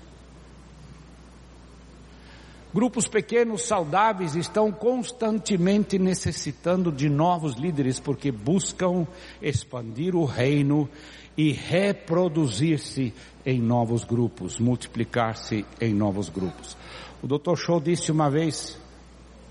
Grupos 2.74 3.08
pequenos, 3.08 3.62
saudáveis, 3.64 4.36
estão 4.36 4.70
constantemente 4.70 5.98
necessitando 5.98 6.92
de 6.92 7.10
novos 7.10 7.56
líderes 7.56 8.02
porque 8.02 8.32
buscam 8.32 9.08
expandir 9.42 10.14
o 10.14 10.26
reino 10.26 10.90
e 11.38 11.54
reproduzir-se 11.54 13.14
em 13.46 13.62
novos 13.62 14.04
grupos, 14.04 14.60
multiplicar-se 14.60 15.66
em 15.80 15.94
novos 15.94 16.28
grupos. 16.28 16.76
O 17.24 17.28
Dr. 17.28 17.56
Show 17.56 17.80
disse 17.80 18.12
uma 18.12 18.30
vez, 18.30 18.78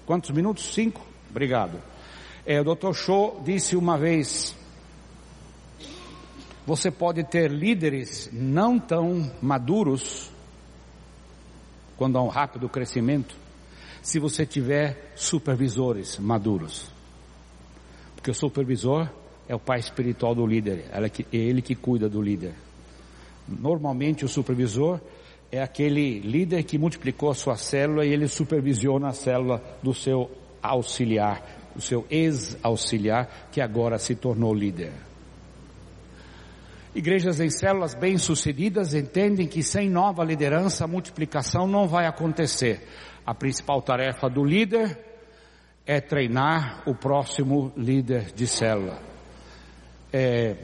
quantos 0.06 0.30
minutos? 0.30 0.72
Cinco? 0.74 1.00
Obrigado. 1.30 1.80
É, 2.46 2.60
o 2.60 2.74
Dr. 2.74 2.92
Show 2.92 3.42
disse 3.44 3.76
uma 3.76 3.96
vez, 3.96 4.54
você 6.66 6.90
pode 6.90 7.24
ter 7.24 7.50
líderes 7.50 8.28
não 8.32 8.78
tão 8.78 9.30
maduros 9.40 10.30
quando 11.96 12.18
há 12.18 12.22
um 12.22 12.28
rápido 12.28 12.68
crescimento, 12.68 13.36
se 14.02 14.18
você 14.18 14.44
tiver 14.44 15.12
supervisores 15.16 16.18
maduros. 16.18 16.90
Porque 18.14 18.30
o 18.30 18.34
supervisor 18.34 19.08
é 19.48 19.54
o 19.54 19.58
pai 19.58 19.78
espiritual 19.78 20.34
do 20.34 20.46
líder, 20.46 20.86
é 20.92 21.36
ele 21.36 21.62
que 21.62 21.74
cuida 21.74 22.08
do 22.08 22.20
líder. 22.20 22.54
Normalmente 23.46 24.24
o 24.24 24.28
supervisor 24.28 25.00
é 25.54 25.62
aquele 25.62 26.18
líder 26.18 26.64
que 26.64 26.76
multiplicou 26.76 27.30
a 27.30 27.34
sua 27.34 27.56
célula 27.56 28.04
e 28.04 28.12
ele 28.12 28.26
supervisiona 28.26 29.10
a 29.10 29.12
célula 29.12 29.62
do 29.80 29.94
seu 29.94 30.28
auxiliar, 30.60 31.70
o 31.76 31.80
seu 31.80 32.04
ex-auxiliar, 32.10 33.48
que 33.52 33.60
agora 33.60 33.96
se 33.96 34.16
tornou 34.16 34.52
líder. 34.52 34.90
Igrejas 36.92 37.38
em 37.38 37.50
células 37.50 37.94
bem-sucedidas 37.94 38.94
entendem 38.94 39.46
que 39.46 39.62
sem 39.62 39.88
nova 39.88 40.24
liderança 40.24 40.86
a 40.86 40.88
multiplicação 40.88 41.68
não 41.68 41.86
vai 41.86 42.06
acontecer. 42.06 42.88
A 43.24 43.32
principal 43.32 43.80
tarefa 43.80 44.28
do 44.28 44.42
líder 44.42 44.98
é 45.86 46.00
treinar 46.00 46.82
o 46.84 46.96
próximo 46.96 47.72
líder 47.76 48.32
de 48.32 48.48
célula. 48.48 48.98
É, 50.12 50.56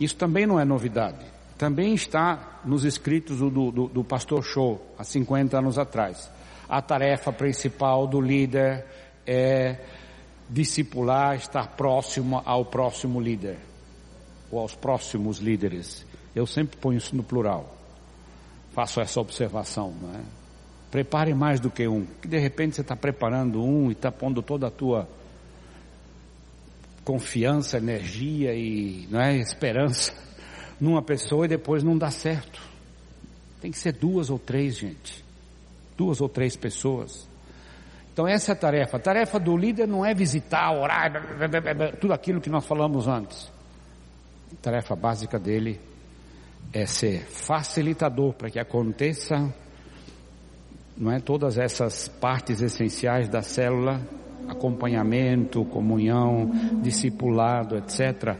isso 0.00 0.16
também 0.16 0.44
não 0.44 0.58
é 0.58 0.64
novidade. 0.64 1.37
Também 1.58 1.92
está 1.92 2.60
nos 2.64 2.84
escritos 2.84 3.38
do, 3.38 3.50
do, 3.50 3.88
do 3.88 4.04
pastor 4.04 4.44
Show, 4.44 4.80
há 4.96 5.02
50 5.02 5.58
anos 5.58 5.76
atrás. 5.76 6.30
A 6.68 6.80
tarefa 6.80 7.32
principal 7.32 8.06
do 8.06 8.20
líder 8.20 8.86
é 9.26 9.80
discipular, 10.48 11.34
estar 11.34 11.76
próximo 11.76 12.40
ao 12.44 12.64
próximo 12.64 13.20
líder 13.20 13.58
ou 14.52 14.60
aos 14.60 14.76
próximos 14.76 15.38
líderes. 15.38 16.06
Eu 16.32 16.46
sempre 16.46 16.76
ponho 16.78 16.96
isso 16.96 17.16
no 17.16 17.24
plural. 17.24 17.76
Faço 18.72 19.00
essa 19.00 19.20
observação, 19.20 19.92
não 20.00 20.14
é? 20.14 20.20
Prepare 20.92 21.34
mais 21.34 21.58
do 21.58 21.70
que 21.70 21.88
um. 21.88 22.06
Que 22.22 22.28
de 22.28 22.38
repente 22.38 22.76
você 22.76 22.82
está 22.82 22.94
preparando 22.94 23.62
um 23.62 23.88
e 23.88 23.92
está 23.92 24.12
pondo 24.12 24.42
toda 24.42 24.68
a 24.68 24.70
tua 24.70 25.08
confiança, 27.04 27.78
energia 27.78 28.54
e 28.54 29.08
não 29.10 29.20
é, 29.20 29.36
esperança 29.36 30.27
numa 30.80 31.02
pessoa 31.02 31.44
e 31.44 31.48
depois 31.48 31.82
não 31.82 31.96
dá 31.96 32.10
certo. 32.10 32.60
Tem 33.60 33.70
que 33.70 33.78
ser 33.78 33.92
duas 33.92 34.30
ou 34.30 34.38
três, 34.38 34.76
gente. 34.76 35.24
Duas 35.96 36.20
ou 36.20 36.28
três 36.28 36.56
pessoas. 36.56 37.28
Então 38.12 38.26
essa 38.26 38.52
é 38.52 38.54
a 38.54 38.56
tarefa. 38.56 38.96
A 38.96 39.00
tarefa 39.00 39.38
do 39.38 39.56
líder 39.56 39.86
não 39.86 40.04
é 40.04 40.14
visitar, 40.14 40.72
orar, 40.72 41.12
tudo 42.00 42.12
aquilo 42.12 42.40
que 42.40 42.50
nós 42.50 42.64
falamos 42.64 43.06
antes. 43.06 43.50
A 44.52 44.56
tarefa 44.62 44.96
básica 44.96 45.38
dele 45.38 45.80
é 46.72 46.86
ser 46.86 47.20
facilitador 47.26 48.34
para 48.34 48.50
que 48.50 48.58
aconteça, 48.58 49.52
não 50.96 51.12
é 51.12 51.20
todas 51.20 51.58
essas 51.58 52.08
partes 52.08 52.60
essenciais 52.60 53.28
da 53.28 53.40
célula, 53.40 54.00
acompanhamento, 54.48 55.64
comunhão, 55.66 56.50
discipulado, 56.82 57.76
etc. 57.76 58.36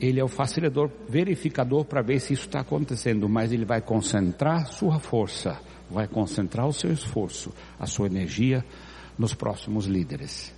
Ele 0.00 0.20
é 0.20 0.24
o 0.24 0.28
facilitador, 0.28 0.90
verificador 1.08 1.84
para 1.84 2.02
ver 2.02 2.20
se 2.20 2.32
isso 2.32 2.46
está 2.46 2.60
acontecendo, 2.60 3.28
mas 3.28 3.52
ele 3.52 3.64
vai 3.64 3.80
concentrar 3.80 4.66
sua 4.72 4.98
força, 5.00 5.60
vai 5.90 6.06
concentrar 6.06 6.66
o 6.66 6.72
seu 6.72 6.92
esforço, 6.92 7.52
a 7.78 7.86
sua 7.86 8.06
energia 8.06 8.64
nos 9.18 9.34
próximos 9.34 9.86
líderes. 9.86 10.54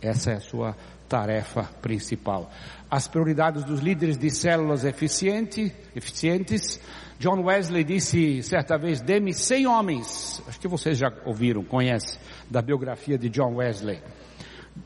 Essa 0.00 0.32
é 0.32 0.34
a 0.36 0.40
sua 0.40 0.76
tarefa 1.08 1.64
principal. 1.80 2.50
As 2.90 3.06
prioridades 3.08 3.64
dos 3.64 3.80
líderes 3.80 4.16
de 4.16 4.30
células 4.30 4.84
eficiente, 4.84 5.72
eficientes. 5.94 6.80
John 7.18 7.42
Wesley 7.42 7.84
disse 7.84 8.42
certa 8.42 8.76
vez, 8.76 9.00
dê-me 9.00 9.32
100 9.32 9.66
homens. 9.66 10.42
Acho 10.46 10.60
que 10.60 10.68
vocês 10.68 10.98
já 10.98 11.12
ouviram, 11.24 11.64
conhecem 11.64 12.18
da 12.50 12.60
biografia 12.60 13.18
de 13.18 13.28
John 13.28 13.56
Wesley. 13.56 14.00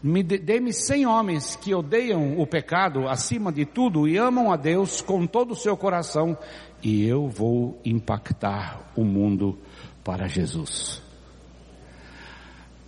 Me 0.03 0.23
dê-me 0.23 0.73
100 0.73 1.07
homens 1.07 1.57
que 1.57 1.75
odeiam 1.75 2.41
o 2.41 2.47
pecado 2.47 3.09
acima 3.09 3.53
de 3.53 3.67
tudo 3.67 4.09
e 4.09 4.17
amam 4.17 4.53
a 4.53 4.57
Deus 4.57 5.03
com 5.03 5.27
todo 5.27 5.51
o 5.51 5.57
seu 5.57 5.77
coração 5.77 6.39
e 6.83 7.05
eu 7.07 7.29
vou 7.29 7.81
impactar 7.85 8.93
o 8.97 9.05
mundo 9.05 9.59
para 10.03 10.27
Jesus. 10.27 11.03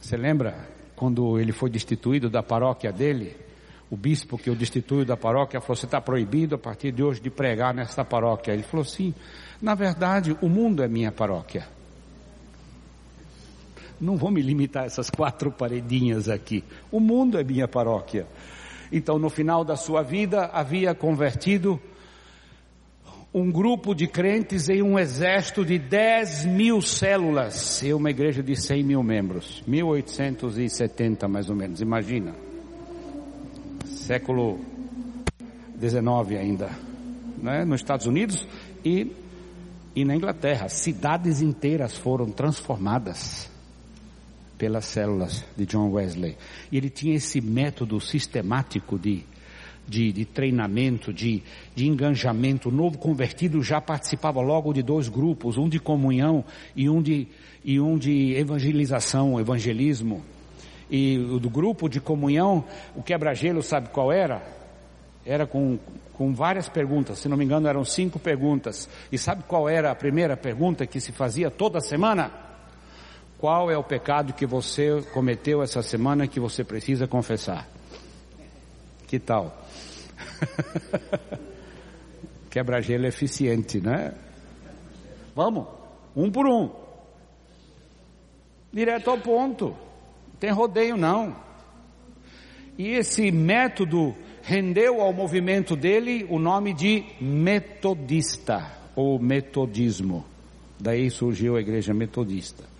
Você 0.00 0.16
lembra 0.16 0.68
quando 0.96 1.38
ele 1.38 1.53
foi 1.53 1.68
destituído 1.68 2.30
da 2.30 2.42
paróquia 2.42 2.92
dele, 2.92 3.36
o 3.90 3.96
bispo 3.96 4.38
que 4.38 4.48
o 4.48 4.57
destituiu 4.57 5.05
da 5.05 5.16
paróquia 5.16 5.61
falou: 5.61 5.76
Você 5.76 5.84
está 5.84 6.00
proibido 6.00 6.55
a 6.55 6.59
partir 6.59 6.92
de 6.92 7.03
hoje 7.03 7.20
de 7.20 7.28
pregar 7.28 7.74
nesta 7.74 8.05
paróquia. 8.05 8.53
Ele 8.53 8.62
falou: 8.62 8.84
Sim, 8.84 9.12
na 9.61 9.74
verdade, 9.74 10.34
o 10.40 10.48
mundo 10.48 10.82
é 10.82 10.88
minha 10.88 11.12
paróquia. 11.12 11.66
Não 14.03 14.16
vou 14.16 14.32
me 14.32 14.42
limitar 14.42 14.82
a 14.82 14.86
essas 14.86 15.09
quatro 15.09 15.53
paredinhas 15.53 16.28
aqui. 16.28 16.64
O 16.90 16.98
mundo 16.98 17.38
é 17.38 17.44
minha 17.44 17.68
paróquia. 17.68 18.26
Então, 18.90 19.16
no 19.16 19.30
final 19.30 19.64
da 19.64 19.76
sua 19.76 20.03
vida, 20.03 20.50
havia 20.53 20.92
convertido 20.92 21.80
um 23.32 23.48
grupo 23.48 23.94
de 23.94 24.09
crentes 24.09 24.68
em 24.68 24.82
um 24.82 24.98
exército 24.98 25.64
de 25.64 25.78
10 25.78 26.46
mil 26.46 26.82
células 26.82 27.80
e 27.80 27.94
uma 27.94 28.11
igreja 28.11 28.42
de 28.42 28.57
100 28.61 28.82
mil 28.82 29.05
membros. 29.05 29.62
1870 29.68 31.28
mais 31.28 31.48
ou 31.48 31.55
menos, 31.55 31.80
imagina. 31.80 32.34
Século 33.86 34.59
19 35.76 36.36
ainda, 36.36 36.70
né? 37.38 37.64
nos 37.64 37.80
Estados 37.80 38.07
Unidos 38.07 38.48
e, 38.84 39.12
e 39.94 40.05
na 40.05 40.16
Inglaterra. 40.16 40.68
Cidades 40.68 41.40
inteiras 41.40 41.96
foram 41.96 42.32
transformadas 42.32 43.51
pelas 44.62 44.84
células 44.84 45.44
de 45.56 45.66
John 45.66 45.90
Wesley. 45.90 46.36
E 46.70 46.76
ele 46.76 46.88
tinha 46.88 47.16
esse 47.16 47.40
método 47.40 48.00
sistemático 48.00 48.96
de 48.96 49.24
de, 49.88 50.12
de 50.12 50.24
treinamento, 50.24 51.12
de, 51.12 51.42
de 51.74 51.88
engajamento. 51.88 52.68
O 52.68 52.72
novo 52.72 52.96
convertido 52.96 53.60
já 53.60 53.80
participava 53.80 54.40
logo 54.40 54.72
de 54.72 54.80
dois 54.80 55.08
grupos, 55.08 55.58
um 55.58 55.68
de 55.68 55.80
comunhão 55.80 56.44
e 56.76 56.88
um 56.88 57.02
de, 57.02 57.26
e 57.64 57.80
um 57.80 57.98
de 57.98 58.34
evangelização, 58.36 59.40
evangelismo. 59.40 60.22
E 60.88 61.18
o 61.18 61.40
do 61.40 61.50
grupo 61.50 61.88
de 61.88 62.00
comunhão, 62.00 62.64
o 62.94 63.02
quebra-gelo 63.02 63.64
sabe 63.64 63.88
qual 63.88 64.12
era? 64.12 64.40
Era 65.26 65.44
com, 65.44 65.76
com 66.12 66.32
várias 66.32 66.68
perguntas, 66.68 67.18
se 67.18 67.28
não 67.28 67.36
me 67.36 67.44
engano 67.44 67.66
eram 67.66 67.84
cinco 67.84 68.20
perguntas. 68.20 68.88
E 69.10 69.18
sabe 69.18 69.42
qual 69.42 69.68
era 69.68 69.90
a 69.90 69.94
primeira 69.96 70.36
pergunta 70.36 70.86
que 70.86 71.00
se 71.00 71.10
fazia 71.10 71.50
toda 71.50 71.80
semana? 71.80 72.51
Qual 73.43 73.68
é 73.72 73.76
o 73.76 73.82
pecado 73.82 74.32
que 74.34 74.47
você 74.47 75.03
cometeu 75.12 75.64
essa 75.64 75.82
semana 75.82 76.28
que 76.28 76.38
você 76.38 76.62
precisa 76.62 77.09
confessar? 77.09 77.68
Que 79.09 79.18
tal? 79.18 79.66
Quebra-gelo 82.49 83.05
eficiente, 83.05 83.80
né? 83.80 84.14
Vamos, 85.34 85.66
um 86.14 86.30
por 86.30 86.47
um. 86.47 86.70
Direto 88.72 89.11
ao 89.11 89.18
ponto. 89.18 89.70
Não 89.70 90.36
tem 90.38 90.53
rodeio 90.53 90.97
não. 90.97 91.34
E 92.78 92.90
esse 92.90 93.32
método 93.32 94.14
rendeu 94.40 95.01
ao 95.01 95.12
movimento 95.12 95.74
dele 95.74 96.24
o 96.30 96.38
nome 96.38 96.72
de 96.72 97.05
metodista 97.20 98.70
ou 98.95 99.18
metodismo. 99.18 100.24
Daí 100.78 101.11
surgiu 101.11 101.57
a 101.57 101.61
igreja 101.61 101.93
metodista. 101.93 102.70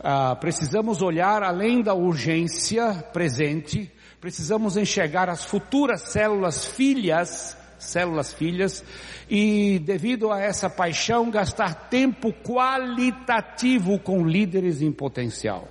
Ah, 0.00 0.36
precisamos 0.36 1.02
olhar 1.02 1.42
além 1.42 1.82
da 1.82 1.94
urgência 1.94 2.92
presente, 3.12 3.90
precisamos 4.20 4.76
enxergar 4.76 5.28
as 5.28 5.44
futuras 5.44 6.02
células 6.02 6.66
filhas, 6.66 7.56
células 7.78 8.32
filhas, 8.32 8.84
e 9.28 9.78
devido 9.78 10.30
a 10.30 10.40
essa 10.40 10.68
paixão, 10.68 11.30
gastar 11.30 11.88
tempo 11.88 12.32
qualitativo 12.32 13.98
com 13.98 14.26
líderes 14.26 14.82
em 14.82 14.92
potencial. 14.92 15.68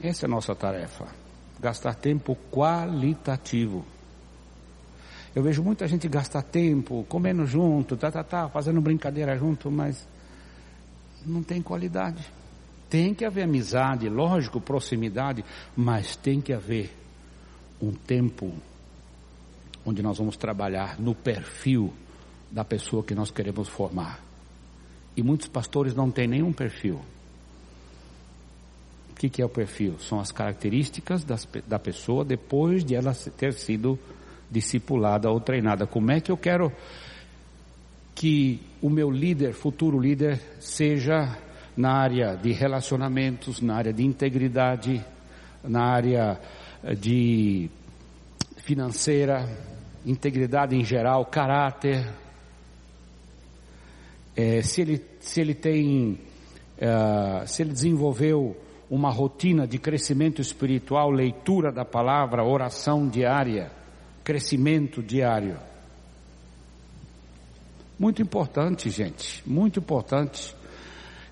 Essa 0.00 0.26
é 0.26 0.28
a 0.28 0.30
nossa 0.30 0.54
tarefa. 0.54 1.06
Gastar 1.58 1.94
tempo 1.94 2.36
qualitativo. 2.50 3.84
Eu 5.34 5.42
vejo 5.42 5.62
muita 5.62 5.86
gente 5.86 6.08
gastar 6.08 6.42
tempo 6.42 7.04
comendo 7.08 7.44
junto, 7.46 7.96
tá, 7.96 8.10
tá, 8.10 8.24
tá, 8.24 8.48
fazendo 8.48 8.80
brincadeira 8.80 9.36
junto, 9.36 9.70
mas 9.70 10.06
não 11.26 11.42
tem 11.42 11.60
qualidade. 11.60 12.24
Tem 12.88 13.12
que 13.12 13.24
haver 13.24 13.42
amizade, 13.42 14.08
lógico, 14.08 14.60
proximidade, 14.60 15.44
mas 15.76 16.16
tem 16.16 16.40
que 16.40 16.52
haver 16.52 16.90
um 17.82 17.92
tempo 17.92 18.52
onde 19.84 20.02
nós 20.02 20.18
vamos 20.18 20.36
trabalhar 20.36 20.98
no 20.98 21.14
perfil 21.14 21.92
da 22.50 22.64
pessoa 22.64 23.02
que 23.02 23.14
nós 23.14 23.30
queremos 23.30 23.68
formar. 23.68 24.20
E 25.16 25.22
muitos 25.22 25.48
pastores 25.48 25.94
não 25.94 26.10
têm 26.10 26.28
nenhum 26.28 26.52
perfil. 26.52 27.00
O 29.10 29.14
que, 29.14 29.30
que, 29.30 29.40
é 29.40 29.44
o 29.44 29.48
perfil? 29.48 29.98
São 29.98 30.20
as 30.20 30.30
características 30.30 31.24
das, 31.24 31.48
da 31.66 31.78
pessoa 31.78 32.24
depois 32.24 32.84
de 32.84 32.94
ela 32.94 33.14
ter 33.14 33.54
sido 33.54 33.98
discipulada 34.50 35.30
ou 35.30 35.40
treinada. 35.40 35.86
Como 35.86 36.10
é 36.10 36.20
que 36.20 36.30
eu 36.30 36.36
quero 36.36 36.70
que 38.16 38.62
o 38.80 38.88
meu 38.88 39.10
líder, 39.10 39.52
futuro 39.52 40.00
líder, 40.00 40.40
seja 40.58 41.38
na 41.76 41.92
área 41.92 42.34
de 42.34 42.50
relacionamentos, 42.50 43.60
na 43.60 43.76
área 43.76 43.92
de 43.92 44.02
integridade, 44.02 45.04
na 45.62 45.84
área 45.84 46.40
eh, 46.82 46.94
de 46.94 47.70
financeira, 48.56 49.46
integridade 50.06 50.74
em 50.74 50.82
geral, 50.82 51.26
caráter. 51.26 52.08
É, 54.34 54.62
se 54.62 54.80
ele 54.80 55.04
se 55.20 55.40
ele 55.40 55.54
tem 55.54 56.18
uh, 56.78 57.46
se 57.46 57.62
ele 57.62 57.72
desenvolveu 57.72 58.56
uma 58.88 59.10
rotina 59.10 59.66
de 59.66 59.78
crescimento 59.78 60.40
espiritual, 60.40 61.10
leitura 61.10 61.72
da 61.72 61.84
palavra, 61.84 62.44
oração 62.44 63.08
diária, 63.08 63.70
crescimento 64.22 65.02
diário. 65.02 65.58
Muito 67.98 68.20
importante, 68.20 68.90
gente, 68.90 69.42
muito 69.48 69.78
importante. 69.78 70.54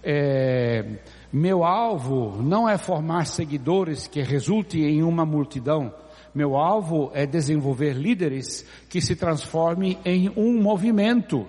É, 0.02 0.98
meu 1.32 1.64
alvo 1.64 2.42
não 2.42 2.68
é 2.68 2.78
formar 2.78 3.26
seguidores 3.26 4.06
que 4.06 4.22
resulte 4.22 4.78
em 4.80 5.02
uma 5.02 5.26
multidão. 5.26 5.92
Meu 6.34 6.56
alvo 6.56 7.10
é 7.14 7.26
desenvolver 7.26 7.92
líderes 7.92 8.66
que 8.88 9.00
se 9.00 9.14
transformem 9.14 9.98
em 10.04 10.30
um 10.36 10.60
movimento. 10.60 11.46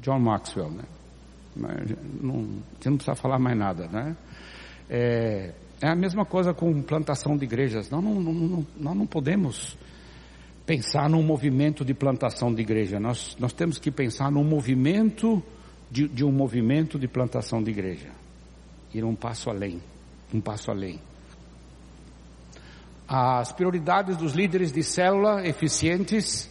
John 0.00 0.18
Maxwell, 0.18 0.70
né? 0.70 0.84
Não, 1.56 2.62
você 2.80 2.90
não 2.90 2.96
precisa 2.96 3.14
falar 3.14 3.38
mais 3.38 3.56
nada, 3.56 3.86
né? 3.86 4.16
É, 4.90 5.52
é 5.80 5.88
a 5.88 5.94
mesma 5.94 6.24
coisa 6.24 6.52
com 6.52 6.82
plantação 6.82 7.36
de 7.36 7.44
igrejas. 7.44 7.90
Nós 7.90 8.02
não, 8.02 8.14
não, 8.14 8.32
não, 8.32 8.66
nós 8.76 8.96
não 8.96 9.06
podemos 9.06 9.76
pensar 10.66 11.08
num 11.08 11.22
movimento 11.22 11.84
de 11.84 11.94
plantação 11.94 12.52
de 12.52 12.62
igreja. 12.62 12.98
Nós, 12.98 13.36
nós 13.38 13.52
temos 13.52 13.78
que 13.78 13.90
pensar 13.90 14.30
num 14.30 14.44
movimento 14.44 15.42
de, 15.90 16.08
de 16.08 16.24
um 16.24 16.32
movimento 16.32 16.98
de 16.98 17.06
plantação 17.06 17.62
de 17.62 17.70
igreja. 17.70 18.08
Ir 18.92 19.04
um 19.04 19.14
passo 19.14 19.50
além, 19.50 19.80
um 20.32 20.40
passo 20.40 20.70
além. 20.70 20.98
As 23.06 23.52
prioridades 23.52 24.16
dos 24.16 24.32
líderes 24.32 24.72
de 24.72 24.82
célula 24.82 25.46
eficientes 25.46 26.50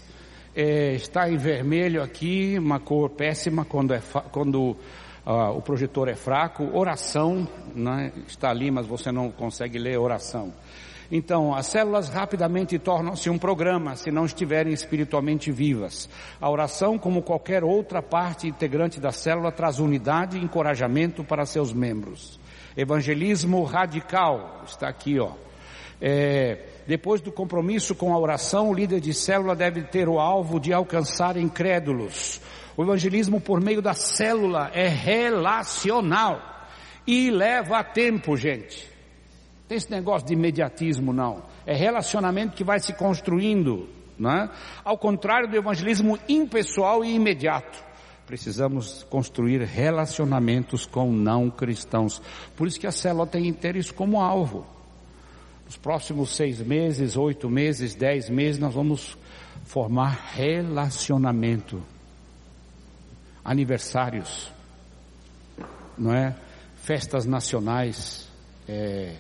é, 0.55 0.93
está 0.93 1.29
em 1.29 1.37
vermelho 1.37 2.03
aqui, 2.03 2.57
uma 2.59 2.79
cor 2.79 3.09
péssima 3.09 3.65
quando, 3.65 3.93
é, 3.93 4.01
quando 4.31 4.77
ah, 5.25 5.51
o 5.51 5.61
projetor 5.61 6.09
é 6.09 6.15
fraco, 6.15 6.69
oração, 6.77 7.47
né, 7.73 8.11
está 8.27 8.49
ali, 8.49 8.69
mas 8.69 8.85
você 8.85 9.11
não 9.11 9.31
consegue 9.31 9.79
ler 9.79 9.97
oração. 9.97 10.53
Então, 11.11 11.53
as 11.53 11.67
células 11.67 12.09
rapidamente 12.09 12.79
tornam-se 12.79 13.29
um 13.29 13.37
programa 13.37 13.95
se 13.95 14.11
não 14.11 14.25
estiverem 14.25 14.73
espiritualmente 14.73 15.51
vivas. 15.51 16.09
A 16.39 16.49
oração, 16.49 16.97
como 16.97 17.21
qualquer 17.21 17.63
outra 17.63 18.01
parte 18.01 18.47
integrante 18.47 18.99
da 18.99 19.11
célula, 19.11 19.51
traz 19.51 19.79
unidade 19.79 20.37
e 20.37 20.43
encorajamento 20.43 21.23
para 21.23 21.45
seus 21.45 21.71
membros. 21.71 22.39
Evangelismo 22.75 23.63
radical, 23.63 24.63
está 24.65 24.87
aqui, 24.87 25.19
ó. 25.19 25.31
É, 26.01 26.65
depois 26.87 27.21
do 27.21 27.31
compromisso 27.31 27.95
com 27.95 28.13
a 28.13 28.19
oração, 28.19 28.69
o 28.69 28.73
líder 28.73 28.99
de 28.99 29.13
célula 29.13 29.55
deve 29.55 29.83
ter 29.83 30.09
o 30.09 30.19
alvo 30.19 30.59
de 30.59 30.73
alcançar 30.73 31.37
incrédulos 31.37 32.41
o 32.75 32.83
evangelismo 32.83 33.39
por 33.39 33.61
meio 33.61 33.81
da 33.81 33.93
célula 33.93 34.71
é 34.73 34.87
relacional 34.87 36.41
e 37.05 37.29
leva 37.29 37.83
tempo, 37.83 38.35
gente. 38.35 38.91
Tem 39.67 39.77
esse 39.77 39.89
negócio 39.89 40.27
de 40.27 40.33
imediatismo 40.33 41.13
não. 41.13 41.43
É 41.65 41.73
relacionamento 41.73 42.55
que 42.55 42.63
vai 42.63 42.79
se 42.79 42.93
construindo, 42.93 43.87
né? 44.19 44.49
Ao 44.83 44.97
contrário 44.97 45.49
do 45.49 45.55
evangelismo 45.55 46.17
impessoal 46.27 47.03
e 47.03 47.13
imediato. 47.13 47.83
Precisamos 48.25 49.03
construir 49.03 49.61
relacionamentos 49.63 50.85
com 50.85 51.11
não 51.11 51.49
cristãos. 51.49 52.21
Por 52.55 52.67
isso 52.67 52.79
que 52.79 52.87
a 52.87 52.91
célula 52.91 53.27
tem 53.27 53.43
que 53.51 53.59
ter 53.59 53.75
isso 53.75 53.93
como 53.93 54.21
alvo. 54.21 54.65
Nos 55.65 55.77
próximos 55.77 56.35
seis 56.35 56.59
meses, 56.61 57.17
oito 57.17 57.49
meses, 57.49 57.95
dez 57.95 58.29
meses, 58.29 58.59
nós 58.59 58.73
vamos 58.73 59.17
formar 59.63 60.31
relacionamento 60.33 61.81
aniversários, 63.43 64.51
não 65.97 66.13
é? 66.13 66.35
Festas 66.77 67.25
nacionais, 67.25 68.27
é, 68.67 69.15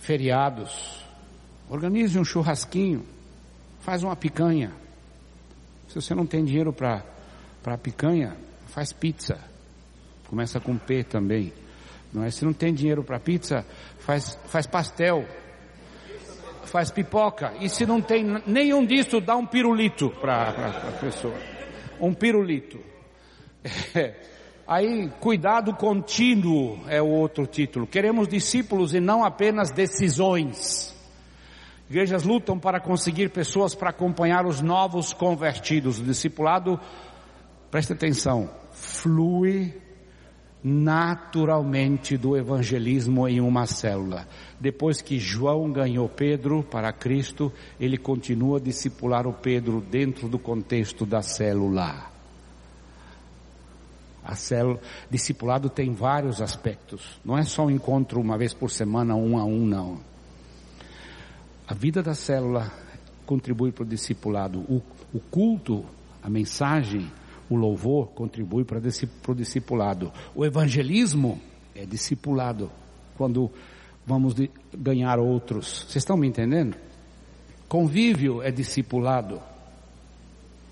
feriados. 0.00 1.04
Organize 1.68 2.18
um 2.18 2.24
churrasquinho, 2.24 3.06
faz 3.80 4.02
uma 4.02 4.16
picanha. 4.16 4.72
Se 5.88 5.94
você 5.94 6.14
não 6.14 6.26
tem 6.26 6.44
dinheiro 6.44 6.72
para 6.72 7.78
picanha, 7.78 8.36
faz 8.66 8.92
pizza. 8.92 9.38
Começa 10.28 10.58
com 10.60 10.76
P 10.76 11.04
também. 11.04 11.52
Não 12.12 12.24
é? 12.24 12.30
Se 12.30 12.44
não 12.44 12.52
tem 12.52 12.74
dinheiro 12.74 13.04
para 13.04 13.20
pizza, 13.20 13.64
faz, 13.98 14.36
faz 14.46 14.66
pastel, 14.66 15.24
faz 16.64 16.90
pipoca. 16.90 17.54
E 17.60 17.68
se 17.68 17.86
não 17.86 18.00
tem 18.00 18.24
nenhum 18.46 18.84
disso, 18.84 19.20
dá 19.20 19.36
um 19.36 19.46
pirulito 19.46 20.10
para 20.20 20.50
a 20.88 20.92
pessoa. 21.00 21.36
Um 22.00 22.14
pirulito. 22.14 22.78
É. 23.94 24.14
Aí, 24.70 25.10
cuidado 25.18 25.74
contínuo 25.74 26.78
é 26.86 27.02
o 27.02 27.08
outro 27.08 27.44
título. 27.44 27.88
Queremos 27.88 28.28
discípulos 28.28 28.94
e 28.94 29.00
não 29.00 29.24
apenas 29.24 29.72
decisões. 29.72 30.94
Igrejas 31.88 32.22
lutam 32.22 32.56
para 32.56 32.78
conseguir 32.78 33.30
pessoas 33.30 33.74
para 33.74 33.90
acompanhar 33.90 34.46
os 34.46 34.60
novos 34.60 35.12
convertidos. 35.12 35.98
O 35.98 36.04
discipulado, 36.04 36.78
preste 37.68 37.94
atenção, 37.94 38.48
flui 38.70 39.74
naturalmente 40.62 42.16
do 42.16 42.36
evangelismo 42.36 43.26
em 43.26 43.40
uma 43.40 43.66
célula. 43.66 44.28
Depois 44.60 45.02
que 45.02 45.18
João 45.18 45.72
ganhou 45.72 46.08
Pedro 46.08 46.62
para 46.62 46.92
Cristo, 46.92 47.52
ele 47.80 47.98
continua 47.98 48.58
a 48.58 48.62
discipular 48.62 49.26
o 49.26 49.32
Pedro 49.32 49.80
dentro 49.80 50.28
do 50.28 50.38
contexto 50.38 51.04
da 51.04 51.22
célula. 51.22 52.09
A 54.30 54.36
célula, 54.36 54.78
discipulado 55.10 55.68
tem 55.68 55.92
vários 55.92 56.40
aspectos. 56.40 57.20
Não 57.24 57.36
é 57.36 57.42
só 57.42 57.66
um 57.66 57.70
encontro 57.70 58.20
uma 58.20 58.38
vez 58.38 58.54
por 58.54 58.70
semana, 58.70 59.16
um 59.16 59.36
a 59.36 59.44
um, 59.44 59.66
não. 59.66 59.98
A 61.66 61.74
vida 61.74 62.00
da 62.00 62.14
célula 62.14 62.72
contribui 63.26 63.72
para 63.72 63.82
o 63.82 63.86
discipulado. 63.86 64.60
O, 64.68 64.80
o 65.12 65.18
culto, 65.18 65.84
a 66.22 66.30
mensagem, 66.30 67.10
o 67.48 67.56
louvor 67.56 68.10
contribui 68.10 68.64
para, 68.64 68.80
para 68.80 69.32
o 69.32 69.34
discipulado. 69.34 70.12
O 70.32 70.44
evangelismo 70.46 71.40
é 71.74 71.84
discipulado. 71.84 72.70
Quando 73.16 73.50
vamos 74.06 74.36
ganhar 74.72 75.18
outros. 75.18 75.86
Vocês 75.88 75.96
estão 75.96 76.16
me 76.16 76.28
entendendo? 76.28 76.76
Convívio 77.68 78.44
é 78.44 78.52
discipulado. 78.52 79.42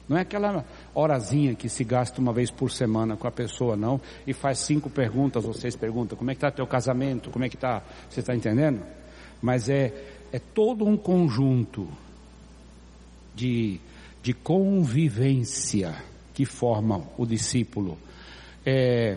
Não 0.08 0.16
é 0.16 0.20
aquela 0.20 0.64
horazinha 1.00 1.54
que 1.54 1.68
se 1.68 1.84
gasta 1.84 2.20
uma 2.20 2.32
vez 2.32 2.50
por 2.50 2.70
semana 2.70 3.16
com 3.16 3.26
a 3.26 3.30
pessoa, 3.30 3.76
não, 3.76 4.00
e 4.26 4.32
faz 4.32 4.58
cinco 4.58 4.90
perguntas 4.90 5.44
ou 5.44 5.52
seis 5.52 5.76
perguntas. 5.76 6.18
Como 6.18 6.30
é 6.30 6.34
que 6.34 6.38
está 6.38 6.50
teu 6.50 6.66
casamento? 6.66 7.30
Como 7.30 7.44
é 7.44 7.48
que 7.48 7.56
está? 7.56 7.82
Você 8.08 8.20
está 8.20 8.34
entendendo? 8.34 8.82
Mas 9.40 9.68
é 9.68 9.92
é 10.32 10.38
todo 10.38 10.86
um 10.86 10.96
conjunto 10.96 11.88
de, 13.34 13.80
de 14.22 14.32
convivência 14.34 15.94
que 16.34 16.44
forma 16.44 17.02
o 17.16 17.24
discípulo. 17.24 17.98
É, 18.64 19.16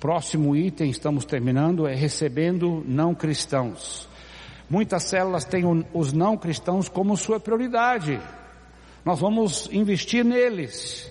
próximo 0.00 0.56
item, 0.56 0.90
estamos 0.90 1.24
terminando, 1.24 1.86
é 1.86 1.94
recebendo 1.94 2.82
não 2.86 3.14
cristãos. 3.14 4.08
Muitas 4.70 5.04
células 5.04 5.44
têm 5.44 5.64
os 5.92 6.12
não 6.12 6.36
cristãos 6.36 6.88
como 6.88 7.16
sua 7.16 7.40
prioridade. 7.40 8.20
Nós 9.08 9.20
vamos 9.20 9.70
investir 9.72 10.22
neles. 10.22 11.10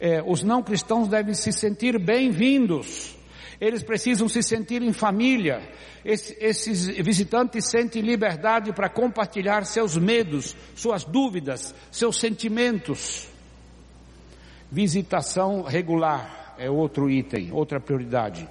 É, 0.00 0.20
os 0.20 0.42
não 0.42 0.64
cristãos 0.64 1.06
devem 1.06 1.32
se 1.32 1.52
sentir 1.52 1.96
bem-vindos. 1.96 3.16
Eles 3.60 3.84
precisam 3.84 4.28
se 4.28 4.42
sentir 4.42 4.82
em 4.82 4.92
família. 4.92 5.62
esses 6.04 6.88
visitantes 6.88 7.70
sentem 7.70 8.02
liberdade 8.02 8.72
para 8.72 8.88
compartilhar 8.88 9.64
seus 9.64 9.96
medos, 9.96 10.56
suas 10.74 11.04
dúvidas, 11.04 11.72
seus 11.88 12.18
sentimentos. 12.18 13.28
Visitação 14.68 15.62
regular 15.62 16.56
é 16.58 16.68
outro 16.68 17.08
item, 17.08 17.52
outra 17.52 17.78
prioridade. 17.78 18.48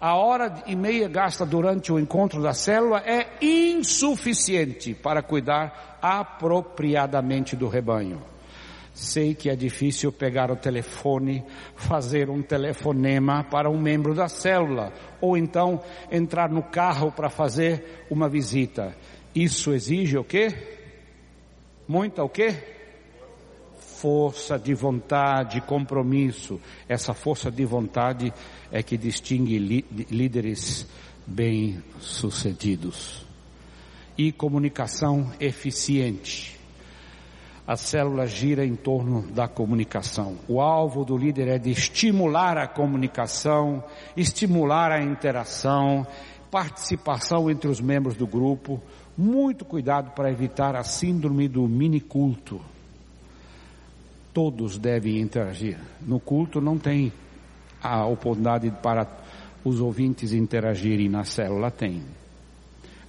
A 0.00 0.16
hora 0.16 0.64
e 0.66 0.74
meia 0.74 1.06
gasta 1.06 1.44
durante 1.44 1.92
o 1.92 1.98
encontro 1.98 2.40
da 2.40 2.54
célula 2.54 3.02
é 3.04 3.28
insuficiente 3.42 4.94
para 4.94 5.22
cuidar 5.22 5.91
apropriadamente 6.02 7.54
do 7.54 7.68
rebanho. 7.68 8.20
Sei 8.92 9.34
que 9.34 9.48
é 9.48 9.56
difícil 9.56 10.12
pegar 10.12 10.50
o 10.50 10.56
telefone, 10.56 11.42
fazer 11.74 12.28
um 12.28 12.42
telefonema 12.42 13.42
para 13.44 13.70
um 13.70 13.80
membro 13.80 14.14
da 14.14 14.28
célula, 14.28 14.92
ou 15.18 15.36
então 15.36 15.80
entrar 16.10 16.50
no 16.50 16.62
carro 16.62 17.10
para 17.10 17.30
fazer 17.30 18.04
uma 18.10 18.28
visita. 18.28 18.94
Isso 19.34 19.72
exige 19.72 20.18
o 20.18 20.24
quê? 20.24 20.48
Muita 21.88 22.22
o 22.22 22.28
quê? 22.28 22.54
Força 23.78 24.58
de 24.58 24.74
vontade, 24.74 25.62
compromisso. 25.62 26.60
Essa 26.86 27.14
força 27.14 27.50
de 27.50 27.64
vontade 27.64 28.30
é 28.70 28.82
que 28.82 28.98
distingue 28.98 29.58
líderes 30.10 30.86
bem-sucedidos. 31.26 33.31
E 34.16 34.30
comunicação 34.30 35.32
eficiente 35.40 36.52
a 37.66 37.76
célula 37.76 38.26
gira 38.26 38.66
em 38.66 38.74
torno 38.74 39.22
da 39.30 39.46
comunicação. 39.46 40.36
O 40.48 40.60
alvo 40.60 41.04
do 41.04 41.16
líder 41.16 41.48
é 41.48 41.58
de 41.58 41.70
estimular 41.70 42.58
a 42.58 42.66
comunicação, 42.66 43.82
estimular 44.16 44.90
a 44.90 45.02
interação, 45.02 46.06
participação 46.50 47.50
entre 47.50 47.68
os 47.68 47.80
membros 47.80 48.16
do 48.16 48.26
grupo. 48.26 48.82
Muito 49.16 49.64
cuidado 49.64 50.10
para 50.10 50.30
evitar 50.30 50.74
a 50.74 50.82
síndrome 50.82 51.46
do 51.46 51.68
mini 51.68 52.00
culto. 52.00 52.60
Todos 54.34 54.76
devem 54.78 55.20
interagir. 55.20 55.78
No 56.00 56.18
culto 56.18 56.60
não 56.60 56.78
tem 56.78 57.12
a 57.80 58.04
oportunidade 58.06 58.70
para 58.82 59.06
os 59.64 59.80
ouvintes 59.80 60.32
interagirem, 60.32 61.08
na 61.08 61.24
célula 61.24 61.70
tem. 61.70 62.02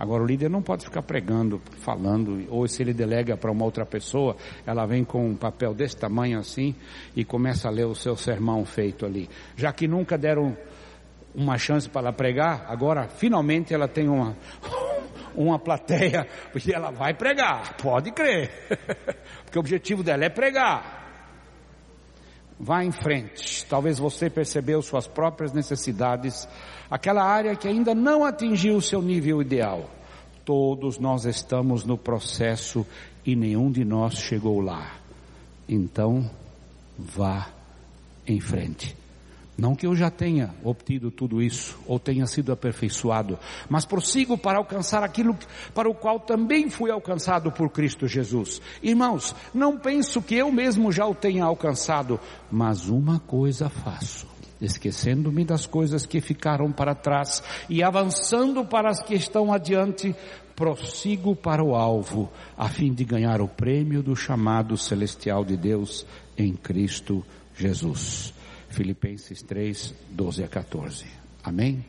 Agora 0.04 0.22
o 0.22 0.26
líder 0.26 0.50
não 0.50 0.62
pode 0.62 0.84
ficar 0.84 1.02
pregando, 1.02 1.62
falando, 1.80 2.46
ou 2.50 2.68
se 2.68 2.84
ele 2.84 2.94
delega 2.94 3.38
para 3.38 3.50
uma 3.50 3.64
outra 3.64 3.86
pessoa, 3.86 4.36
ela 4.66 4.86
vem 4.86 5.06
com 5.06 5.30
um 5.30 5.34
papel 5.34 5.74
desse 5.74 5.96
tamanho 5.96 6.38
assim 6.40 6.76
e 7.16 7.24
começa 7.24 7.70
a 7.70 7.72
ler 7.72 7.86
o 7.86 7.96
seu 7.96 8.18
sermão 8.18 8.66
feito 8.66 9.06
ali. 9.06 9.30
Já 9.56 9.72
que 9.72 9.88
nunca 9.88 10.18
deram 10.18 10.58
uma 11.34 11.58
chance 11.58 11.88
para 11.88 12.02
ela 12.02 12.12
pregar, 12.12 12.66
agora 12.68 13.08
finalmente 13.08 13.74
ela 13.74 13.88
tem 13.88 14.10
uma 14.10 14.36
uma 15.34 15.58
plateia, 15.58 16.28
porque 16.52 16.76
ela 16.76 16.92
vai 16.92 17.14
pregar, 17.14 17.78
pode 17.78 18.12
crer. 18.12 18.52
porque 19.46 19.58
o 19.58 19.62
objetivo 19.62 20.04
dela 20.04 20.26
é 20.26 20.30
pregar. 20.30 21.03
Vá 22.60 22.84
em 22.84 22.92
frente. 22.92 23.66
Talvez 23.66 24.00
você 24.00 24.30
percebeu 24.30 24.82
suas 24.82 25.08
próprias 25.08 25.54
necessidades 25.54 26.48
aquela 26.90 27.24
área 27.24 27.56
que 27.56 27.68
ainda 27.68 27.94
não 27.96 28.24
atingiu 28.24 28.76
o 28.76 28.82
seu 28.82 29.02
nível 29.02 29.42
ideal. 29.42 29.90
Todos 30.46 31.00
nós 31.00 31.26
estamos 31.26 31.84
no 31.84 31.98
processo 31.98 32.86
e 33.26 33.36
nenhum 33.36 33.72
de 33.72 33.84
nós 33.84 34.16
chegou 34.16 34.60
lá. 34.60 34.98
Então, 35.68 36.30
vá 36.98 37.50
em 38.28 38.40
frente. 38.40 39.03
Não 39.58 39.76
que 39.76 39.86
eu 39.86 39.96
já 39.96 40.10
tenha 40.10 40.54
obtido 40.64 41.12
tudo 41.12 41.42
isso, 41.42 41.78
ou 41.86 42.00
tenha 42.00 42.26
sido 42.26 42.52
aperfeiçoado, 42.52 43.38
mas 43.70 43.86
prossigo 43.86 44.36
para 44.38 44.58
alcançar 44.58 45.04
aquilo 45.04 45.38
para 45.76 45.90
o 45.90 45.94
qual 45.94 46.20
também 46.20 46.70
fui 46.70 46.90
alcançado 46.90 47.52
por 47.52 47.70
Cristo 47.70 48.08
Jesus. 48.08 48.60
Irmãos, 48.82 49.36
não 49.54 49.78
penso 49.78 50.22
que 50.22 50.36
eu 50.36 50.52
mesmo 50.52 50.92
já 50.92 51.06
o 51.06 51.14
tenha 51.14 51.46
alcançado, 51.46 52.20
mas 52.52 52.90
uma 52.90 53.20
coisa 53.20 53.70
faço 53.70 54.34
esquecendo-me 54.62 55.44
das 55.44 55.66
coisas 55.66 56.06
que 56.06 56.22
ficaram 56.22 56.72
para 56.72 56.96
trás 56.96 57.44
e 57.70 57.84
avançando 57.84 58.64
para 58.64 58.90
as 58.90 59.02
que 59.02 59.14
estão 59.14 59.52
adiante, 59.52 60.16
prossigo 60.56 61.36
para 61.36 61.64
o 61.64 61.76
alvo, 61.76 62.32
a 62.58 62.70
fim 62.70 62.94
de 62.94 63.04
ganhar 63.04 63.42
o 63.42 63.48
prêmio 63.48 64.02
do 64.02 64.16
chamado 64.16 64.78
celestial 64.78 65.44
de 65.44 65.58
Deus 65.58 66.06
em 66.38 66.54
Cristo 66.54 67.26
Jesus. 67.56 68.34
Filipenses 68.74 69.42
3, 69.42 69.94
12 70.12 70.44
a 70.44 70.48
14. 70.48 71.06
Amém? 71.44 71.86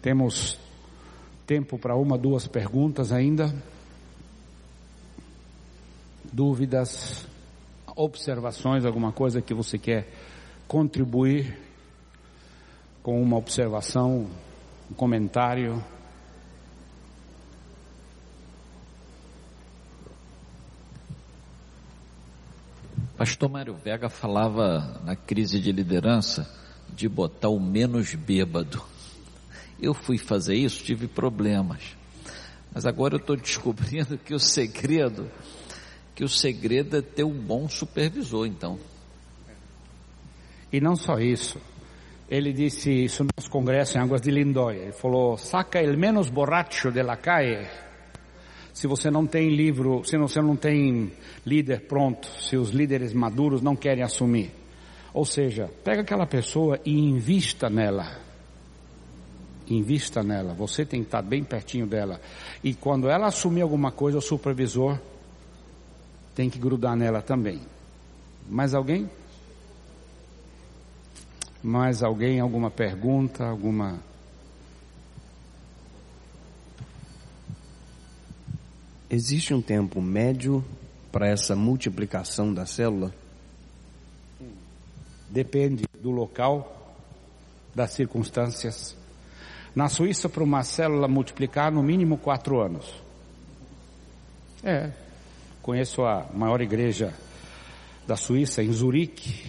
Temos 0.00 0.58
tempo 1.46 1.78
para 1.78 1.96
uma, 1.96 2.18
duas 2.18 2.46
perguntas 2.46 3.12
ainda. 3.12 3.54
Dúvidas? 6.32 7.26
observações, 7.96 8.84
alguma 8.84 9.12
coisa 9.12 9.42
que 9.42 9.54
você 9.54 9.78
quer 9.78 10.08
contribuir 10.66 11.58
com 13.02 13.20
uma 13.20 13.36
observação, 13.36 14.28
um 14.90 14.94
comentário. 14.94 15.82
Pastor 23.42 23.58
Mário 23.58 23.74
Vega 23.74 24.08
falava 24.08 25.00
na 25.04 25.16
crise 25.16 25.58
de 25.58 25.72
liderança 25.72 26.48
de 26.94 27.08
botar 27.08 27.48
o 27.48 27.58
menos 27.58 28.14
bêbado. 28.14 28.80
Eu 29.80 29.92
fui 29.92 30.16
fazer 30.16 30.54
isso, 30.54 30.84
tive 30.84 31.08
problemas. 31.08 31.96
Mas 32.72 32.86
agora 32.86 33.14
eu 33.14 33.18
estou 33.18 33.34
descobrindo 33.34 34.16
que 34.16 34.32
o 34.32 34.38
segredo 34.38 35.28
que 36.14 36.22
o 36.22 36.28
segredo 36.28 36.98
é 36.98 37.02
ter 37.02 37.24
um 37.24 37.32
bom 37.32 37.68
supervisor, 37.68 38.46
então. 38.46 38.78
E 40.72 40.80
não 40.80 40.94
só 40.94 41.18
isso. 41.18 41.60
Ele 42.30 42.52
disse 42.52 42.92
isso 42.92 43.24
no 43.24 43.30
nosso 43.36 43.50
congresso 43.50 43.98
em 43.98 44.00
Águas 44.00 44.20
de 44.20 44.30
Lindóia. 44.30 44.82
Ele 44.82 44.92
falou: 44.92 45.36
saca 45.36 45.80
el 45.80 45.98
menos 45.98 46.30
borracho 46.30 46.92
de 46.92 47.02
la 47.02 47.16
calle. 47.16 47.66
Se 48.72 48.86
você 48.86 49.10
não 49.10 49.26
tem 49.26 49.50
livro, 49.50 50.02
se 50.04 50.16
você 50.16 50.40
não 50.40 50.56
tem 50.56 51.12
líder 51.44 51.82
pronto, 51.82 52.26
se 52.40 52.56
os 52.56 52.70
líderes 52.70 53.12
maduros 53.12 53.60
não 53.60 53.76
querem 53.76 54.02
assumir. 54.02 54.50
Ou 55.12 55.24
seja, 55.26 55.70
pega 55.84 56.00
aquela 56.00 56.26
pessoa 56.26 56.80
e 56.84 56.98
invista 56.98 57.68
nela. 57.68 58.18
Invista 59.68 60.22
nela. 60.22 60.54
Você 60.54 60.86
tem 60.86 61.00
que 61.00 61.08
estar 61.08 61.22
bem 61.22 61.44
pertinho 61.44 61.86
dela. 61.86 62.20
E 62.64 62.72
quando 62.74 63.08
ela 63.08 63.26
assumir 63.26 63.60
alguma 63.60 63.92
coisa, 63.92 64.18
o 64.18 64.22
supervisor 64.22 64.98
tem 66.34 66.48
que 66.48 66.58
grudar 66.58 66.96
nela 66.96 67.20
também. 67.20 67.60
Mais 68.48 68.74
alguém? 68.74 69.08
Mais 71.62 72.02
alguém? 72.02 72.40
Alguma 72.40 72.70
pergunta? 72.70 73.44
Alguma. 73.44 74.00
Existe 79.12 79.52
um 79.52 79.60
tempo 79.60 80.00
médio 80.00 80.64
para 81.12 81.28
essa 81.28 81.54
multiplicação 81.54 82.54
da 82.54 82.64
célula? 82.64 83.14
Depende 85.28 85.84
do 86.00 86.10
local, 86.10 86.96
das 87.74 87.90
circunstâncias. 87.90 88.96
Na 89.74 89.90
Suíça, 89.90 90.30
para 90.30 90.42
uma 90.42 90.62
célula 90.62 91.06
multiplicar, 91.08 91.70
no 91.70 91.82
mínimo 91.82 92.16
quatro 92.16 92.58
anos. 92.58 92.90
É, 94.64 94.90
Conheço 95.60 96.02
a 96.06 96.26
maior 96.34 96.62
igreja 96.62 97.12
da 98.06 98.16
Suíça, 98.16 98.62
em 98.62 98.72
Zurique. 98.72 99.44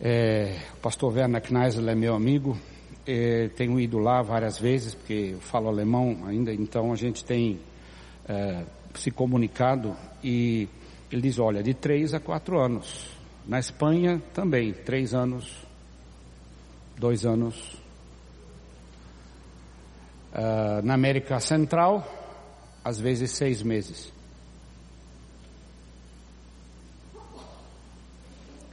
É, 0.00 0.60
o 0.74 0.76
pastor 0.76 1.12
Werner 1.12 1.42
Kneisel 1.42 1.88
é 1.88 1.94
meu 1.96 2.14
amigo. 2.14 2.56
É, 3.06 3.48
tenho 3.48 3.78
ido 3.78 3.98
lá 3.98 4.22
várias 4.22 4.58
vezes, 4.58 4.94
porque 4.94 5.30
eu 5.34 5.40
falo 5.40 5.68
alemão 5.68 6.24
ainda, 6.26 6.52
então 6.52 6.92
a 6.92 6.96
gente 6.96 7.24
tem 7.24 7.60
é, 8.26 8.64
se 8.94 9.10
comunicado 9.10 9.94
e 10.22 10.68
ele 11.10 11.22
diz, 11.22 11.38
olha, 11.38 11.62
de 11.62 11.74
três 11.74 12.14
a 12.14 12.20
quatro 12.20 12.58
anos. 12.58 13.10
Na 13.46 13.58
Espanha 13.58 14.22
também, 14.32 14.72
três 14.72 15.14
anos, 15.14 15.64
dois 16.98 17.24
anos. 17.26 17.76
Uh, 20.32 20.82
na 20.82 20.94
América 20.94 21.38
Central, 21.38 22.04
às 22.82 22.98
vezes 22.98 23.30
seis 23.30 23.62
meses. 23.62 24.12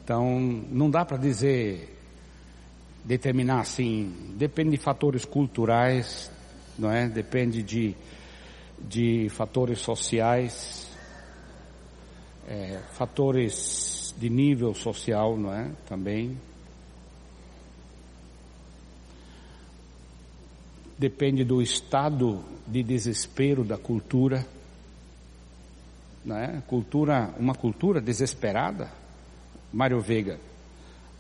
Então, 0.04 0.40
não 0.72 0.90
dá 0.90 1.06
para 1.06 1.18
dizer, 1.18 2.01
determinar 3.04 3.62
assim, 3.62 4.14
depende 4.38 4.72
de 4.72 4.78
fatores 4.78 5.26
culturais, 5.26 6.32
não 6.78 6.92
é? 6.92 7.08
Depende 7.08 7.64
de, 7.64 7.96
de 8.80 9.28
fatores 9.30 9.80
sociais, 9.80 10.88
é, 12.48 12.80
fatores 12.94 14.14
de 14.18 14.30
nível 14.30 14.74
social, 14.74 15.38
não 15.38 15.54
é? 15.54 15.72
Também. 15.88 16.38
Depende 20.98 21.44
do 21.44 21.62
estado 21.62 22.44
de 22.68 22.84
desespero 22.84 23.64
da 23.64 23.78
cultura, 23.78 24.46
não 26.24 26.38
é? 26.38 26.62
Cultura, 26.68 27.34
uma 27.40 27.56
cultura 27.56 28.00
desesperada. 28.00 28.92
Mário 29.74 30.02
Veiga, 30.02 30.38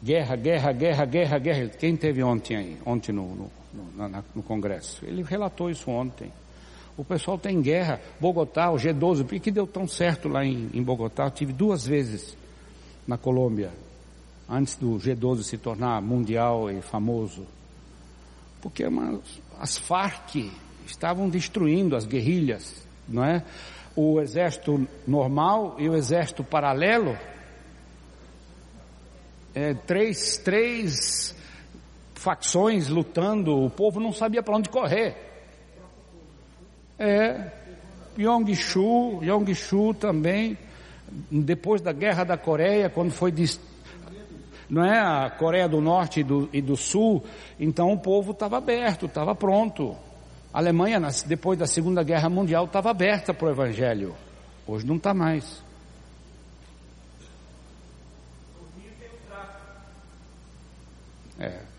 guerra, 0.03 0.35
guerra, 0.35 0.71
guerra, 0.71 1.05
guerra, 1.05 1.37
guerra. 1.39 1.69
Quem 1.69 1.95
teve 1.95 2.23
ontem 2.23 2.55
aí, 2.55 2.77
ontem 2.85 3.11
no, 3.11 3.27
no, 3.35 3.51
no, 3.95 4.23
no 4.35 4.43
Congresso? 4.43 5.05
Ele 5.05 5.23
relatou 5.23 5.69
isso 5.69 5.89
ontem. 5.89 6.31
O 6.97 7.05
pessoal 7.05 7.37
tem 7.37 7.61
guerra. 7.61 7.99
Bogotá, 8.19 8.71
o 8.71 8.75
G12, 8.75 9.25
por 9.25 9.39
que 9.39 9.51
deu 9.51 9.65
tão 9.65 9.87
certo 9.87 10.27
lá 10.27 10.43
em, 10.43 10.69
em 10.73 10.83
Bogotá? 10.83 11.25
Eu 11.25 11.31
tive 11.31 11.53
duas 11.53 11.85
vezes 11.85 12.37
na 13.07 13.17
Colômbia, 13.17 13.71
antes 14.49 14.75
do 14.75 14.97
G12 14.97 15.43
se 15.43 15.57
tornar 15.57 16.01
mundial 16.01 16.69
e 16.69 16.81
famoso. 16.81 17.45
Porque 18.61 18.85
uma, 18.85 19.19
as 19.59 19.77
Farc 19.77 20.35
estavam 20.85 21.29
destruindo 21.29 21.95
as 21.95 22.05
guerrilhas, 22.05 22.85
não 23.07 23.23
é? 23.23 23.43
O 23.95 24.21
exército 24.21 24.87
normal 25.07 25.75
e 25.79 25.89
o 25.89 25.95
exército 25.95 26.43
paralelo, 26.43 27.17
é, 29.53 29.73
três, 29.73 30.37
três 30.37 31.35
facções 32.15 32.87
lutando, 32.87 33.65
o 33.65 33.69
povo 33.69 33.99
não 33.99 34.13
sabia 34.13 34.43
para 34.43 34.55
onde 34.55 34.69
correr. 34.69 35.15
É, 36.97 37.51
Yong-Shu, 38.17 39.93
também, 39.95 40.57
depois 41.29 41.81
da 41.81 41.91
Guerra 41.91 42.23
da 42.23 42.37
Coreia, 42.37 42.89
quando 42.89 43.11
foi 43.11 43.31
não 44.69 44.85
é 44.85 44.99
a 44.99 45.29
Coreia 45.29 45.67
do 45.67 45.81
Norte 45.81 46.21
e 46.21 46.23
do, 46.23 46.47
e 46.53 46.61
do 46.61 46.77
Sul, 46.77 47.23
então 47.59 47.91
o 47.91 47.99
povo 47.99 48.31
estava 48.31 48.57
aberto, 48.57 49.05
estava 49.05 49.35
pronto. 49.35 49.95
A 50.53 50.59
Alemanha, 50.59 50.97
depois 51.25 51.59
da 51.59 51.67
Segunda 51.67 52.03
Guerra 52.03 52.29
Mundial, 52.29 52.65
estava 52.65 52.89
aberta 52.89 53.33
para 53.33 53.47
o 53.47 53.51
Evangelho. 53.51 54.15
Hoje 54.65 54.85
não 54.85 54.95
está 54.95 55.13
mais. 55.13 55.61
É. 61.41 61.71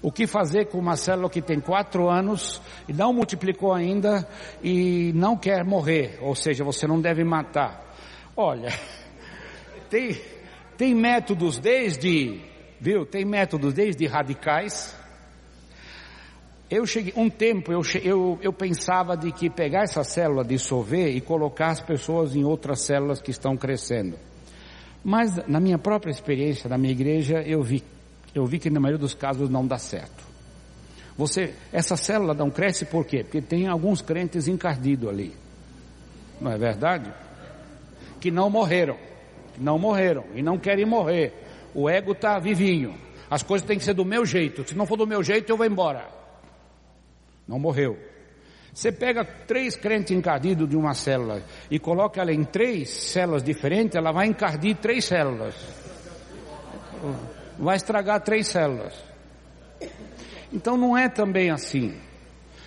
O 0.00 0.12
que 0.12 0.26
fazer 0.26 0.66
com 0.66 0.78
uma 0.78 0.96
célula 0.96 1.30
que 1.30 1.40
tem 1.40 1.58
quatro 1.58 2.10
anos 2.10 2.60
e 2.86 2.92
não 2.92 3.10
multiplicou 3.10 3.72
ainda 3.72 4.28
e 4.62 5.12
não 5.14 5.34
quer 5.34 5.64
morrer? 5.64 6.18
Ou 6.20 6.34
seja, 6.34 6.62
você 6.62 6.86
não 6.86 7.00
deve 7.00 7.24
matar. 7.24 7.82
Olha, 8.36 8.68
tem, 9.88 10.20
tem 10.76 10.94
métodos 10.94 11.58
desde, 11.58 12.38
viu? 12.78 13.06
Tem 13.06 13.24
métodos 13.24 13.72
desde 13.72 14.06
radicais. 14.06 14.94
Eu 16.70 16.86
cheguei, 16.86 17.12
um 17.16 17.28
tempo 17.28 17.72
eu, 17.72 17.82
eu, 18.02 18.38
eu 18.42 18.52
pensava 18.52 19.16
de 19.16 19.30
que 19.32 19.50
pegar 19.50 19.82
essa 19.82 20.02
célula, 20.02 20.44
dissolver 20.44 21.14
e 21.14 21.20
colocar 21.20 21.68
as 21.68 21.80
pessoas 21.80 22.34
em 22.34 22.44
outras 22.44 22.80
células 22.80 23.20
que 23.20 23.30
estão 23.30 23.56
crescendo. 23.56 24.18
Mas 25.04 25.46
na 25.46 25.60
minha 25.60 25.78
própria 25.78 26.10
experiência, 26.10 26.68
na 26.68 26.78
minha 26.78 26.92
igreja, 26.92 27.42
eu 27.42 27.62
vi 27.62 27.82
eu 28.34 28.44
vi 28.44 28.58
que 28.58 28.68
na 28.68 28.80
maioria 28.80 28.98
dos 28.98 29.14
casos 29.14 29.48
não 29.48 29.64
dá 29.64 29.78
certo. 29.78 30.24
Você, 31.16 31.54
essa 31.72 31.96
célula 31.96 32.34
não 32.34 32.50
cresce 32.50 32.84
por 32.84 33.06
quê? 33.06 33.22
Porque 33.22 33.40
tem 33.40 33.68
alguns 33.68 34.02
crentes 34.02 34.48
encardidos 34.48 35.08
ali. 35.08 35.32
Não 36.40 36.50
é 36.50 36.58
verdade? 36.58 37.12
Que 38.20 38.32
não 38.32 38.50
morreram. 38.50 38.96
Que 39.54 39.60
não 39.60 39.78
morreram 39.78 40.24
e 40.34 40.42
não 40.42 40.58
querem 40.58 40.84
morrer. 40.84 41.32
O 41.72 41.88
ego 41.88 42.10
está 42.10 42.40
vivinho. 42.40 42.98
As 43.30 43.44
coisas 43.44 43.66
têm 43.66 43.78
que 43.78 43.84
ser 43.84 43.94
do 43.94 44.04
meu 44.04 44.26
jeito. 44.26 44.68
Se 44.68 44.74
não 44.74 44.84
for 44.84 44.96
do 44.96 45.06
meu 45.06 45.22
jeito, 45.22 45.48
eu 45.48 45.56
vou 45.56 45.64
embora. 45.64 46.23
Não 47.46 47.58
morreu. 47.58 47.98
Você 48.72 48.90
pega 48.90 49.24
três 49.24 49.76
crentes 49.76 50.10
encardidos 50.10 50.68
de 50.68 50.76
uma 50.76 50.94
célula 50.94 51.42
e 51.70 51.78
coloca 51.78 52.20
ela 52.20 52.32
em 52.32 52.44
três 52.44 52.90
células 52.90 53.42
diferentes, 53.42 53.94
ela 53.94 54.10
vai 54.10 54.26
encardir 54.26 54.76
três 54.76 55.04
células 55.04 55.54
vai 57.58 57.76
estragar 57.76 58.20
três 58.20 58.48
células. 58.48 58.94
Então 60.52 60.76
não 60.76 60.96
é 60.96 61.08
também 61.08 61.50
assim. 61.50 61.94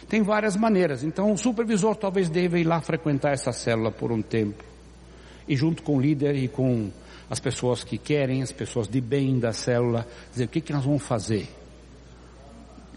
Tem 0.07 0.21
várias 0.21 0.55
maneiras. 0.55 1.03
Então 1.03 1.32
o 1.32 1.38
supervisor 1.38 1.95
talvez 1.95 2.30
deva 2.30 2.59
ir 2.59 2.63
lá 2.63 2.82
frequentar 2.82 3.34
essa 3.34 3.51
célula 3.51 3.91
por 3.91 4.11
um 4.11 4.21
tempo. 4.21 4.63
E 5.47 5.55
junto 5.55 5.84
com 5.84 5.97
o 5.97 6.01
líder 6.01 6.36
e 6.36 6.47
com 6.47 6.91
as 7.30 7.39
pessoas 7.39 7.84
que 7.84 7.97
querem, 7.97 8.41
as 8.41 8.51
pessoas 8.51 8.88
de 8.88 9.01
bem 9.01 9.39
da 9.39 9.51
célula, 9.51 10.07
dizer 10.32 10.45
o 10.45 10.47
que, 10.47 10.61
que 10.61 10.73
nós 10.73 10.86
vamos 10.86 11.03
fazer. 11.03 11.47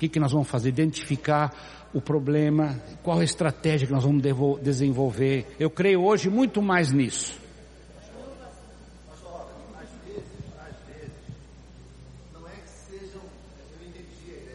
Que, 0.00 0.08
que 0.08 0.18
nós 0.18 0.32
vamos 0.32 0.48
fazer? 0.48 0.70
Identificar 0.70 1.52
o 1.92 2.00
problema, 2.00 2.80
qual 3.02 3.18
a 3.18 3.24
estratégia 3.24 3.86
que 3.86 3.92
nós 3.92 4.02
vamos 4.02 4.22
desenvolver. 4.62 5.46
Eu 5.60 5.68
creio 5.68 6.02
hoje 6.02 6.30
muito 6.30 6.62
mais 6.62 6.90
nisso. 6.90 7.38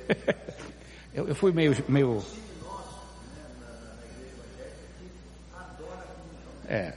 eu, 1.14 1.28
eu 1.28 1.36
fui 1.36 1.52
meio, 1.52 1.76
meio. 1.88 2.24
É. 6.68 6.94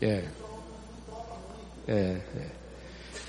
É. 0.00 0.24
É, 1.86 1.92
é. 1.92 2.53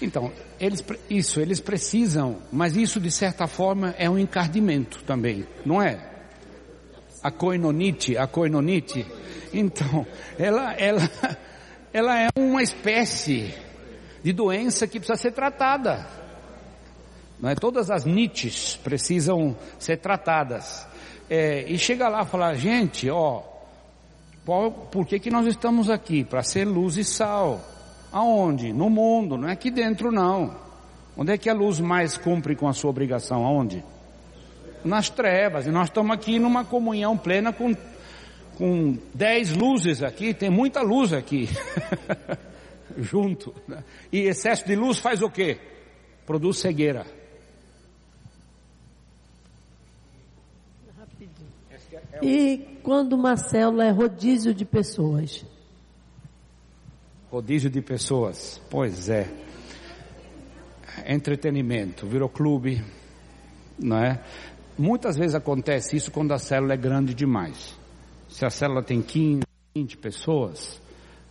Então, 0.01 0.31
eles, 0.59 0.83
isso, 1.09 1.39
eles 1.39 1.59
precisam, 1.59 2.37
mas 2.51 2.75
isso 2.75 2.99
de 2.99 3.09
certa 3.09 3.47
forma 3.47 3.95
é 3.97 4.09
um 4.09 4.17
encardimento 4.17 5.03
também, 5.03 5.45
não 5.65 5.81
é? 5.81 6.11
A 7.23 7.31
coinonite, 7.31 8.17
a 8.17 8.27
coinonite, 8.27 9.05
então, 9.53 10.05
ela, 10.37 10.73
ela, 10.73 11.09
ela 11.93 12.19
é 12.19 12.27
uma 12.37 12.61
espécie 12.61 13.53
de 14.21 14.33
doença 14.33 14.85
que 14.87 14.99
precisa 14.99 15.21
ser 15.21 15.31
tratada. 15.31 16.05
Não 17.39 17.49
é? 17.49 17.55
Todas 17.55 17.89
as 17.89 18.05
nites 18.05 18.75
precisam 18.77 19.55
ser 19.79 19.97
tratadas. 19.97 20.87
É, 21.29 21.63
e 21.67 21.77
chega 21.77 22.07
lá 22.07 22.23
e 22.23 22.25
fala, 22.25 22.53
gente, 22.53 23.09
ó, 23.09 23.43
por 24.91 25.05
que, 25.07 25.19
que 25.19 25.31
nós 25.31 25.47
estamos 25.47 25.89
aqui? 25.89 26.23
Para 26.23 26.43
ser 26.43 26.65
luz 26.65 26.97
e 26.97 27.03
sal. 27.03 27.74
Aonde? 28.15 28.71
No 28.71 28.89
mundo, 28.89 29.37
não 29.37 29.49
é 29.49 29.51
aqui 29.51 29.69
dentro 29.69 30.09
não. 30.09 30.55
Onde 31.17 31.33
é 31.33 31.37
que 31.37 31.49
a 31.49 31.53
luz 31.53 31.81
mais 31.81 32.17
cumpre 32.17 32.55
com 32.55 32.65
a 32.65 32.71
sua 32.71 32.89
obrigação? 32.89 33.45
Aonde? 33.45 33.83
Nas 34.85 35.09
trevas. 35.09 35.67
E 35.67 35.69
nós 35.69 35.89
estamos 35.89 36.15
aqui 36.15 36.39
numa 36.39 36.63
comunhão 36.63 37.17
plena 37.17 37.51
com, 37.51 37.75
com 38.57 38.97
dez 39.13 39.53
luzes 39.53 40.01
aqui, 40.01 40.33
tem 40.33 40.49
muita 40.49 40.81
luz 40.81 41.11
aqui. 41.11 41.49
junto. 42.97 43.53
Né? 43.67 43.83
E 44.09 44.19
excesso 44.21 44.65
de 44.65 44.77
luz 44.77 44.97
faz 44.97 45.21
o 45.21 45.29
quê? 45.29 45.59
Produz 46.25 46.59
cegueira. 46.59 47.05
E 52.21 52.79
quando 52.81 53.11
uma 53.11 53.35
célula 53.35 53.83
é 53.83 53.89
rodízio 53.89 54.53
de 54.53 54.63
pessoas? 54.63 55.45
Rodízio 57.35 57.69
de 57.69 57.81
pessoas, 57.81 58.61
pois 58.69 59.09
é. 59.09 59.29
Entretenimento, 61.05 62.07
virou 62.07 62.29
clube, 62.29 62.81
não 63.77 63.97
é? 63.97 64.21
Muitas 64.77 65.17
vezes 65.17 65.35
acontece 65.35 65.97
isso 65.97 66.11
quando 66.11 66.31
a 66.31 66.37
célula 66.37 66.75
é 66.75 66.77
grande 66.77 67.13
demais. 67.13 67.77
Se 68.29 68.45
a 68.45 68.49
célula 68.49 68.81
tem 68.81 69.01
15, 69.01 69.41
20 69.75 69.97
pessoas, 69.97 70.81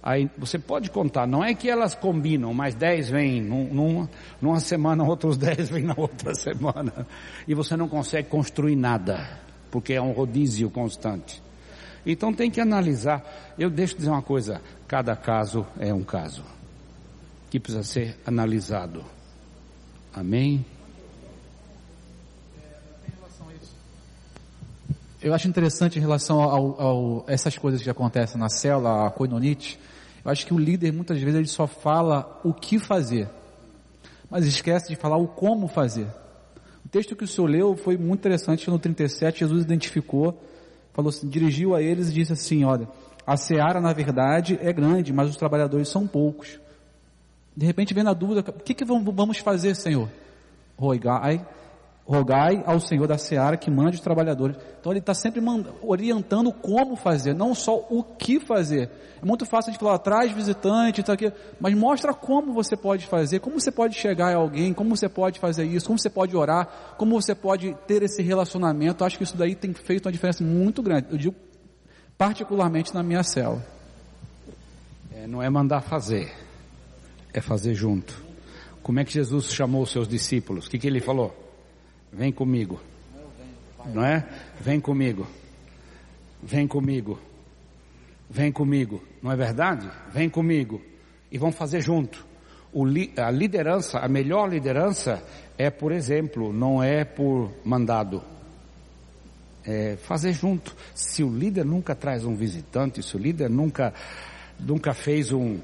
Aí 0.02 0.28
você 0.36 0.59
pode 0.59 0.90
contar, 0.90 1.26
não 1.26 1.42
é 1.42 1.55
que 1.55 1.70
elas 1.70 1.94
combinam, 1.94 2.52
mas 2.52 2.74
10 2.74 3.09
vêm 3.09 3.40
numa, 3.40 4.11
numa 4.42 4.61
semana, 4.61 5.02
outros 5.09 5.38
10 5.38 5.70
vêm 5.70 5.84
na 5.84 5.94
outra 5.96 6.34
semana. 6.34 7.07
E 7.48 7.55
você 7.55 7.78
não 7.78 7.88
consegue 7.88 8.28
construir 8.28 8.76
nada, 8.76 9.40
porque 9.70 9.94
é 9.94 10.02
um 10.02 10.12
rodízio 10.12 10.68
constante. 10.68 11.42
Então 12.07 12.32
tem 12.32 12.50
que 12.50 12.61
analisar. 12.61 13.55
Eu 13.59 13.70
deixo 13.70 13.96
dizer 13.96 14.11
uma 14.11 14.22
coisa: 14.22 14.61
cada 14.86 15.16
caso 15.16 15.66
é 15.78 15.92
um 15.92 16.02
caso 16.02 16.44
que 17.50 17.61
precisa 17.61 17.84
ser 17.84 18.18
analisado. 18.26 19.05
Amém? 20.12 20.64
Eu 25.22 25.32
acho 25.32 25.48
interessante 25.48 25.98
em 25.98 26.02
relação 26.02 27.24
a 27.26 27.32
essas 27.32 27.57
coisas 27.57 27.80
que 27.80 27.88
acontecem 27.88 28.38
na 28.38 28.50
célula, 28.50 29.07
a 29.07 29.11
coinonite. 29.11 29.78
Eu 30.22 30.30
acho 30.30 30.44
que 30.44 30.52
o 30.52 30.59
líder 30.59 30.92
muitas 30.92 31.18
vezes 31.18 31.34
ele 31.34 31.48
só 31.48 31.66
fala 31.66 32.40
o 32.44 32.52
que 32.52 32.78
fazer, 32.78 33.28
mas 34.28 34.44
esquece 34.44 34.88
de 34.88 34.96
falar 34.96 35.16
o 35.16 35.26
como 35.26 35.66
fazer. 35.66 36.07
O 36.84 36.88
texto 36.90 37.16
que 37.16 37.24
o 37.24 37.26
senhor 37.26 37.46
leu 37.46 37.76
foi 37.76 37.96
muito 37.96 38.20
interessante. 38.20 38.68
No 38.68 38.78
37, 38.78 39.40
Jesus 39.40 39.64
identificou, 39.64 40.38
falou 40.95 41.11
assim, 41.11 41.28
dirigiu 41.28 41.74
a 41.74 41.82
eles 41.82 42.09
e 42.09 42.12
disse 42.14 42.32
assim: 42.32 42.64
Olha, 42.64 42.88
a 43.26 43.36
seara 43.36 43.80
na 43.80 43.92
verdade 43.92 44.59
é 44.62 44.72
grande, 44.72 45.12
mas 45.12 45.28
os 45.28 45.36
trabalhadores 45.36 45.88
são 45.88 46.07
poucos. 46.07 46.59
De 47.55 47.66
repente 47.66 47.92
vem 47.92 48.05
na 48.05 48.14
dúvida: 48.14 48.40
o 48.40 48.53
que, 48.53 48.72
que 48.72 48.84
vamos 48.84 49.38
fazer, 49.38 49.74
Senhor? 49.74 50.09
Rogai 50.78 51.47
rogai 52.07 52.62
ao 52.66 52.78
Senhor 52.78 53.07
da 53.07 53.16
seara 53.16 53.57
que 53.57 53.70
mande 53.70 53.96
os 53.96 54.02
trabalhadores. 54.02 54.57
Então 54.78 54.92
ele 54.92 55.00
está 55.00 55.14
sempre 55.14 55.42
orientando 55.82 56.52
como 56.52 56.96
fazer, 56.96 57.34
não 57.34 57.55
só 57.55 57.76
o 57.88 58.02
que 58.02 58.38
fazer. 58.38 58.90
É 59.22 59.24
muito 59.24 59.46
fácil 59.46 59.72
de 59.72 59.78
falar, 59.78 59.98
traz 59.98 60.30
visitante, 60.30 61.02
tá 61.02 61.14
aqui, 61.14 61.32
mas 61.59 61.74
mostra 61.74 62.12
como 62.12 62.52
você 62.52 62.76
pode 62.76 63.07
fazer, 63.07 63.40
como 63.40 63.59
você 63.59 63.72
pode 63.72 63.96
chegar 63.96 64.34
a 64.34 64.36
alguém, 64.36 64.74
como 64.74 64.94
você 64.94 65.09
pode 65.09 65.40
fazer 65.40 65.64
isso, 65.64 65.86
como 65.86 65.98
você 65.98 66.11
pode 66.11 66.36
orar, 66.36 66.94
como 66.98 67.20
você 67.20 67.34
pode 67.34 67.74
ter 67.86 68.02
esse 68.02 68.22
relacionamento. 68.22 69.02
Acho 69.02 69.16
que 69.16 69.24
isso 69.24 69.36
daí 69.36 69.55
tem 69.55 69.72
feito 69.72 70.05
uma 70.05 70.12
diferença 70.12 70.44
muito 70.44 70.82
grande. 70.82 71.07
Eu 71.11 71.16
digo 71.16 71.34
particularmente 72.18 72.94
na 72.94 73.02
minha 73.02 73.22
cela. 73.22 73.64
É, 75.11 75.26
não 75.26 75.42
é 75.42 75.48
mandar 75.48 75.80
fazer, 75.80 76.30
é 77.32 77.40
fazer 77.40 77.74
junto. 77.74 78.22
Como 78.82 79.00
é 79.00 79.05
que 79.05 79.12
Jesus 79.12 79.50
chamou 79.50 79.82
os 79.82 79.90
seus 79.90 80.07
discípulos? 80.07 80.66
O 80.66 80.70
que, 80.70 80.78
que 80.78 80.86
ele 80.86 81.00
falou? 81.00 81.43
Vem 82.14 82.32
comigo. 82.32 82.80
Não 83.92 84.04
é? 84.04 84.26
Vem 84.60 84.80
comigo. 84.80 85.26
Vem 86.42 86.66
comigo. 86.66 87.18
Vem 88.30 88.52
comigo. 88.52 89.02
Não 89.22 89.32
é 89.32 89.36
verdade? 89.36 89.90
Vem 90.12 90.28
comigo. 90.28 90.80
E 91.30 91.36
vamos 91.36 91.56
fazer 91.56 91.80
junto. 91.80 92.24
Li, 92.74 93.12
a 93.16 93.30
liderança, 93.30 93.98
a 93.98 94.08
melhor 94.08 94.48
liderança 94.48 95.22
é 95.56 95.70
por 95.70 95.92
exemplo, 95.92 96.52
não 96.52 96.82
é 96.82 97.04
por 97.04 97.52
mandado. 97.64 98.22
É 99.64 99.96
fazer 99.96 100.32
junto. 100.32 100.74
Se 100.94 101.22
o 101.22 101.30
líder 101.30 101.64
nunca 101.64 101.94
traz 101.94 102.24
um 102.24 102.34
visitante, 102.34 103.02
se 103.02 103.16
o 103.16 103.18
líder 103.18 103.48
nunca, 103.50 103.92
nunca 104.58 104.92
fez 104.92 105.32
um, 105.32 105.58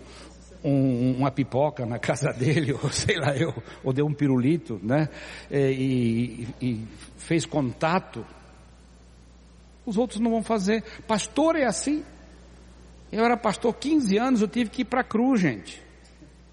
um, 0.65 1.17
uma 1.19 1.31
pipoca 1.31 1.87
na 1.87 1.99
casa 1.99 2.33
dele, 2.35 2.73
ou 2.73 2.91
sei 2.91 3.17
lá 3.17 3.37
eu, 3.37 3.55
ou 3.83 3.93
deu 3.93 4.07
um 4.07 4.15
pirulito, 4.15 4.81
né? 4.83 5.09
E, 5.51 6.47
e, 6.61 6.87
fez 7.17 7.45
contato. 7.47 8.25
Os 9.85 9.97
outros 9.97 10.21
não 10.21 10.31
vão 10.31 10.43
fazer. 10.43 10.83
Pastor 11.07 11.57
é 11.57 11.65
assim. 11.65 12.05
Eu 13.11 13.25
era 13.25 13.37
pastor 13.37 13.75
15 13.75 14.19
anos, 14.19 14.41
eu 14.41 14.49
tive 14.49 14.71
que 14.71 14.83
ir 14.83 14.85
para 14.85 15.01
a 15.01 15.05
cruz, 15.05 15.41
gente. 15.41 15.83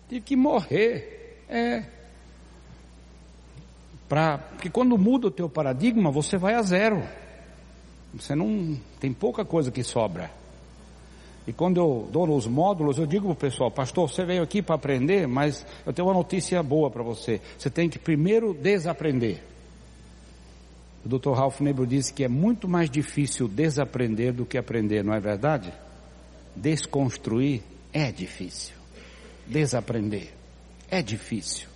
Tive 0.10 0.22
que 0.22 0.36
morrer. 0.36 1.44
É. 1.48 1.84
Pra, 4.08 4.38
porque 4.38 4.70
quando 4.70 4.98
muda 4.98 5.28
o 5.28 5.32
teu 5.32 5.50
paradigma, 5.50 6.10
você 6.10 6.38
vai 6.38 6.56
a 6.56 6.62
zero. 6.62 7.04
Você 8.14 8.34
não 8.34 8.80
tem 9.00 9.14
pouca 9.14 9.46
coisa 9.46 9.72
que 9.72 9.84
sobra. 9.84 10.32
E 11.48 11.54
quando 11.54 11.78
eu 11.78 12.10
dou 12.12 12.30
os 12.36 12.46
módulos, 12.46 12.98
eu 12.98 13.06
digo 13.06 13.28
para 13.28 13.32
o 13.32 13.36
pessoal, 13.36 13.72
pastor, 13.72 14.12
você 14.12 14.26
veio 14.26 14.44
aqui 14.44 14.62
para 14.62 14.76
aprender, 14.76 15.26
mas 15.26 15.66
eu 15.86 15.94
tenho 15.94 16.10
uma 16.10 16.14
notícia 16.14 16.62
boa 16.62 16.92
para 16.92 17.02
você. 17.02 17.40
Você 17.58 17.70
tem 17.70 17.88
que 17.88 17.98
primeiro 17.98 18.54
desaprender. 18.54 19.42
O 21.06 21.08
Dr. 21.08 21.32
Ralph 21.32 21.62
Nebel 21.62 21.86
disse 21.86 22.14
que 22.14 22.26
é 22.26 22.28
muito 22.28 22.68
mais 22.68 22.90
difícil 22.90 23.48
desaprender 23.48 24.34
do 24.34 24.46
que 24.46 24.58
aprender, 24.58 25.06
não 25.06 25.14
é 25.14 25.22
verdade? 25.22 25.72
Desconstruir 26.54 27.62
é 27.94 28.12
difícil. 28.12 28.76
Desaprender 29.46 30.34
é 30.92 31.02
difícil. 31.02 31.70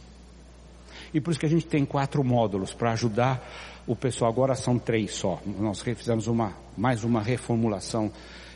E 1.13 1.22
por 1.22 1.32
isso 1.32 1.39
que 1.39 1.45
a 1.45 1.49
gente 1.49 1.65
tem 1.65 1.86
quatro 1.86 2.22
módulos 2.26 2.74
para 2.74 2.91
ajudar 2.91 3.41
o 3.88 3.95
pessoal. 3.95 4.30
Agora 4.30 4.53
são 4.53 4.78
três 4.78 5.13
só. 5.13 5.41
Nós 5.45 5.82
fizemos 5.82 6.28
uma, 6.28 6.53
mais 6.78 7.05
uma 7.05 7.22
reformulação 7.22 8.11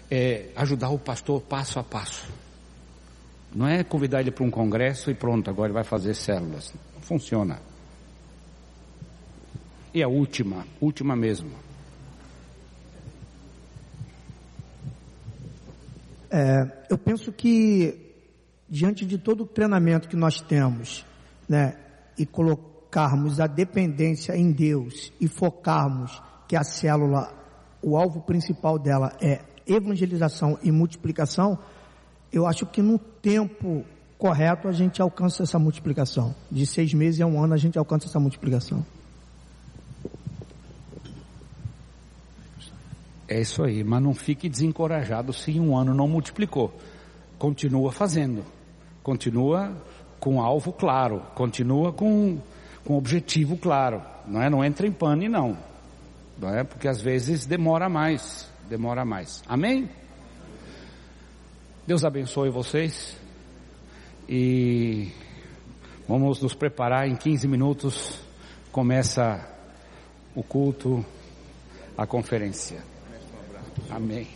é, 0.10 0.50
ajudar 0.56 0.90
o 0.90 1.00
pastor 1.00 1.42
passo 1.42 1.80
a 1.80 1.84
passo. 1.84 2.28
Não 3.54 3.68
é 3.68 3.84
convidar 3.84 4.22
ele 4.22 4.32
para 4.32 4.44
um 4.44 4.52
congresso 4.52 5.10
e 5.10 5.14
pronto, 5.14 5.50
agora 5.50 5.68
ele 5.68 5.74
vai 5.74 5.84
fazer 5.84 6.14
células. 6.14 6.74
Não 6.94 7.02
funciona. 7.02 7.60
E 9.94 10.04
a 10.04 10.08
última, 10.08 10.66
última 10.82 11.16
mesmo. 11.16 11.52
É, 16.30 16.86
eu 16.90 16.98
penso 16.98 17.32
que 17.32 18.14
diante 18.68 19.06
de 19.06 19.18
todo 19.18 19.44
o 19.44 19.48
treinamento 19.48 20.10
que 20.10 20.18
nós 20.18 20.42
temos, 20.42 21.06
né, 21.48 21.78
e 22.18 22.26
colocarmos 22.26 23.40
a 23.40 23.48
dependência 23.48 24.36
em 24.36 24.52
Deus 24.52 25.14
e 25.20 25.28
focarmos 25.28 26.22
que 26.48 26.56
a 26.56 26.64
célula, 26.64 27.34
o 27.82 27.96
alvo 27.96 28.22
principal 28.22 28.78
dela 28.78 29.16
é 29.22 29.42
evangelização 29.68 30.58
e 30.62 30.72
multiplicação, 30.72 31.58
eu 32.32 32.46
acho 32.46 32.66
que 32.66 32.82
no 32.82 33.00
tempo 33.00 33.86
correto 34.18 34.68
a 34.68 34.72
gente 34.72 35.02
alcança 35.02 35.44
essa 35.44 35.60
multiplicação. 35.60 36.34
De 36.52 36.66
seis 36.66 36.94
meses 36.94 37.22
a 37.22 37.26
um 37.26 37.42
ano 37.42 37.54
a 37.54 37.58
gente 37.58 37.78
alcança 37.78 38.08
essa 38.08 38.20
multiplicação. 38.20 38.86
É 43.28 43.42
isso 43.42 43.64
aí, 43.64 43.84
mas 43.84 44.04
não 44.04 44.14
fique 44.14 44.48
desencorajado 44.48 45.34
se 45.34 45.52
em 45.52 45.60
um 45.60 45.76
ano 45.76 45.94
não 45.94 46.08
multiplicou. 46.08 46.72
Continua 47.40 47.92
fazendo, 47.92 48.46
continua 49.02 49.76
com 50.20 50.42
alvo 50.42 50.72
claro, 50.72 51.22
continua 51.34 51.92
com, 51.92 52.38
com 52.84 52.96
objetivo 52.96 53.58
claro. 53.58 54.02
Não 54.28 54.42
é? 54.42 54.50
Não 54.50 54.64
entra 54.64 54.88
em 54.88 54.92
pane 54.92 55.28
não, 55.28 55.58
não 56.38 56.50
é? 56.50 56.64
Porque 56.64 56.88
às 56.88 57.02
vezes 57.02 57.46
demora 57.46 57.90
mais 57.90 58.48
demora 58.70 59.06
mais. 59.06 59.44
Amém? 59.48 59.90
Deus 61.88 62.04
abençoe 62.04 62.50
vocês 62.50 63.16
e 64.28 65.12
vamos 66.08 66.42
nos 66.42 66.54
preparar 66.56 67.08
em 67.08 67.16
15 67.16 67.48
minutos 67.48 68.26
começa 68.76 69.40
o 70.36 70.44
culto, 70.44 71.06
a 71.98 72.06
conferência. 72.06 72.84
Amém. 73.90 74.28